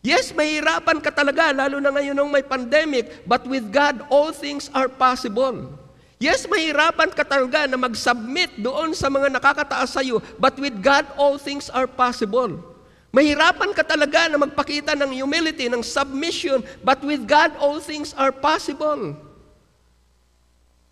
Yes, 0.00 0.32
mahirapan 0.32 1.04
ka 1.04 1.12
talaga, 1.12 1.52
lalo 1.52 1.76
na 1.76 1.92
ngayon 1.92 2.16
nung 2.16 2.32
may 2.32 2.40
pandemic. 2.40 3.28
But 3.28 3.44
with 3.44 3.68
God, 3.68 4.08
all 4.08 4.32
things 4.32 4.72
are 4.72 4.88
possible. 4.88 5.76
Yes, 6.16 6.48
mahirapan 6.48 7.12
ka 7.12 7.20
talaga 7.20 7.68
na 7.68 7.76
mag-submit 7.76 8.56
doon 8.56 8.96
sa 8.96 9.12
mga 9.12 9.28
nakakataas 9.36 9.92
sa 9.92 10.00
iyo. 10.00 10.24
But 10.40 10.56
with 10.56 10.80
God, 10.80 11.04
all 11.20 11.36
things 11.36 11.68
are 11.68 11.84
possible. 11.84 12.64
Mahirapan 13.12 13.76
ka 13.76 13.84
talaga 13.84 14.24
na 14.32 14.40
magpakita 14.40 14.96
ng 14.96 15.12
humility, 15.12 15.68
ng 15.68 15.84
submission. 15.84 16.64
But 16.80 17.04
with 17.04 17.28
God, 17.28 17.60
all 17.60 17.76
things 17.76 18.16
are 18.16 18.32
possible. 18.32 19.20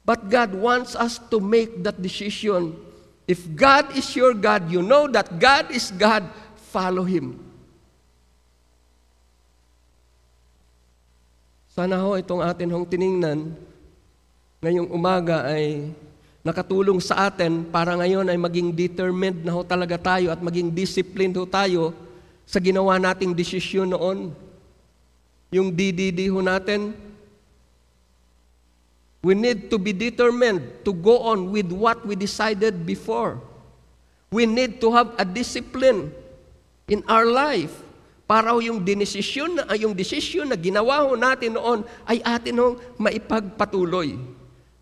But 0.03 0.26
God 0.26 0.50
wants 0.59 0.98
us 0.98 1.22
to 1.30 1.38
make 1.38 1.82
that 1.86 2.03
decision. 2.03 2.74
If 3.26 3.46
God 3.55 3.94
is 3.94 4.11
your 4.18 4.34
God, 4.34 4.66
you 4.66 4.82
know 4.82 5.07
that 5.07 5.38
God 5.38 5.70
is 5.70 5.94
God, 5.94 6.26
follow 6.74 7.07
Him. 7.07 7.38
Sana 11.72 11.96
ho 12.03 12.18
itong 12.20 12.44
atin 12.44 12.68
hong 12.68 12.84
tiningnan 12.84 13.57
ngayong 14.61 14.92
umaga 14.92 15.48
ay 15.48 15.88
nakatulong 16.44 17.00
sa 17.00 17.32
atin 17.32 17.64
para 17.64 17.96
ngayon 17.96 18.28
ay 18.28 18.36
maging 18.36 18.74
determined 18.76 19.40
na 19.40 19.57
ho 19.57 19.64
talaga 19.64 19.96
tayo 19.96 20.28
at 20.28 20.42
maging 20.42 20.68
disciplined 20.68 21.32
ho 21.32 21.48
tayo 21.48 21.96
sa 22.44 22.61
ginawa 22.61 23.00
nating 23.00 23.32
desisyon 23.32 23.88
noon. 23.88 24.36
Yung 25.48 25.72
DDD 25.72 26.28
ho 26.28 26.44
natin, 26.44 26.92
We 29.22 29.38
need 29.38 29.70
to 29.70 29.78
be 29.78 29.94
determined 29.94 30.82
to 30.82 30.90
go 30.90 31.30
on 31.30 31.54
with 31.54 31.70
what 31.70 32.02
we 32.02 32.18
decided 32.18 32.82
before. 32.82 33.38
We 34.34 34.50
need 34.50 34.82
to 34.82 34.90
have 34.90 35.14
a 35.14 35.22
discipline 35.22 36.10
in 36.90 37.06
our 37.06 37.22
life 37.22 37.70
para 38.26 38.50
yung 38.58 38.82
dinesisyon 38.82 39.62
na 39.62 39.78
yung 39.78 39.94
desisyon 39.94 40.50
na 40.50 40.58
ginawa 40.58 41.06
ho 41.06 41.14
natin 41.14 41.54
noon 41.54 41.86
ay 42.08 42.18
atin 42.26 42.58
hong 42.58 42.74
maipagpatuloy. 42.98 44.18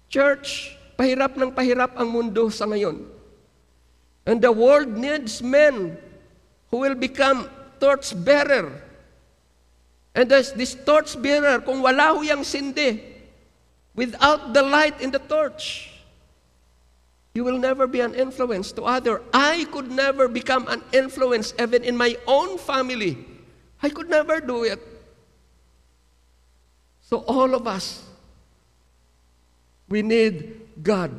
Church, 0.08 0.72
pahirap 0.96 1.36
ng 1.36 1.52
pahirap 1.52 1.92
ang 2.00 2.08
mundo 2.08 2.48
sa 2.48 2.64
ngayon. 2.64 3.04
And 4.24 4.40
the 4.40 4.52
world 4.52 4.96
needs 4.96 5.44
men 5.44 6.00
who 6.72 6.80
will 6.80 6.96
become 6.96 7.44
torch 7.76 8.16
bearer. 8.16 8.72
And 10.16 10.30
this, 10.32 10.56
this 10.56 10.72
torch 10.72 11.18
bearer, 11.20 11.60
kung 11.60 11.84
wala 11.84 12.16
ho 12.16 12.22
yung 12.24 12.46
sindi, 12.46 13.19
Without 14.00 14.56
the 14.56 14.64
light 14.64 14.96
in 15.04 15.12
the 15.12 15.20
torch, 15.20 15.92
you 17.36 17.44
will 17.44 17.60
never 17.60 17.84
be 17.84 18.00
an 18.00 18.16
influence 18.16 18.72
to 18.72 18.88
other. 18.88 19.20
I 19.28 19.68
could 19.68 19.92
never 19.92 20.24
become 20.24 20.64
an 20.72 20.80
influence 20.88 21.52
even 21.60 21.84
in 21.84 22.00
my 22.00 22.16
own 22.24 22.56
family. 22.56 23.20
I 23.84 23.92
could 23.92 24.08
never 24.08 24.40
do 24.40 24.64
it. 24.64 24.80
So 27.04 27.20
all 27.28 27.52
of 27.52 27.68
us, 27.68 28.00
we 29.84 30.00
need 30.00 30.64
God. 30.80 31.12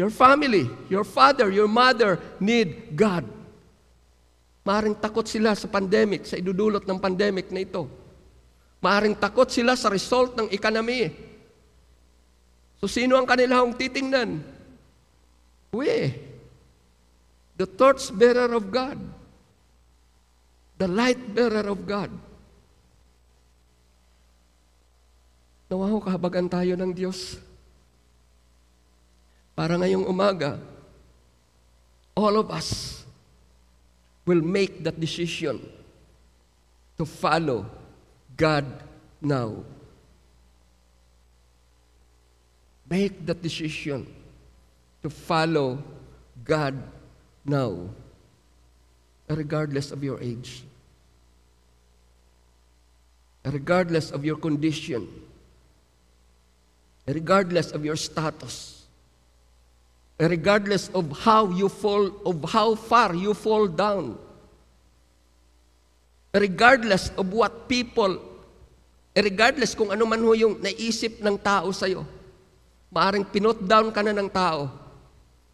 Your 0.00 0.08
family, 0.08 0.72
your 0.88 1.04
father, 1.04 1.52
your 1.52 1.68
mother 1.68 2.16
need 2.40 2.96
God. 2.96 3.28
Maaring 4.64 4.96
takot 4.96 5.28
sila 5.28 5.52
sa 5.52 5.68
pandemic, 5.68 6.24
sa 6.24 6.40
idudulot 6.40 6.88
ng 6.88 6.96
pandemic 6.96 7.52
na 7.52 7.68
ito. 7.68 7.84
Maaring 8.80 9.12
takot 9.12 9.52
sila 9.52 9.76
sa 9.76 9.92
result 9.92 10.40
ng 10.40 10.48
economy. 10.48 11.25
So 12.80 12.88
sino 12.88 13.16
ang 13.16 13.24
kanilang 13.24 13.72
titingnan? 13.76 14.44
We, 15.72 16.12
the 17.56 17.68
torch 17.68 18.12
bearer 18.12 18.52
of 18.52 18.68
God, 18.68 19.00
the 20.76 20.88
light 20.88 21.20
bearer 21.32 21.68
of 21.68 21.80
God. 21.84 22.12
Nawa 25.66 25.90
ho, 25.90 25.98
kahabagan 25.98 26.46
tayo 26.46 26.78
ng 26.78 26.94
Diyos. 26.94 27.42
Para 29.56 29.74
ngayong 29.74 30.06
umaga, 30.06 30.60
all 32.14 32.38
of 32.38 32.52
us 32.52 33.02
will 34.28 34.44
make 34.44 34.84
that 34.84 35.00
decision 35.00 35.58
to 36.96 37.04
follow 37.04 37.66
God 38.36 38.64
now. 39.20 39.64
Make 42.88 43.26
that 43.26 43.42
decision 43.42 44.06
to 45.02 45.10
follow 45.10 45.82
God 46.44 46.78
now, 47.44 47.90
regardless 49.26 49.90
of 49.90 50.02
your 50.02 50.22
age, 50.22 50.62
regardless 53.44 54.10
of 54.10 54.24
your 54.24 54.36
condition, 54.36 55.06
regardless 57.06 57.70
of 57.70 57.84
your 57.84 57.96
status, 57.96 58.86
regardless 60.18 60.88
of 60.90 61.10
how 61.26 61.50
you 61.50 61.68
fall, 61.68 62.10
of 62.26 62.38
how 62.50 62.74
far 62.74 63.14
you 63.14 63.34
fall 63.34 63.66
down, 63.66 64.18
regardless 66.34 67.10
of 67.18 67.32
what 67.32 67.68
people, 67.68 68.18
regardless 69.14 69.74
kung 69.74 69.90
ano 69.90 70.06
man 70.06 70.22
ho 70.22 70.34
yung 70.34 70.58
naisip 70.62 71.18
ng 71.22 71.38
tao 71.38 71.70
sa'yo, 71.70 72.06
maaring 72.96 73.28
pinot 73.28 73.60
down 73.60 73.92
ka 73.92 74.00
na 74.00 74.16
ng 74.16 74.32
tao 74.32 74.72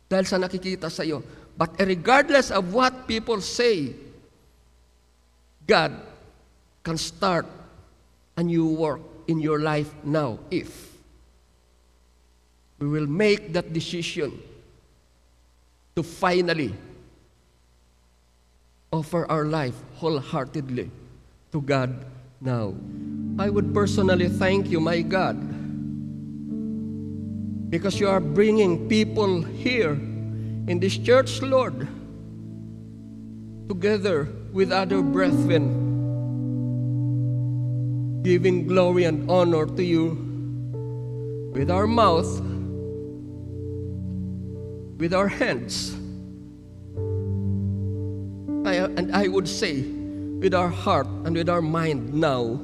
dahil 0.06 0.22
sa 0.30 0.38
nakikita 0.38 0.86
sa'yo. 0.86 1.26
But 1.58 1.74
regardless 1.82 2.54
of 2.54 2.70
what 2.70 3.10
people 3.10 3.42
say, 3.42 3.98
God 5.66 5.98
can 6.86 6.94
start 6.94 7.50
a 8.38 8.42
new 8.46 8.70
work 8.70 9.02
in 9.26 9.42
your 9.42 9.58
life 9.58 9.90
now 10.06 10.38
if 10.54 10.94
we 12.78 12.86
will 12.86 13.06
make 13.06 13.52
that 13.54 13.70
decision 13.70 14.34
to 15.94 16.02
finally 16.02 16.74
offer 18.90 19.22
our 19.30 19.46
life 19.46 19.78
wholeheartedly 20.02 20.90
to 21.52 21.58
God 21.62 21.94
now. 22.40 22.74
I 23.38 23.48
would 23.48 23.72
personally 23.72 24.28
thank 24.28 24.66
you, 24.66 24.80
my 24.80 25.00
God, 25.00 25.38
because 27.72 27.98
you 27.98 28.06
are 28.06 28.20
bringing 28.20 28.86
people 28.86 29.40
here 29.40 29.92
in 29.92 30.78
this 30.78 30.98
church, 30.98 31.40
Lord, 31.40 31.88
together 33.66 34.28
with 34.52 34.70
other 34.70 35.00
brethren, 35.00 35.80
giving 38.22 38.66
glory 38.66 39.04
and 39.04 39.24
honor 39.30 39.64
to 39.64 39.82
you 39.82 41.50
with 41.54 41.70
our 41.70 41.86
mouth, 41.86 42.28
with 44.98 45.14
our 45.14 45.28
hands, 45.28 45.94
I, 48.68 48.84
and 49.00 49.16
I 49.16 49.28
would 49.28 49.48
say 49.48 49.80
with 49.80 50.52
our 50.52 50.68
heart 50.68 51.06
and 51.24 51.34
with 51.34 51.48
our 51.48 51.62
mind 51.62 52.12
now. 52.12 52.60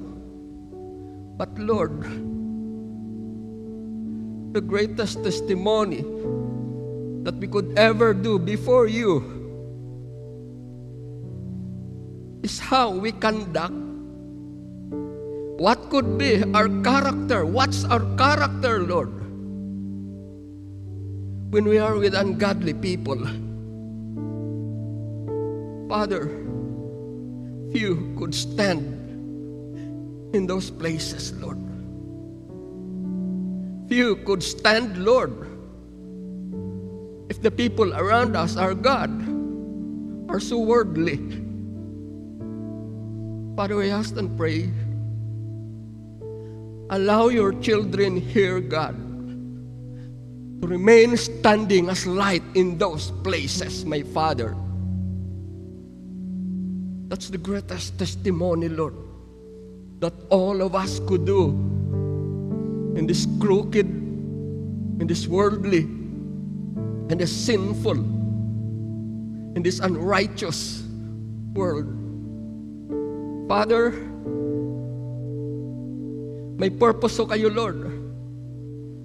But 1.38 1.58
Lord, 1.58 2.27
the 4.52 4.60
greatest 4.60 5.22
testimony 5.22 6.02
that 7.22 7.34
we 7.36 7.46
could 7.46 7.78
ever 7.78 8.14
do 8.14 8.38
before 8.38 8.86
you 8.86 9.20
is 12.42 12.58
how 12.58 12.90
we 12.90 13.12
conduct 13.12 13.74
what 15.58 15.90
could 15.90 16.16
be 16.16 16.42
our 16.54 16.68
character. 16.82 17.44
What's 17.44 17.84
our 17.84 18.00
character, 18.16 18.78
Lord? 18.86 19.10
When 21.50 21.64
we 21.64 21.78
are 21.78 21.98
with 21.98 22.14
ungodly 22.14 22.74
people. 22.74 23.18
Father, 25.88 26.30
few 27.72 28.14
could 28.16 28.34
stand 28.34 28.86
in 30.32 30.46
those 30.46 30.70
places, 30.70 31.32
Lord. 31.42 31.67
Few 33.88 34.16
could 34.16 34.42
stand, 34.42 35.02
Lord, 35.02 35.32
if 37.30 37.40
the 37.40 37.50
people 37.50 37.94
around 37.94 38.36
us 38.36 38.56
are 38.58 38.74
God, 38.74 39.08
are 40.28 40.40
so 40.40 40.58
worldly. 40.58 41.16
Father, 43.56 43.76
we 43.76 43.88
ask 43.90 44.14
and 44.16 44.36
pray, 44.36 44.68
allow 46.90 47.28
your 47.28 47.56
children 47.64 48.20
here, 48.20 48.60
God, 48.60 48.94
to 50.60 50.68
remain 50.68 51.16
standing 51.16 51.88
as 51.88 52.06
light 52.06 52.44
in 52.54 52.76
those 52.76 53.10
places, 53.24 53.86
my 53.86 54.02
Father. 54.02 54.54
That's 57.08 57.30
the 57.30 57.38
greatest 57.38 57.98
testimony, 57.98 58.68
Lord, 58.68 58.94
that 60.00 60.12
all 60.28 60.60
of 60.60 60.74
us 60.74 61.00
could 61.08 61.24
do 61.24 61.77
in 62.98 63.06
this 63.06 63.30
crooked, 63.38 63.86
in 63.86 65.06
this 65.06 65.30
worldly, 65.30 65.86
in 67.06 67.14
this 67.14 67.30
sinful, 67.30 67.94
in 69.54 69.62
this 69.62 69.78
unrighteous 69.78 70.82
world. 71.54 71.86
Father, 73.46 73.94
may 76.58 76.68
purpose 76.74 77.14
ho 77.22 77.24
kayo, 77.30 77.54
Lord, 77.54 77.86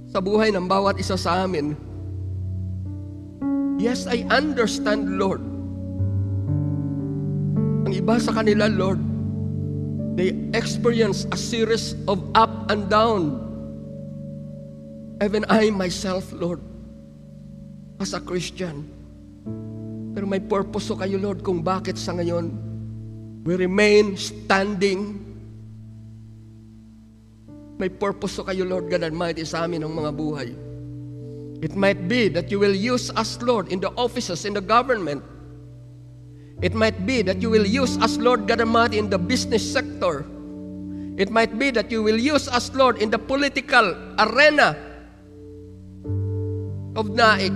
sa 0.10 0.18
buhay 0.18 0.50
ng 0.50 0.66
bawat 0.66 0.98
isa 0.98 1.14
sa 1.14 1.46
amin. 1.46 1.78
Yes, 3.78 4.10
I 4.10 4.26
understand, 4.34 5.22
Lord. 5.22 5.46
Ang 7.86 7.94
iba 7.94 8.18
sa 8.18 8.34
kanila, 8.34 8.66
Lord, 8.74 8.98
they 10.18 10.34
experience 10.58 11.30
a 11.30 11.38
series 11.38 11.94
of 12.10 12.18
up 12.34 12.74
and 12.74 12.90
down. 12.90 13.53
Even 15.24 15.48
I 15.48 15.72
myself, 15.72 16.36
Lord, 16.36 16.60
as 18.04 18.12
a 18.12 18.20
Christian. 18.20 18.84
Pero 20.12 20.28
may 20.28 20.44
purpose 20.44 20.92
ho 20.92 21.00
kayo, 21.00 21.16
Lord, 21.16 21.40
kung 21.48 21.64
bakit 21.64 21.96
sa 21.96 22.12
ngayon 22.12 22.52
we 23.48 23.56
remain 23.56 24.20
standing. 24.20 25.24
May 27.80 27.88
purpose 27.88 28.36
ho 28.36 28.44
kayo, 28.44 28.68
Lord 28.68 28.92
God 28.92 29.08
Almighty, 29.08 29.48
sa 29.48 29.64
amin 29.64 29.88
ng 29.88 29.96
mga 29.96 30.12
buhay. 30.12 30.50
It 31.64 31.80
might 31.80 32.12
be 32.12 32.28
that 32.28 32.52
you 32.52 32.60
will 32.60 32.76
use 32.76 33.08
us, 33.16 33.40
Lord, 33.40 33.72
in 33.72 33.80
the 33.80 33.96
offices, 33.96 34.44
in 34.44 34.52
the 34.52 34.64
government. 34.64 35.24
It 36.60 36.76
might 36.76 37.08
be 37.08 37.24
that 37.24 37.40
you 37.40 37.48
will 37.48 37.66
use 37.66 37.96
us, 38.04 38.20
Lord 38.20 38.44
God 38.48 38.60
Almighty, 38.60 39.00
in 39.00 39.08
the 39.08 39.20
business 39.20 39.64
sector. 39.64 40.28
It 41.16 41.32
might 41.32 41.56
be 41.56 41.72
that 41.72 41.88
you 41.88 42.04
will 42.04 42.20
use 42.20 42.52
us, 42.52 42.68
Lord, 42.76 43.00
in 43.00 43.08
the 43.08 43.20
political 43.20 43.96
arena 44.20 44.93
of 46.96 47.10
Naik. 47.10 47.54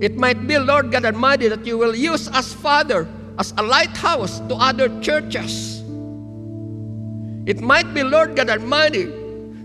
It 0.00 0.16
might 0.16 0.46
be, 0.46 0.58
Lord 0.58 0.90
God 0.90 1.04
Almighty, 1.04 1.48
that 1.48 1.66
you 1.66 1.76
will 1.76 1.94
use 1.94 2.28
us, 2.28 2.52
Father, 2.52 3.06
as 3.38 3.52
a 3.58 3.62
lighthouse 3.62 4.40
to 4.48 4.54
other 4.54 4.88
churches. 5.00 5.80
It 7.46 7.60
might 7.60 7.92
be, 7.92 8.02
Lord 8.02 8.36
God 8.36 8.48
Almighty, 8.48 9.12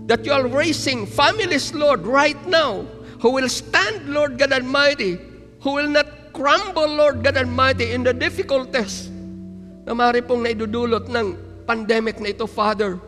that 0.06 0.24
you 0.24 0.32
are 0.32 0.46
raising 0.46 1.06
families, 1.06 1.74
Lord, 1.74 2.06
right 2.06 2.38
now, 2.46 2.86
who 3.20 3.30
will 3.30 3.48
stand, 3.48 4.08
Lord 4.08 4.38
God 4.38 4.52
Almighty, 4.52 5.18
who 5.60 5.72
will 5.72 5.88
not 5.88 6.32
crumble, 6.32 6.88
Lord 6.88 7.24
God 7.24 7.36
Almighty, 7.36 7.92
in 7.92 8.02
the 8.02 8.12
difficulties 8.12 9.08
na 9.86 9.94
mari 9.94 10.20
pong 10.20 10.42
naidudulot 10.42 11.06
ng 11.08 11.38
pandemic 11.62 12.18
na 12.18 12.34
ito, 12.34 12.44
Father. 12.50 12.98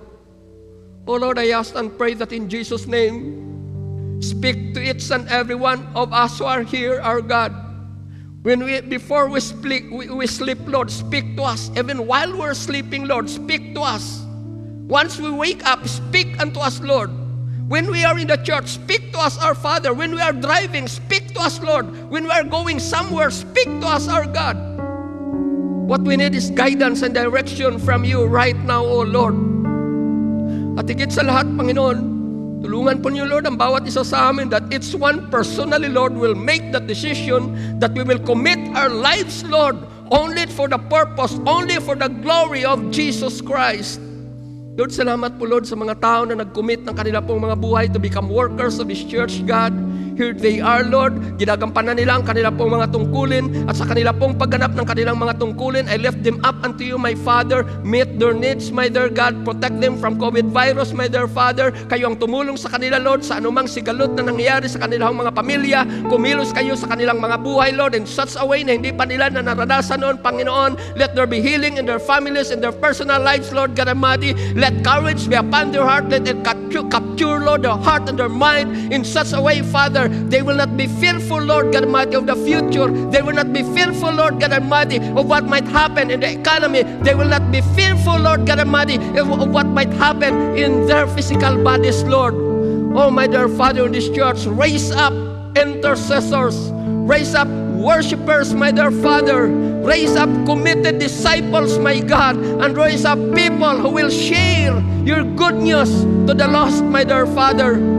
Oh 1.08 1.18
Lord, 1.18 1.38
I 1.38 1.50
ask 1.50 1.74
and 1.74 1.90
pray 1.98 2.14
that 2.14 2.32
in 2.32 2.48
Jesus' 2.48 2.86
name, 2.86 3.47
Speak 4.20 4.74
to 4.74 4.80
each 4.82 5.10
and 5.10 5.28
every 5.28 5.54
one 5.54 5.86
of 5.94 6.12
us 6.12 6.38
who 6.38 6.44
are 6.44 6.62
here, 6.62 7.00
our 7.00 7.20
God. 7.20 7.54
When 8.42 8.64
we 8.64 8.80
before 8.80 9.28
we 9.28 9.40
sleep, 9.40 9.90
we, 9.90 10.10
we 10.10 10.26
sleep, 10.26 10.58
Lord, 10.66 10.90
speak 10.90 11.36
to 11.36 11.42
us. 11.42 11.70
Even 11.76 12.06
while 12.06 12.36
we're 12.36 12.54
sleeping, 12.54 13.06
Lord, 13.06 13.28
speak 13.28 13.74
to 13.74 13.82
us. 13.82 14.24
Once 14.88 15.18
we 15.20 15.30
wake 15.30 15.64
up, 15.66 15.86
speak 15.86 16.40
unto 16.40 16.60
us, 16.60 16.80
Lord. 16.80 17.10
When 17.68 17.90
we 17.90 18.04
are 18.04 18.18
in 18.18 18.28
the 18.28 18.40
church, 18.40 18.66
speak 18.66 19.12
to 19.12 19.18
us, 19.20 19.36
our 19.38 19.54
Father. 19.54 19.92
When 19.92 20.14
we 20.14 20.22
are 20.22 20.32
driving, 20.32 20.88
speak 20.88 21.34
to 21.34 21.40
us, 21.40 21.60
Lord. 21.60 21.84
When 22.08 22.24
we 22.24 22.30
are 22.30 22.44
going 22.44 22.80
somewhere, 22.80 23.30
speak 23.30 23.66
to 23.66 23.86
us, 23.86 24.08
our 24.08 24.24
God. 24.24 24.56
What 25.84 26.00
we 26.02 26.16
need 26.16 26.34
is 26.34 26.50
guidance 26.50 27.02
and 27.02 27.12
direction 27.12 27.78
from 27.78 28.04
you 28.04 28.24
right 28.24 28.56
now, 28.64 28.84
O 28.84 29.04
Lord. 29.04 29.34
At 30.80 30.88
higit 30.88 31.12
sa 31.12 31.20
lahat, 31.20 31.52
Panginoon, 31.60 32.17
Tulungan 32.58 32.98
po 32.98 33.14
niyo, 33.14 33.22
Lord, 33.30 33.46
ang 33.46 33.54
bawat 33.54 33.86
isa 33.86 34.02
sa 34.02 34.34
amin 34.34 34.50
that 34.50 34.66
each 34.74 34.90
one 34.98 35.30
personally, 35.30 35.86
Lord, 35.86 36.18
will 36.18 36.34
make 36.34 36.74
that 36.74 36.90
decision 36.90 37.54
that 37.78 37.94
we 37.94 38.02
will 38.02 38.18
commit 38.18 38.58
our 38.74 38.90
lives, 38.90 39.46
Lord, 39.46 39.78
only 40.10 40.50
for 40.50 40.66
the 40.66 40.80
purpose, 40.90 41.38
only 41.46 41.78
for 41.78 41.94
the 41.94 42.10
glory 42.10 42.66
of 42.66 42.82
Jesus 42.90 43.38
Christ. 43.38 44.02
Lord, 44.78 44.94
salamat 44.94 45.38
po, 45.38 45.46
Lord, 45.46 45.66
sa 45.66 45.74
mga 45.74 45.98
tao 46.02 46.22
na 46.26 46.38
nag-commit 46.38 46.86
ng 46.86 46.94
kanila 46.94 47.18
pong 47.22 47.46
mga 47.46 47.56
buhay 47.58 47.86
to 47.90 47.98
become 48.02 48.30
workers 48.30 48.78
of 48.82 48.86
this 48.86 49.02
church, 49.06 49.42
God. 49.46 49.74
Here 50.18 50.34
they 50.34 50.58
are, 50.58 50.82
Lord. 50.82 51.38
Ginagampanan 51.38 51.94
nila 51.94 52.18
ang 52.18 52.26
kanila 52.26 52.50
pong 52.50 52.74
mga 52.74 52.90
tungkulin 52.90 53.70
at 53.70 53.78
sa 53.78 53.86
kanila 53.86 54.10
pong 54.10 54.34
pagganap 54.34 54.74
ng 54.74 54.82
kanilang 54.82 55.14
mga 55.14 55.38
tungkulin, 55.38 55.86
I 55.86 55.94
lift 55.94 56.26
them 56.26 56.42
up 56.42 56.58
unto 56.66 56.82
you, 56.82 56.98
my 56.98 57.14
Father. 57.22 57.62
Meet 57.86 58.18
their 58.18 58.34
needs, 58.34 58.74
my 58.74 58.90
dear 58.90 59.06
God. 59.06 59.46
Protect 59.46 59.78
them 59.78 59.94
from 59.94 60.18
COVID 60.18 60.50
virus, 60.50 60.90
my 60.90 61.06
dear 61.06 61.30
Father. 61.30 61.70
Kayo 61.86 62.10
ang 62.10 62.18
tumulong 62.18 62.58
sa 62.58 62.66
kanila, 62.66 62.98
Lord, 62.98 63.22
sa 63.22 63.38
anumang 63.38 63.70
sigalot 63.70 64.18
na 64.18 64.26
nangyayari 64.26 64.66
sa 64.66 64.82
kanilang 64.82 65.14
mga 65.14 65.30
pamilya. 65.38 65.86
Kumilos 66.10 66.50
kayo 66.50 66.74
sa 66.74 66.90
kanilang 66.90 67.22
mga 67.22 67.38
buhay, 67.38 67.70
Lord, 67.70 67.94
in 67.94 68.02
such 68.02 68.34
a 68.34 68.42
way 68.42 68.66
na 68.66 68.74
hindi 68.74 68.90
pa 68.90 69.06
nila 69.06 69.30
na 69.30 69.46
naranasan 69.46 70.02
noon, 70.02 70.18
Panginoon. 70.18 70.98
Let 70.98 71.14
there 71.14 71.30
be 71.30 71.38
healing 71.38 71.78
in 71.78 71.86
their 71.86 72.02
families, 72.02 72.50
in 72.50 72.58
their 72.58 72.74
personal 72.74 73.22
lives, 73.22 73.54
Lord 73.54 73.78
God 73.78 73.86
Almighty. 73.86 74.34
Let 74.58 74.82
courage 74.82 75.30
be 75.30 75.38
upon 75.38 75.70
their 75.70 75.86
heart. 75.86 76.10
Let 76.10 76.26
it 76.26 76.42
capture, 76.42 77.38
Lord, 77.38 77.62
their 77.62 77.78
heart 77.78 78.10
and 78.10 78.18
their 78.18 78.26
mind 78.26 78.90
in 78.90 79.06
such 79.06 79.30
a 79.30 79.38
way, 79.38 79.62
Father. 79.62 80.07
They 80.28 80.42
will 80.42 80.56
not 80.56 80.76
be 80.76 80.86
fearful, 80.86 81.40
Lord 81.40 81.72
God 81.72 81.84
Almighty, 81.84 82.14
of 82.14 82.26
the 82.26 82.36
future. 82.36 82.88
They 83.10 83.22
will 83.22 83.34
not 83.34 83.52
be 83.52 83.62
fearful, 83.62 84.12
Lord 84.12 84.40
God 84.40 84.52
Almighty, 84.52 84.98
of 84.98 85.26
what 85.26 85.44
might 85.44 85.66
happen 85.66 86.10
in 86.10 86.20
the 86.20 86.30
economy. 86.40 86.82
They 86.82 87.14
will 87.14 87.28
not 87.28 87.50
be 87.50 87.60
fearful, 87.74 88.18
Lord 88.18 88.46
God 88.46 88.58
Almighty, 88.58 88.96
of, 89.18 89.28
what 89.28 89.66
might 89.66 89.92
happen 89.92 90.56
in 90.56 90.86
their 90.86 91.06
physical 91.06 91.62
bodies, 91.62 92.02
Lord. 92.04 92.34
Oh, 92.34 93.10
my 93.10 93.26
dear 93.26 93.48
Father 93.48 93.86
in 93.86 93.92
this 93.92 94.08
church, 94.10 94.44
raise 94.46 94.90
up 94.90 95.12
intercessors, 95.56 96.70
raise 96.72 97.34
up 97.34 97.48
worshipers, 97.48 98.54
my 98.54 98.70
dear 98.70 98.90
Father, 98.90 99.46
raise 99.46 100.16
up 100.16 100.28
committed 100.46 100.98
disciples, 100.98 101.78
my 101.78 102.00
God, 102.00 102.36
and 102.36 102.76
raise 102.76 103.04
up 103.04 103.18
people 103.34 103.76
who 103.76 103.90
will 103.90 104.10
share 104.10 104.78
your 105.04 105.22
good 105.36 105.54
news 105.56 105.90
to 106.26 106.34
the 106.34 106.48
lost, 106.48 106.82
my 106.84 107.04
dear 107.04 107.26
Father. 107.26 107.97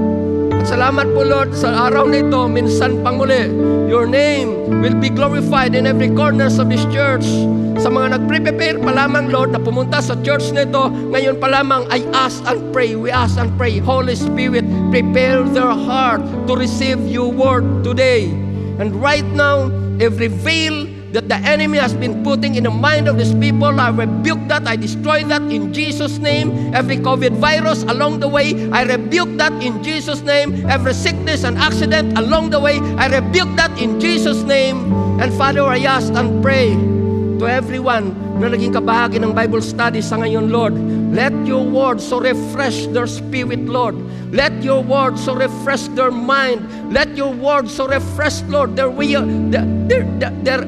At 0.70 0.78
salamat 0.78 1.18
po 1.18 1.26
Lord 1.26 1.58
sa 1.58 1.90
araw 1.90 2.06
na 2.14 2.22
ito, 2.22 2.46
minsan 2.46 3.02
pang 3.02 3.18
muli, 3.18 3.50
your 3.90 4.06
name 4.06 4.54
will 4.86 4.94
be 4.94 5.10
glorified 5.10 5.74
in 5.74 5.90
every 5.90 6.14
corners 6.14 6.62
of 6.62 6.70
this 6.70 6.86
church. 6.94 7.26
Sa 7.82 7.90
mga 7.90 8.22
nag-prepare 8.22 8.78
pa 8.78 8.94
lamang 8.94 9.34
Lord 9.34 9.50
na 9.50 9.58
pumunta 9.58 9.98
sa 9.98 10.14
church 10.22 10.54
na 10.54 10.70
ito, 10.70 10.94
ngayon 11.10 11.42
pa 11.42 11.50
lamang 11.50 11.90
I 11.90 12.06
ask 12.14 12.38
and 12.46 12.62
pray, 12.70 12.94
we 12.94 13.10
ask 13.10 13.42
and 13.42 13.50
pray, 13.58 13.82
Holy 13.82 14.14
Spirit, 14.14 14.62
prepare 14.94 15.42
their 15.42 15.74
heart 15.74 16.22
to 16.46 16.54
receive 16.54 17.02
your 17.10 17.34
word 17.34 17.82
today. 17.82 18.30
And 18.78 18.94
right 18.94 19.26
now, 19.26 19.74
every 19.98 20.30
veil 20.30 20.86
that 21.12 21.28
the 21.28 21.36
enemy 21.42 21.78
has 21.78 21.94
been 21.94 22.24
putting 22.24 22.56
in 22.56 22.64
the 22.64 22.72
mind 22.72 23.08
of 23.08 23.18
these 23.18 23.34
people, 23.34 23.80
I 23.80 23.90
rebuke 23.90 24.40
that, 24.48 24.68
I 24.68 24.76
destroy 24.76 25.24
that 25.26 25.42
in 25.42 25.74
Jesus' 25.74 26.18
name. 26.18 26.74
Every 26.74 26.98
COVID 26.98 27.38
virus 27.38 27.84
along 27.84 28.20
the 28.20 28.28
way, 28.28 28.70
I 28.72 28.84
rebuke 28.84 29.38
that 29.38 29.54
in 29.64 29.84
Jesus' 29.84 30.22
name. 30.22 30.66
Every 30.70 30.94
sickness 30.94 31.44
and 31.44 31.58
accident 31.58 32.18
along 32.18 32.52
the 32.52 32.60
way, 32.60 32.80
I 32.98 33.08
rebuke 33.08 33.56
that 33.56 33.74
in 33.80 34.00
Jesus' 34.00 34.44
name. 34.44 34.94
And 35.20 35.34
Father, 35.34 35.64
I 35.64 35.80
ask 35.80 36.14
and 36.14 36.42
pray 36.42 36.78
to 37.40 37.48
everyone 37.48 38.14
na 38.40 38.48
naging 38.52 38.76
kabahagi 38.76 39.20
ng 39.20 39.32
Bible 39.36 39.64
study 39.64 40.04
sa 40.04 40.20
ngayon, 40.20 40.52
Lord. 40.52 40.76
Let 41.10 41.34
your 41.44 41.66
word 41.66 42.00
so 42.00 42.22
refresh 42.22 42.86
their 42.94 43.08
spirit, 43.08 43.66
Lord. 43.66 43.98
Let 44.30 44.62
your 44.62 44.86
word 44.86 45.18
so 45.18 45.34
refresh 45.34 45.90
their 45.98 46.14
mind. 46.14 46.62
Let 46.94 47.18
your 47.18 47.34
word 47.34 47.66
so 47.66 47.90
refresh, 47.90 48.46
Lord, 48.46 48.78
their 48.78 48.92
way, 48.92 49.18
their, 49.50 49.66
their, 49.90 50.06
their, 50.22 50.34
their 50.46 50.62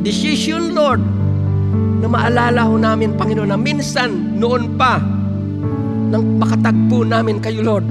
decision, 0.00 0.72
Lord, 0.72 1.00
na 2.00 2.08
maalala 2.08 2.64
ho 2.64 2.80
namin, 2.80 3.14
Panginoon, 3.14 3.52
na 3.52 3.60
minsan, 3.60 4.40
noon 4.40 4.74
pa, 4.80 5.00
nang 6.10 6.40
makatagpo 6.40 7.04
namin 7.04 7.38
kayo, 7.38 7.60
Lord, 7.62 7.86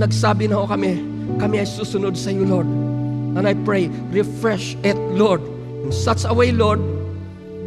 nagsabi 0.00 0.48
na 0.48 0.58
ho 0.58 0.64
kami, 0.66 0.98
kami 1.36 1.62
ay 1.62 1.68
susunod 1.68 2.16
sa 2.16 2.32
iyo, 2.32 2.48
Lord. 2.48 2.68
And 3.38 3.46
I 3.46 3.54
pray, 3.54 3.86
refresh 4.10 4.74
it, 4.82 4.98
Lord. 5.14 5.44
In 5.86 5.94
such 5.94 6.26
a 6.26 6.34
way, 6.34 6.50
Lord, 6.50 6.82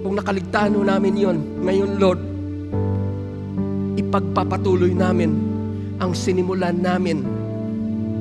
kung 0.03 0.19
nakaligtaan 0.19 0.75
ho 0.75 0.83
namin 0.83 1.13
yon, 1.15 1.37
ngayon, 1.63 1.91
Lord, 2.01 2.19
ipagpapatuloy 3.95 4.91
namin 4.91 5.31
ang 6.01 6.11
sinimulan 6.11 6.75
namin 6.75 7.23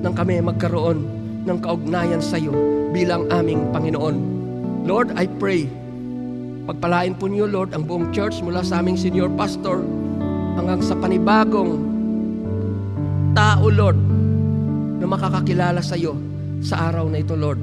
nang 0.05 0.15
kami 0.15 0.39
magkaroon 0.45 1.03
ng 1.43 1.59
kaugnayan 1.59 2.23
sa 2.23 2.39
iyo 2.39 2.55
bilang 2.95 3.27
aming 3.33 3.73
Panginoon. 3.73 4.42
Lord, 4.83 5.15
I 5.15 5.31
pray, 5.31 5.71
pagpalain 6.67 7.15
po 7.15 7.31
niyo, 7.31 7.47
Lord, 7.47 7.71
ang 7.71 7.87
buong 7.87 8.11
church 8.11 8.43
mula 8.43 8.67
sa 8.67 8.83
aming 8.83 8.99
senior 8.99 9.31
pastor 9.39 9.79
hanggang 10.59 10.83
sa 10.83 10.99
panibagong 10.99 11.79
tao, 13.31 13.71
Lord, 13.71 13.99
na 14.99 15.07
makakakilala 15.07 15.81
sa 15.81 15.95
iyo 15.95 16.19
sa 16.63 16.91
araw 16.91 17.07
na 17.07 17.23
ito, 17.23 17.39
Lord. 17.39 17.63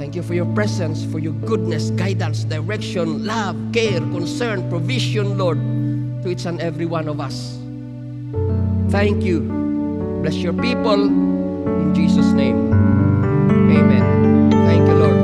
Thank 0.00 0.16
you 0.16 0.24
for 0.24 0.32
your 0.32 0.48
presence, 0.56 1.04
for 1.04 1.20
your 1.20 1.36
goodness, 1.44 1.92
guidance, 1.92 2.48
direction, 2.48 3.28
love, 3.28 3.52
care, 3.76 4.00
concern, 4.00 4.64
provision, 4.72 5.36
Lord, 5.36 5.60
to 6.24 6.32
each 6.32 6.48
and 6.48 6.56
every 6.56 6.88
one 6.88 7.04
of 7.04 7.20
us. 7.20 7.60
Thank 8.88 9.20
you. 9.20 9.44
Bless 10.24 10.40
your 10.40 10.56
people. 10.56 11.04
In 11.68 11.92
Jesus' 11.92 12.32
name. 12.32 12.72
Amen. 13.76 14.04
Thank 14.64 14.88
you, 14.88 14.96
Lord. 14.96 15.19